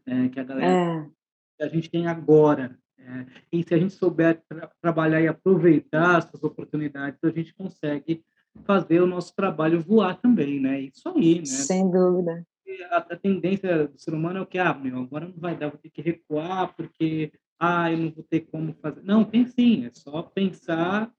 É, 0.07 0.28
que 0.28 0.38
a 0.38 0.45
galera 0.45 1.11
é. 1.59 1.64
a 1.64 1.68
gente 1.68 1.90
tem 1.90 2.07
agora. 2.07 2.78
É, 2.99 3.26
e 3.53 3.62
se 3.62 3.74
a 3.74 3.78
gente 3.78 3.95
souber 3.95 4.42
tra 4.49 4.70
trabalhar 4.80 5.20
e 5.20 5.28
aproveitar 5.28 6.18
essas 6.18 6.42
oportunidades, 6.42 7.18
a 7.22 7.30
gente 7.30 7.55
consegue 7.55 8.24
fazer 8.64 9.00
o 9.00 9.07
nosso 9.07 9.34
trabalho 9.34 9.80
voar 9.80 10.20
também, 10.20 10.61
né? 10.61 10.80
Isso 10.80 11.09
aí, 11.09 11.38
né? 11.38 11.46
Sem 11.46 11.90
dúvida. 11.90 12.46
A, 12.90 12.96
a 12.96 13.16
tendência 13.16 13.88
do 13.88 13.98
ser 13.98 14.14
humano 14.14 14.38
é 14.38 14.42
o 14.42 14.46
que, 14.46 14.59
ah, 14.59 14.74
meu, 14.74 15.00
agora 15.00 15.26
não 15.26 15.34
vai 15.36 15.57
dar, 15.57 15.68
vou 15.68 15.78
ter 15.78 15.90
que 15.90 16.02
recuar 16.02 16.74
porque, 16.74 17.32
ah, 17.59 17.90
eu 17.90 17.98
não 17.98 18.11
vou 18.11 18.24
ter 18.24 18.40
como 18.40 18.74
fazer. 18.74 19.02
Não, 19.02 19.24
tem 19.24 19.46
sim, 19.46 19.86
é 19.86 19.90
só 19.92 20.22
pensar 20.22 21.12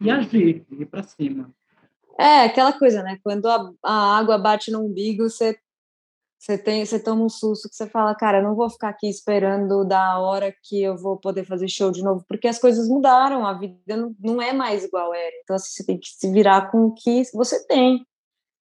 e 0.00 0.10
agir, 0.10 0.64
ir 0.70 0.86
para 0.86 1.02
cima. 1.02 1.50
É, 2.18 2.44
aquela 2.44 2.72
coisa, 2.72 3.02
né? 3.02 3.18
Quando 3.22 3.46
a, 3.46 3.70
a 3.84 4.18
água 4.18 4.38
bate 4.38 4.70
no 4.70 4.84
umbigo, 4.84 5.28
você 5.28 5.58
você 6.38 6.58
tem, 6.58 6.84
você 6.84 6.98
toma 7.00 7.24
um 7.24 7.28
susto 7.28 7.68
que 7.68 7.74
você 7.74 7.86
fala, 7.88 8.14
cara, 8.14 8.42
não 8.42 8.54
vou 8.54 8.70
ficar 8.70 8.90
aqui 8.90 9.08
esperando 9.08 9.84
da 9.84 10.18
hora 10.20 10.54
que 10.62 10.82
eu 10.82 10.96
vou 10.96 11.16
poder 11.16 11.44
fazer 11.44 11.68
show 11.68 11.90
de 11.90 12.02
novo, 12.02 12.24
porque 12.28 12.46
as 12.46 12.58
coisas 12.58 12.88
mudaram, 12.88 13.46
a 13.46 13.54
vida 13.58 13.96
não, 13.96 14.14
não 14.20 14.42
é 14.42 14.52
mais 14.52 14.84
igual 14.84 15.14
era. 15.14 15.32
Então 15.42 15.56
assim, 15.56 15.70
você 15.70 15.84
tem 15.84 15.98
que 15.98 16.08
se 16.08 16.30
virar 16.30 16.70
com 16.70 16.86
o 16.86 16.94
que 16.94 17.22
você 17.32 17.66
tem 17.66 18.06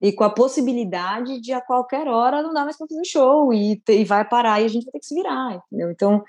e 0.02 0.14
com 0.14 0.24
a 0.24 0.30
possibilidade 0.34 1.42
de 1.42 1.52
a 1.52 1.62
qualquer 1.62 2.08
hora 2.08 2.42
não 2.42 2.54
dar 2.54 2.64
mais 2.64 2.78
para 2.78 2.88
fazer 2.88 3.06
show 3.06 3.54
e, 3.54 3.82
e 3.90 4.06
vai 4.06 4.28
parar 4.28 4.62
e 4.62 4.66
a 4.66 4.68
gente 4.68 4.86
vai 4.86 4.94
ter 4.94 5.00
que 5.00 5.06
se 5.06 5.16
virar, 5.16 5.56
entendeu? 5.56 5.92
Então, 5.92 6.24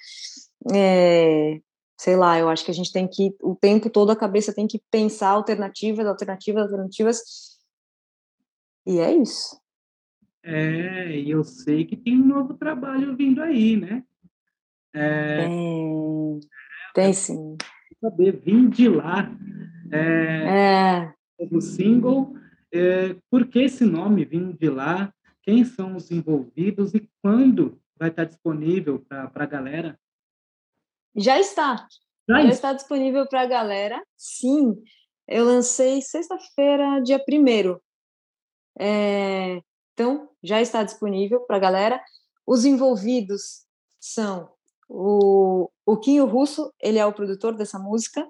é, 0.72 1.60
sei 1.98 2.16
lá, 2.16 2.38
eu 2.38 2.48
acho 2.48 2.64
que 2.64 2.70
a 2.70 2.74
gente 2.74 2.92
tem 2.92 3.06
que, 3.06 3.34
o 3.42 3.54
tempo 3.54 3.90
todo 3.90 4.10
a 4.10 4.16
cabeça 4.16 4.54
tem 4.54 4.66
que 4.66 4.80
pensar 4.90 5.30
alternativas, 5.30 6.06
alternativas, 6.06 6.62
alternativas. 6.62 7.20
E 8.86 8.98
é 9.00 9.12
isso. 9.12 9.58
É, 10.50 11.10
e 11.10 11.30
eu 11.30 11.44
sei 11.44 11.84
que 11.84 11.94
tem 11.94 12.18
um 12.18 12.26
novo 12.26 12.54
trabalho 12.54 13.14
vindo 13.14 13.42
aí, 13.42 13.76
né? 13.76 14.02
É, 14.94 15.46
tem, 15.46 16.40
tem 16.94 17.12
sim. 17.12 17.54
Saber, 18.00 18.40
vim 18.40 18.70
de 18.70 18.88
lá. 18.88 19.30
É, 19.92 21.10
é. 21.38 21.46
O 21.52 21.60
single, 21.60 22.34
é, 22.72 23.14
por 23.30 23.46
que 23.46 23.58
esse 23.58 23.84
nome, 23.84 24.24
Vim 24.24 24.52
de 24.52 24.70
lá? 24.70 25.12
Quem 25.42 25.66
são 25.66 25.96
os 25.96 26.10
envolvidos 26.10 26.94
e 26.94 27.06
quando 27.22 27.78
vai 27.98 28.08
estar 28.08 28.24
disponível 28.24 29.04
para 29.06 29.30
a 29.34 29.46
galera? 29.46 30.00
Já 31.14 31.38
está. 31.38 31.86
Já, 32.26 32.40
Já 32.40 32.48
está 32.48 32.72
disponível 32.72 33.28
para 33.28 33.42
a 33.42 33.46
galera. 33.46 34.02
Sim, 34.16 34.82
eu 35.26 35.44
lancei 35.44 36.00
sexta-feira, 36.00 37.02
dia 37.02 37.22
1 37.28 37.78
é, 38.80 39.60
Então, 39.98 40.28
já 40.40 40.62
está 40.62 40.84
disponível 40.84 41.40
para 41.40 41.56
a 41.56 41.58
galera. 41.58 42.00
Os 42.46 42.64
envolvidos 42.64 43.64
são 43.98 44.48
o, 44.88 45.68
o 45.84 45.96
Quinho 45.96 46.24
Russo, 46.24 46.72
ele 46.80 47.00
é 47.00 47.04
o 47.04 47.12
produtor 47.12 47.56
dessa 47.56 47.80
música, 47.80 48.24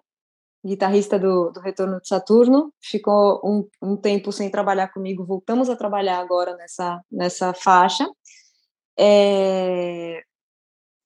guitarrista 0.65 1.19
do, 1.19 1.51
do 1.51 1.61
Retorno 1.61 2.01
de 2.01 2.09
Saturno, 2.09 2.73
ficou 2.81 3.43
um, 3.45 3.69
um 3.83 3.97
tempo 3.99 4.33
sem 4.33 4.51
trabalhar 4.51 4.89
comigo, 4.89 5.27
voltamos 5.27 5.69
a 5.69 5.77
trabalhar 5.77 6.19
agora 6.21 6.57
nessa, 6.57 7.03
nessa 7.13 7.53
faixa. 7.53 8.09
É, 8.99 10.23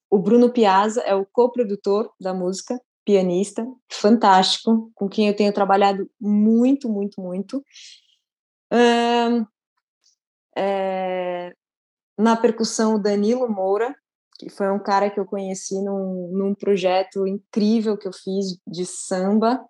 o 0.08 0.16
Bruno 0.16 0.52
Piazza 0.52 1.00
é 1.00 1.12
o 1.12 1.26
co-produtor 1.26 2.08
da 2.20 2.32
música, 2.32 2.80
pianista, 3.04 3.66
fantástico, 3.90 4.92
com 4.94 5.08
quem 5.08 5.26
eu 5.26 5.34
tenho 5.34 5.52
trabalhado 5.52 6.08
muito, 6.20 6.88
muito, 6.88 7.20
muito. 7.20 7.64
Um, 8.72 9.44
é, 10.56 11.52
na 12.18 12.36
percussão, 12.36 12.94
o 12.94 12.98
Danilo 12.98 13.48
Moura, 13.48 13.94
que 14.38 14.50
foi 14.50 14.70
um 14.70 14.78
cara 14.78 15.10
que 15.10 15.18
eu 15.18 15.24
conheci 15.24 15.80
num, 15.82 16.30
num 16.32 16.54
projeto 16.54 17.26
incrível 17.26 17.96
que 17.96 18.08
eu 18.08 18.12
fiz 18.12 18.58
de 18.66 18.84
samba, 18.84 19.64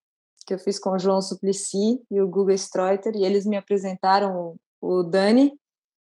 que 0.47 0.55
eu 0.55 0.59
fiz 0.59 0.78
com 0.78 0.91
o 0.91 0.99
João 0.99 1.20
Suplicy 1.20 2.03
e 2.11 2.20
o 2.20 2.28
Guga 2.28 2.55
Streuter, 2.55 3.14
e 3.14 3.24
eles 3.24 3.47
me 3.47 3.57
apresentaram 3.57 4.57
o 4.80 5.03
Dani. 5.03 5.53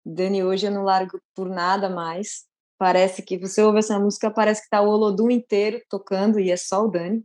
Dani 0.04 0.44
hoje 0.44 0.66
eu 0.66 0.70
não 0.70 0.82
largo 0.82 1.20
por 1.34 1.48
nada 1.48 1.88
mais. 1.88 2.47
Parece 2.78 3.22
que 3.22 3.36
você 3.36 3.60
ouve 3.60 3.80
essa 3.80 3.98
música, 3.98 4.30
parece 4.30 4.62
que 4.62 4.70
tá 4.70 4.80
o 4.80 4.88
Olodum 4.88 5.28
inteiro 5.30 5.82
tocando 5.90 6.38
e 6.38 6.50
é 6.50 6.56
só 6.56 6.84
o 6.84 6.88
Dani. 6.88 7.24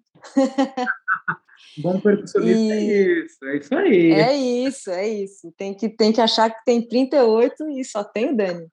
Bom 1.78 1.99
percussionista 1.99 2.74
é 2.74 2.82
e... 2.82 2.91
é 2.91 3.24
isso, 3.24 3.45
é 3.45 3.58
isso 3.58 3.76
aí. 3.76 4.12
É 4.12 4.36
isso, 4.36 4.91
é 4.91 5.08
isso. 5.08 5.54
Tem 5.56 5.74
que, 5.76 5.89
tem 5.89 6.12
que 6.12 6.22
achar 6.22 6.49
que 6.49 6.64
tem 6.66 6.88
38 6.88 7.70
e 7.70 7.86
só 7.86 8.04
tem 8.04 8.32
o 8.32 8.36
Dani. 8.36 8.68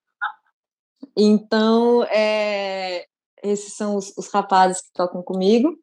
Então, 1.16 2.02
é, 2.04 3.06
esses 3.42 3.74
são 3.74 3.96
os, 3.96 4.16
os, 4.16 4.28
rapazes 4.28 4.82
que 4.82 4.92
tocam 4.94 5.22
comigo. 5.22 5.78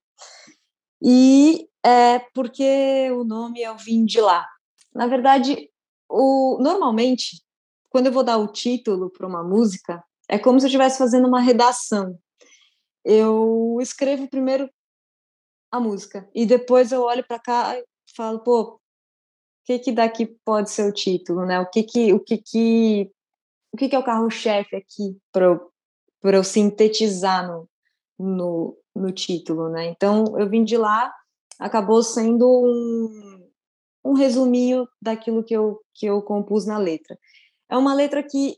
E 1.02 1.68
é 1.84 2.20
porque 2.34 3.12
o 3.12 3.24
nome 3.24 3.62
é 3.62 3.72
o 3.72 3.78
Vim 3.78 4.04
de 4.06 4.20
Lá. 4.20 4.48
Na 4.94 5.08
verdade, 5.08 5.70
o, 6.10 6.58
normalmente, 6.60 7.42
quando 7.90 8.08
eu 8.08 8.12
vou 8.12 8.24
dar 8.24 8.38
o 8.38 8.52
título 8.52 9.10
para 9.12 9.28
uma 9.28 9.44
música, 9.44 10.04
é 10.30 10.38
como 10.38 10.60
se 10.60 10.66
eu 10.66 10.68
estivesse 10.68 10.98
fazendo 10.98 11.28
uma 11.28 11.42
redação. 11.42 12.18
Eu 13.04 13.78
escrevo 13.82 14.28
primeiro 14.28 14.70
a 15.72 15.80
música 15.80 16.30
e 16.34 16.46
depois 16.46 16.92
eu 16.92 17.04
olho 17.04 17.26
para 17.26 17.40
cá 17.40 17.78
e 17.78 17.86
falo, 18.16 18.40
pô, 18.40 18.62
o 18.62 18.80
que 19.66 19.80
que 19.80 19.92
daqui 19.92 20.26
pode 20.46 20.70
ser 20.70 20.90
o 20.90 20.94
título, 20.94 21.46
né? 21.46 21.60
O 21.60 21.70
que 21.70 21.84
que 21.84 22.14
o 22.14 22.20
que 22.20 22.38
que 22.38 23.12
o 23.72 23.78
que, 23.78 23.90
que 23.90 23.96
é 23.96 24.00
o 24.00 24.04
carro-chefe 24.04 24.76
aqui 24.76 25.18
para 25.32 25.46
eu, 25.46 25.72
eu 26.24 26.44
sintetizar 26.44 27.48
no, 27.48 27.70
no, 28.18 28.78
no 28.96 29.12
título, 29.12 29.70
né? 29.70 29.86
Então, 29.88 30.38
eu 30.38 30.50
vim 30.50 30.64
de 30.64 30.78
lá, 30.78 31.14
acabou 31.60 32.02
sendo 32.02 32.48
um, 32.48 33.48
um 34.04 34.14
resuminho 34.14 34.88
daquilo 35.02 35.44
que 35.44 35.54
eu, 35.54 35.80
que 35.94 36.06
eu 36.06 36.22
compus 36.22 36.66
na 36.66 36.78
letra. 36.78 37.18
É 37.70 37.78
uma 37.78 37.94
letra 37.94 38.24
que 38.24 38.58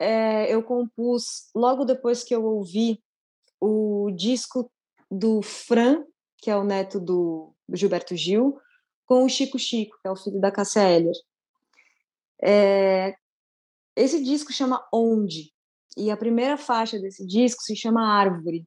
é, 0.00 0.52
eu 0.52 0.62
compus 0.62 1.50
logo 1.54 1.84
depois 1.84 2.24
que 2.24 2.34
eu 2.34 2.42
ouvi 2.42 3.02
o 3.60 4.10
disco 4.16 4.72
do 5.10 5.42
Fran, 5.42 6.02
que 6.38 6.50
é 6.50 6.56
o 6.56 6.64
neto 6.64 6.98
do, 6.98 7.54
Gilberto 7.70 8.16
Gil, 8.16 8.58
com 9.04 9.24
o 9.24 9.28
Chico 9.28 9.58
Chico, 9.58 9.98
que 10.00 10.08
é 10.08 10.10
o 10.10 10.16
filho 10.16 10.40
da 10.40 10.50
Cássia 10.50 10.88
Eller. 10.88 11.14
É, 12.42 13.14
esse 13.94 14.24
disco 14.24 14.52
chama 14.52 14.82
Onde, 14.90 15.52
e 15.96 16.10
a 16.10 16.16
primeira 16.16 16.56
faixa 16.56 16.98
desse 16.98 17.26
disco 17.26 17.62
se 17.62 17.76
chama 17.76 18.00
Árvore. 18.02 18.64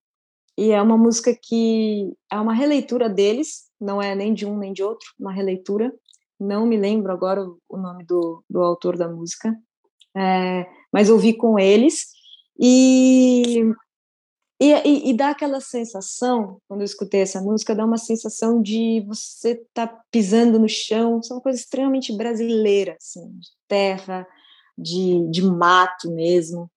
E 0.56 0.70
é 0.70 0.80
uma 0.80 0.98
música 0.98 1.36
que 1.42 2.14
é 2.32 2.40
uma 2.40 2.54
releitura 2.54 3.10
deles, 3.10 3.72
não 3.82 4.00
é 4.00 4.14
nem 4.14 4.36
de 4.36 4.46
um 4.46 4.56
nem 4.56 4.72
de 4.72 4.84
outro, 4.84 5.08
uma 5.20 5.34
releitura. 5.34 5.92
Não 6.40 6.68
me 6.68 6.78
lembro 6.78 7.12
agora 7.12 7.44
o 7.68 7.78
nome 7.78 8.06
do, 8.06 8.44
do 8.48 8.62
autor 8.62 8.96
da 8.96 9.10
música, 9.10 9.52
é, 10.16 10.68
mas 10.94 11.10
ouvi 11.10 11.36
com 11.36 11.58
eles. 11.58 12.06
E, 12.60 13.64
e, 14.62 15.10
e, 15.10 15.14
dá 15.14 15.32
aquela 15.32 15.60
sensação, 15.60 16.60
quando 16.68 16.82
eu 16.82 16.86
escutei 16.86 17.22
essa 17.22 17.42
música, 17.42 17.76
dá 17.76 17.84
uma 17.84 17.98
sensação 17.98 18.62
de 18.62 19.04
você 19.08 19.56
tá 19.74 19.88
pisando 20.12 20.60
no 20.60 20.70
chão, 20.70 21.22
são 21.24 21.42
coisas 21.42 21.62
extremamente 21.62 22.16
brasileiras, 22.16 22.98
assim, 23.02 23.28
de 23.28 23.50
terra, 23.68 24.28
de, 24.78 25.28
de 25.32 25.42
mato 25.42 26.12
mesmo. 26.12 26.70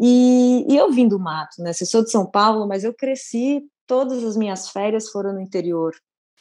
E, 0.00 0.64
e 0.68 0.76
eu 0.76 0.90
vim 0.92 1.08
do 1.08 1.18
mato, 1.18 1.60
né? 1.60 1.70
Eu 1.70 1.86
sou 1.86 2.04
de 2.04 2.10
São 2.10 2.24
Paulo, 2.24 2.66
mas 2.68 2.84
eu 2.84 2.94
cresci, 2.94 3.62
todas 3.86 4.24
as 4.24 4.36
minhas 4.36 4.68
férias 4.68 5.10
foram 5.10 5.32
no 5.32 5.40
interior. 5.40 5.92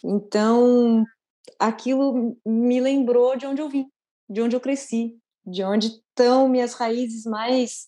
Então, 0.04 1.04
aquilo 1.60 2.38
me 2.46 2.80
lembrou 2.80 3.36
de 3.36 3.46
onde 3.46 3.62
eu 3.62 3.70
vim, 3.70 3.88
de 4.30 4.42
onde 4.42 4.56
eu 4.56 4.60
cresci, 4.60 5.18
de 5.46 5.64
onde 5.64 5.88
estão 5.88 6.48
minhas 6.48 6.74
raízes 6.74 7.26
mais, 7.26 7.88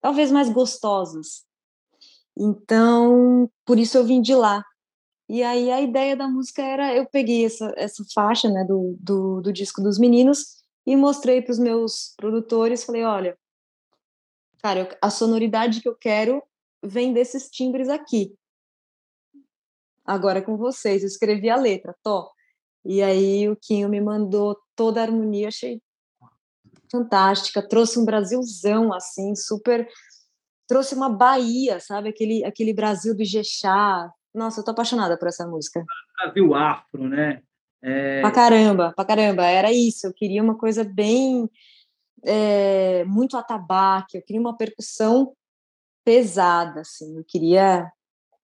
talvez 0.00 0.30
mais 0.30 0.48
gostosas. 0.48 1.44
Então, 2.36 3.50
por 3.64 3.78
isso 3.78 3.96
eu 3.96 4.04
vim 4.04 4.20
de 4.20 4.34
lá. 4.34 4.64
E 5.28 5.42
aí 5.42 5.70
a 5.70 5.80
ideia 5.80 6.16
da 6.16 6.28
música 6.28 6.62
era, 6.62 6.94
eu 6.94 7.06
peguei 7.06 7.44
essa, 7.44 7.72
essa 7.76 8.04
faixa, 8.14 8.48
né, 8.48 8.64
do, 8.64 8.96
do, 9.00 9.40
do 9.40 9.52
disco 9.52 9.82
dos 9.82 9.98
meninos 9.98 10.62
e 10.86 10.94
mostrei 10.94 11.42
para 11.42 11.52
os 11.52 11.58
meus 11.58 12.14
produtores, 12.16 12.84
falei, 12.84 13.02
olha, 13.02 13.36
cara, 14.62 14.96
a 15.02 15.10
sonoridade 15.10 15.80
que 15.80 15.88
eu 15.88 15.96
quero 15.96 16.42
vem 16.82 17.12
desses 17.12 17.48
timbres 17.50 17.88
aqui. 17.88 18.36
Agora 20.04 20.38
é 20.38 20.42
com 20.42 20.56
vocês, 20.56 21.02
eu 21.02 21.08
escrevi 21.08 21.50
a 21.50 21.56
letra, 21.56 21.96
tô. 22.04 22.30
E 22.84 23.02
aí 23.02 23.48
o 23.48 23.56
Quinho 23.56 23.88
me 23.88 24.00
mandou 24.00 24.56
toda 24.76 25.00
a 25.00 25.02
harmonia, 25.02 25.48
achei 25.48 25.82
fantástica, 26.90 27.66
trouxe 27.66 27.98
um 27.98 28.04
Brasilzão 28.04 28.92
assim, 28.92 29.34
super 29.34 29.88
trouxe 30.66 30.94
uma 30.94 31.08
Bahia, 31.08 31.80
sabe? 31.80 32.08
Aquele 32.08 32.44
aquele 32.44 32.74
Brasil 32.74 33.14
do 33.14 33.22
Ijexá. 33.22 34.10
Nossa, 34.34 34.60
eu 34.60 34.64
tô 34.64 34.72
apaixonada 34.72 35.18
por 35.18 35.28
essa 35.28 35.46
música. 35.46 35.84
Brasil 36.18 36.54
afro, 36.54 37.08
né? 37.08 37.42
É... 37.82 38.20
Pra 38.20 38.30
caramba, 38.30 38.92
pra 38.94 39.04
caramba. 39.04 39.44
Era 39.46 39.72
isso. 39.72 40.06
Eu 40.06 40.12
queria 40.12 40.42
uma 40.42 40.56
coisa 40.56 40.84
bem. 40.84 41.48
É, 42.24 43.04
muito 43.04 43.36
atabaque, 43.36 44.16
eu 44.16 44.22
queria 44.22 44.40
uma 44.40 44.56
percussão 44.56 45.32
pesada, 46.04 46.80
assim. 46.80 47.16
Eu 47.16 47.24
queria, 47.24 47.90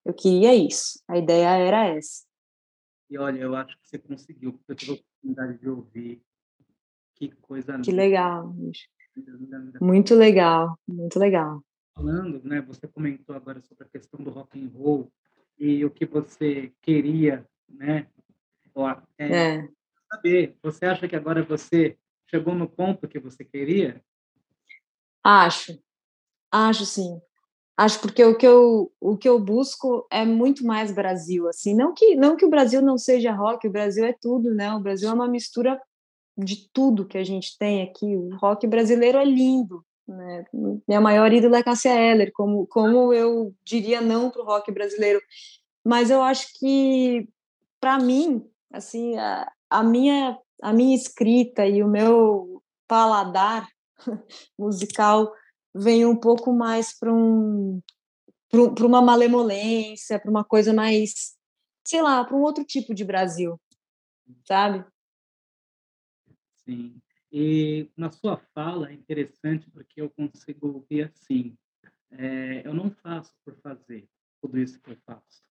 eu 0.05 0.15
queria 0.15 0.55
isso. 0.55 1.01
A 1.09 1.19
ideia 1.19 1.49
era 1.49 1.87
essa. 1.89 2.23
E 3.11 3.19
olha, 3.19 3.41
eu 3.41 3.57
acho 3.57 3.77
que 3.81 3.89
você 3.89 3.99
conseguiu, 3.99 4.53
porque 4.53 4.73
eu 4.73 4.77
tive 4.77 4.91
a 4.93 4.95
oportunidade 4.95 5.59
de 5.59 5.69
ouvir. 5.69 6.23
Que 7.23 7.31
coisa 7.41 7.79
Que 7.79 7.93
legal, 7.93 8.53
Muito 9.81 10.13
legal, 10.17 10.77
muito 10.89 11.21
legal. 11.21 11.63
Falando, 11.95 12.43
né? 12.43 12.61
Você 12.63 12.89
comentou 12.89 13.37
agora 13.37 13.61
sobre 13.61 13.85
a 13.85 13.89
questão 13.89 14.19
do 14.25 14.31
rock 14.31 14.61
and 14.61 14.69
roll 14.77 15.09
e 15.57 15.85
o 15.85 15.91
que 15.91 16.05
você 16.05 16.73
queria, 16.83 17.47
né? 17.69 18.09
É, 19.19 19.37
é. 19.37 19.69
Saber, 20.13 20.57
você 20.61 20.85
acha 20.87 21.07
que 21.07 21.15
agora 21.15 21.45
você 21.45 21.97
chegou 22.29 22.57
no 22.57 22.69
ponto 22.69 23.07
que 23.07 23.21
você 23.21 23.45
queria? 23.45 24.03
Acho, 25.23 25.79
acho 26.51 26.85
sim. 26.85 27.21
Acho 27.77 28.01
porque 28.01 28.25
o 28.25 28.37
que 28.37 28.49
eu 28.49 28.93
o 29.01 29.17
que 29.17 29.29
eu 29.29 29.39
busco 29.39 30.09
é 30.11 30.25
muito 30.25 30.67
mais 30.67 30.91
Brasil, 30.91 31.47
assim, 31.47 31.73
não 31.73 31.95
que 31.95 32.17
não 32.17 32.37
que 32.37 32.45
o 32.45 32.51
Brasil 32.51 32.83
não 32.83 32.99
seja 32.99 33.33
rock, 33.33 33.69
o 33.69 33.73
Brasil 33.73 34.05
é 34.05 34.13
tudo, 34.13 34.53
né? 34.53 34.75
O 34.75 34.81
Brasil 34.81 35.09
é 35.09 35.13
uma 35.13 35.29
mistura 35.29 35.81
de 36.37 36.69
tudo 36.73 37.07
que 37.07 37.19
a 37.19 37.25
gente 37.25 37.57
tem 37.59 37.83
aqui. 37.83 38.17
O 38.17 38.37
rock 38.37 38.67
brasileiro 38.67 39.19
é 39.19 39.25
lindo, 39.25 39.85
né? 40.07 40.45
Minha 40.87 41.01
maior 41.01 41.33
ídola 41.33 41.59
é 41.59 41.63
Cássia 41.63 41.95
Eller, 41.95 42.33
como 42.33 42.67
como 42.67 43.13
eu 43.13 43.55
diria 43.65 44.01
não 44.01 44.31
para 44.31 44.43
o 44.43 44.47
rock 44.47 44.71
brasileiro, 44.73 45.21
mas 45.85 46.11
eu 46.11 46.23
acho 46.23 46.59
que 46.59 47.29
para 47.81 47.99
mim 47.99 48.49
assim, 48.73 49.17
a, 49.19 49.53
a, 49.69 49.83
minha, 49.83 50.39
a 50.63 50.73
minha 50.73 50.97
escrita 50.97 51.67
e 51.67 51.83
o 51.83 51.89
meu 51.89 52.63
paladar 52.89 53.69
musical 54.59 55.33
vem 55.75 56.07
um 56.07 56.17
pouco 56.17 56.53
mais 56.53 56.99
para 56.99 57.13
um, 57.13 57.81
uma 58.81 59.03
malemolência, 59.03 60.19
para 60.19 60.31
uma 60.31 60.45
coisa 60.45 60.73
mais, 60.73 61.37
sei 61.87 62.03
lá, 62.03 62.25
para 62.25 62.37
um 62.37 62.43
outro 62.43 62.65
tipo 62.65 62.95
de 62.95 63.05
Brasil, 63.05 63.61
sabe? 64.47 64.85
Sim. 66.65 67.01
E 67.31 67.91
na 67.97 68.11
sua 68.11 68.37
fala 68.55 68.91
é 68.91 68.93
interessante 68.93 69.71
porque 69.71 70.01
eu 70.01 70.11
consigo 70.11 70.69
ouvir 70.69 71.11
assim: 71.15 71.57
é, 72.11 72.63
eu 72.65 72.75
não 72.75 72.91
faço 72.91 73.35
por 73.45 73.55
fazer 73.57 74.07
tudo 74.41 74.59
isso 74.59 74.81
que 74.81 74.91
eu 74.91 74.97
faço. 75.07 75.43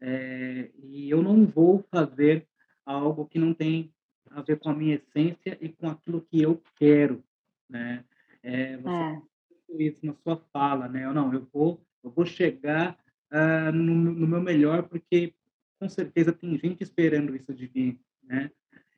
É, 0.00 0.70
e 0.82 1.08
eu 1.08 1.22
não 1.22 1.46
vou 1.46 1.82
fazer 1.90 2.46
algo 2.84 3.26
que 3.26 3.38
não 3.38 3.54
tem 3.54 3.92
a 4.30 4.42
ver 4.42 4.58
com 4.58 4.68
a 4.68 4.74
minha 4.74 4.96
essência 4.96 5.56
e 5.60 5.68
com 5.68 5.88
aquilo 5.88 6.20
que 6.20 6.42
eu 6.42 6.62
quero, 6.76 7.24
né? 7.68 8.04
É, 8.42 8.76
você 8.76 9.22
é. 9.70 9.82
isso 9.82 10.04
na 10.04 10.14
sua 10.14 10.36
fala, 10.52 10.88
né? 10.88 11.04
Eu 11.04 11.14
não, 11.14 11.32
eu 11.32 11.48
vou, 11.52 11.80
eu 12.02 12.10
vou 12.10 12.26
chegar 12.26 12.98
uh, 13.32 13.72
no, 13.72 13.94
no, 13.94 14.26
meu 14.26 14.42
melhor 14.42 14.82
porque 14.88 15.32
com 15.78 15.88
certeza 15.88 16.32
tem 16.32 16.58
gente 16.58 16.82
esperando 16.82 17.34
isso 17.34 17.54
de 17.54 17.70
mim, 17.74 17.98
né? 18.22 18.50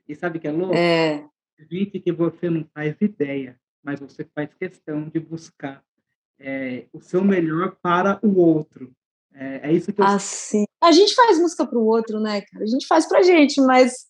E 0.09 0.15
sabe 0.15 0.41
que 0.41 0.49
é 0.49 0.53
louco? 0.53 0.75
É. 0.75 1.29
Gente 1.59 2.01
que 2.01 2.13
você 2.13 2.51
não 2.51 2.67
faz 2.75 2.97
ideia, 3.01 3.59
mas 3.83 4.01
você 4.01 4.25
faz 4.35 4.53
questão 4.55 5.09
de 5.09 5.19
buscar 5.19 5.83
é, 6.39 6.87
o 6.93 7.01
seu 7.01 7.25
melhor 7.25 7.77
para 7.81 8.19
o 8.23 8.37
outro. 8.39 8.93
É, 9.33 9.71
é 9.71 9.73
isso 9.73 9.93
que 9.93 10.01
eu. 10.01 10.05
Assim, 10.05 10.65
a 10.83 10.93
gente 10.93 11.15
faz 11.15 11.39
música 11.39 11.67
para 11.67 11.79
o 11.79 11.87
outro, 11.87 12.21
né, 12.21 12.43
cara? 12.43 12.65
A 12.65 12.67
gente 12.67 12.87
faz 12.87 13.07
para 13.07 13.23
gente, 13.23 13.61
mas 13.61 14.07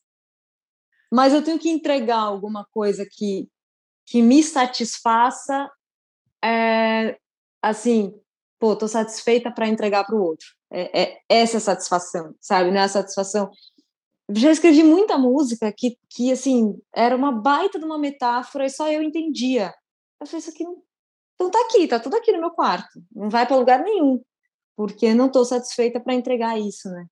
mas 1.13 1.33
eu 1.33 1.43
tenho 1.43 1.59
que 1.59 1.71
entregar 1.71 2.19
alguma 2.19 2.67
coisa 2.73 3.07
que 3.09 3.49
que 4.07 4.23
me 4.23 4.41
satisfaça, 4.41 5.69
é, 6.45 7.19
assim, 7.61 8.15
pô, 8.59 8.77
tô 8.77 8.87
satisfeita 8.87 9.51
para 9.51 9.67
entregar 9.67 10.05
para 10.05 10.15
o 10.15 10.23
outro. 10.23 10.47
É, 10.71 11.03
é, 11.03 11.21
essa 11.29 11.59
satisfação, 11.59 12.35
sabe? 12.41 12.71
Não 12.71 12.79
é 12.79 12.85
a 12.85 12.89
satisfação. 12.89 13.51
Já 14.35 14.51
escrevi 14.51 14.83
muita 14.83 15.17
música 15.17 15.73
que, 15.73 15.97
que, 16.09 16.33
assim, 16.33 16.77
era 16.95 17.15
uma 17.15 17.31
baita 17.31 17.79
de 17.79 17.85
uma 17.85 17.99
metáfora 17.99 18.67
e 18.67 18.71
só 18.71 18.91
eu 18.91 19.03
entendia. 19.03 19.73
Eu 20.21 20.27
falei, 20.27 20.41
isso 20.41 20.51
aqui 20.51 20.65
não. 20.65 20.83
Então 21.35 21.51
tá 21.51 21.61
aqui, 21.61 21.87
tá 21.87 22.01
tudo 22.01 22.17
aqui 22.17 22.33
no 22.33 22.41
meu 22.41 22.51
quarto. 22.51 23.01
Não 23.15 23.29
vai 23.31 23.47
para 23.47 23.57
lugar 23.57 23.83
nenhum. 23.83 24.23
Porque 24.75 25.15
não 25.15 25.31
tô 25.31 25.45
satisfeita 25.45 26.01
para 26.01 26.15
entregar 26.15 26.59
isso, 26.59 26.91
né? 26.91 27.07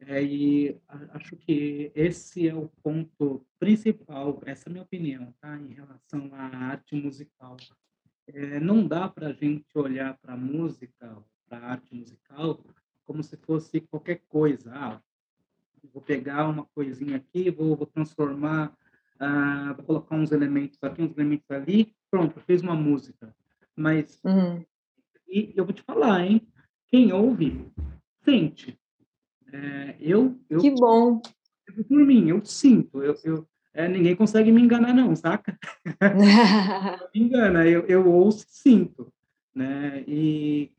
É, 0.00 0.22
e 0.22 0.78
acho 1.10 1.36
que 1.36 1.90
esse 1.94 2.46
é 2.46 2.54
o 2.54 2.68
ponto 2.82 3.44
principal, 3.58 4.40
essa 4.44 4.68
é 4.68 4.70
a 4.70 4.72
minha 4.72 4.84
opinião, 4.84 5.34
tá? 5.40 5.56
Em 5.56 5.72
relação 5.72 6.30
à 6.32 6.70
arte 6.70 6.94
musical. 6.94 7.56
É, 8.26 8.60
não 8.60 8.86
dá 8.86 9.08
para 9.08 9.28
a 9.28 9.32
gente 9.32 9.66
olhar 9.74 10.18
para 10.18 10.34
a 10.34 10.36
música, 10.36 11.16
para 11.48 11.58
a 11.58 11.70
arte 11.70 11.94
musical, 11.94 12.60
como 13.04 13.22
se 13.22 13.36
fosse 13.38 13.80
qualquer 13.80 14.20
coisa. 14.28 14.70
Ah, 14.74 15.00
vou 15.92 16.02
pegar 16.02 16.48
uma 16.48 16.64
coisinha 16.74 17.16
aqui, 17.16 17.50
vou, 17.50 17.76
vou 17.76 17.86
transformar, 17.86 18.72
ah, 19.18 19.74
vou 19.76 19.84
colocar 19.84 20.16
uns 20.16 20.32
elementos 20.32 20.78
aqui, 20.82 21.02
uns 21.02 21.16
elementos 21.16 21.50
ali, 21.50 21.94
pronto, 22.10 22.40
fez 22.40 22.62
uma 22.62 22.74
música. 22.74 23.34
Mas, 23.74 24.20
uhum. 24.24 24.64
e 25.28 25.52
eu 25.54 25.64
vou 25.64 25.74
te 25.74 25.82
falar, 25.82 26.24
hein? 26.24 26.46
Quem 26.88 27.12
ouve, 27.12 27.66
sente 28.24 28.78
é, 29.52 29.96
eu, 30.00 30.38
eu, 30.50 30.60
que 30.60 30.70
bom. 30.70 31.20
Por 31.88 31.96
mim, 31.98 32.28
eu 32.28 32.44
sinto. 32.44 33.02
Eu, 33.02 33.16
eu 33.24 33.48
é, 33.74 33.88
ninguém 33.88 34.16
consegue 34.16 34.50
me 34.50 34.62
enganar, 34.62 34.94
não, 34.94 35.14
saca? 35.14 35.58
me 37.14 37.20
engana, 37.20 37.66
eu, 37.66 37.86
eu 37.86 38.08
ouço 38.08 38.46
e 38.48 38.52
sinto. 38.52 39.12
Né? 39.54 40.04
E 40.06 40.72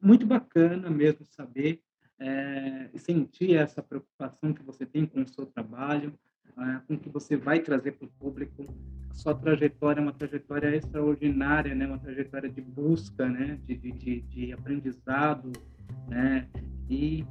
muito 0.00 0.26
bacana 0.26 0.90
mesmo 0.90 1.24
saber 1.26 1.80
é, 2.22 2.90
sentir 2.96 3.56
essa 3.56 3.82
preocupação 3.82 4.52
que 4.52 4.62
você 4.62 4.86
tem 4.86 5.06
com 5.06 5.22
o 5.22 5.28
seu 5.28 5.46
trabalho, 5.46 6.14
é, 6.56 6.80
com 6.86 6.94
o 6.94 6.98
que 6.98 7.08
você 7.08 7.36
vai 7.36 7.60
trazer 7.60 7.92
para 7.92 8.06
o 8.06 8.10
público. 8.18 8.64
A 9.10 9.14
sua 9.14 9.34
trajetória 9.34 10.00
é 10.00 10.02
uma 10.02 10.12
trajetória 10.12 10.74
extraordinária, 10.74 11.74
né? 11.74 11.86
uma 11.86 11.98
trajetória 11.98 12.48
de 12.48 12.60
busca, 12.60 13.28
né? 13.28 13.58
de, 13.66 13.76
de, 13.76 14.20
de 14.22 14.52
aprendizado, 14.52 15.52
né? 16.08 16.48
e 16.88 17.24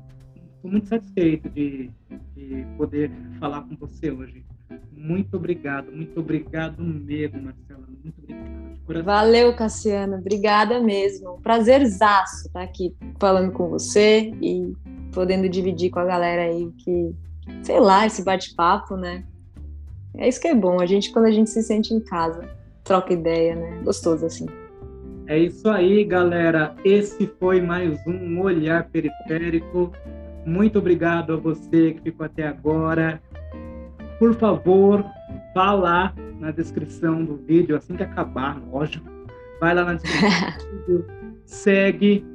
Estou 0.61 0.69
muito 0.69 0.89
satisfeito 0.89 1.49
de, 1.49 1.89
de 2.35 2.63
poder 2.77 3.09
falar 3.39 3.63
com 3.63 3.75
você 3.77 4.11
hoje. 4.11 4.45
Muito 4.91 5.35
obrigado, 5.35 5.91
muito 5.91 6.19
obrigado 6.19 6.83
mesmo, 6.83 7.41
Marcela. 7.41 7.87
Muito 8.03 8.19
obrigado. 8.19 8.70
Valeu, 9.03 9.55
Cassiana. 9.55 10.17
Obrigada 10.17 10.79
mesmo. 10.79 11.39
Prazerzaço 11.41 12.47
estar 12.47 12.61
aqui 12.61 12.95
falando 13.19 13.51
com 13.51 13.69
você 13.69 14.31
e 14.41 14.73
podendo 15.11 15.47
dividir 15.47 15.89
com 15.89 15.99
a 15.99 16.05
galera 16.05 16.43
aí 16.43 16.69
que, 16.77 17.15
sei 17.63 17.79
lá, 17.79 18.05
esse 18.05 18.23
bate-papo, 18.23 18.95
né? 18.95 19.23
É 20.17 20.27
isso 20.27 20.41
que 20.41 20.47
é 20.47 20.55
bom. 20.55 20.81
A 20.81 20.85
gente, 20.85 21.11
quando 21.11 21.25
a 21.25 21.31
gente 21.31 21.49
se 21.49 21.63
sente 21.63 21.93
em 21.93 21.99
casa, 21.99 22.49
troca 22.83 23.13
ideia, 23.13 23.55
né? 23.55 23.79
Gostoso 23.83 24.25
assim. 24.25 24.45
É 25.27 25.37
isso 25.37 25.69
aí, 25.69 26.03
galera. 26.03 26.75
Esse 26.83 27.25
foi 27.39 27.61
mais 27.61 27.97
um 28.05 28.41
Olhar 28.41 28.89
Periférico. 28.89 29.91
Muito 30.45 30.79
obrigado 30.79 31.33
a 31.33 31.37
você 31.37 31.93
que 31.93 32.01
ficou 32.01 32.25
até 32.25 32.47
agora. 32.47 33.21
Por 34.19 34.35
favor, 34.35 35.05
vá 35.55 35.73
lá 35.73 36.13
na 36.41 36.51
descrição 36.51 37.23
do 37.23 37.37
vídeo, 37.37 37.77
assim 37.77 37.95
que 37.95 38.03
acabar, 38.03 38.59
lógico. 38.71 39.07
Vai 39.59 39.75
lá 39.75 39.85
na 39.85 39.93
descrição 39.93 40.29
do 40.49 40.81
vídeo, 40.87 41.05
segue 41.45 42.25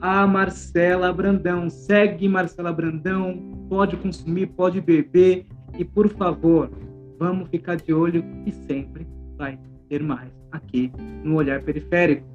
a 0.00 0.26
Marcela 0.26 1.12
Brandão. 1.12 1.68
Segue 1.68 2.28
Marcela 2.28 2.72
Brandão, 2.72 3.66
pode 3.68 3.96
consumir, 3.96 4.46
pode 4.46 4.80
beber. 4.80 5.44
E, 5.76 5.84
por 5.84 6.08
favor, 6.08 6.70
vamos 7.18 7.48
ficar 7.48 7.76
de 7.76 7.92
olho 7.92 8.24
e 8.46 8.52
sempre 8.52 9.06
vai 9.36 9.58
ter 9.88 10.02
mais 10.02 10.30
aqui 10.52 10.92
no 11.24 11.36
Olhar 11.36 11.60
Periférico. 11.62 12.26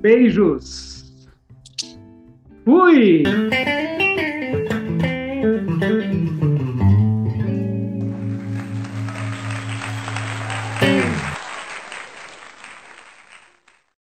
Beijos! 0.00 1.28
Fui! 2.64 3.22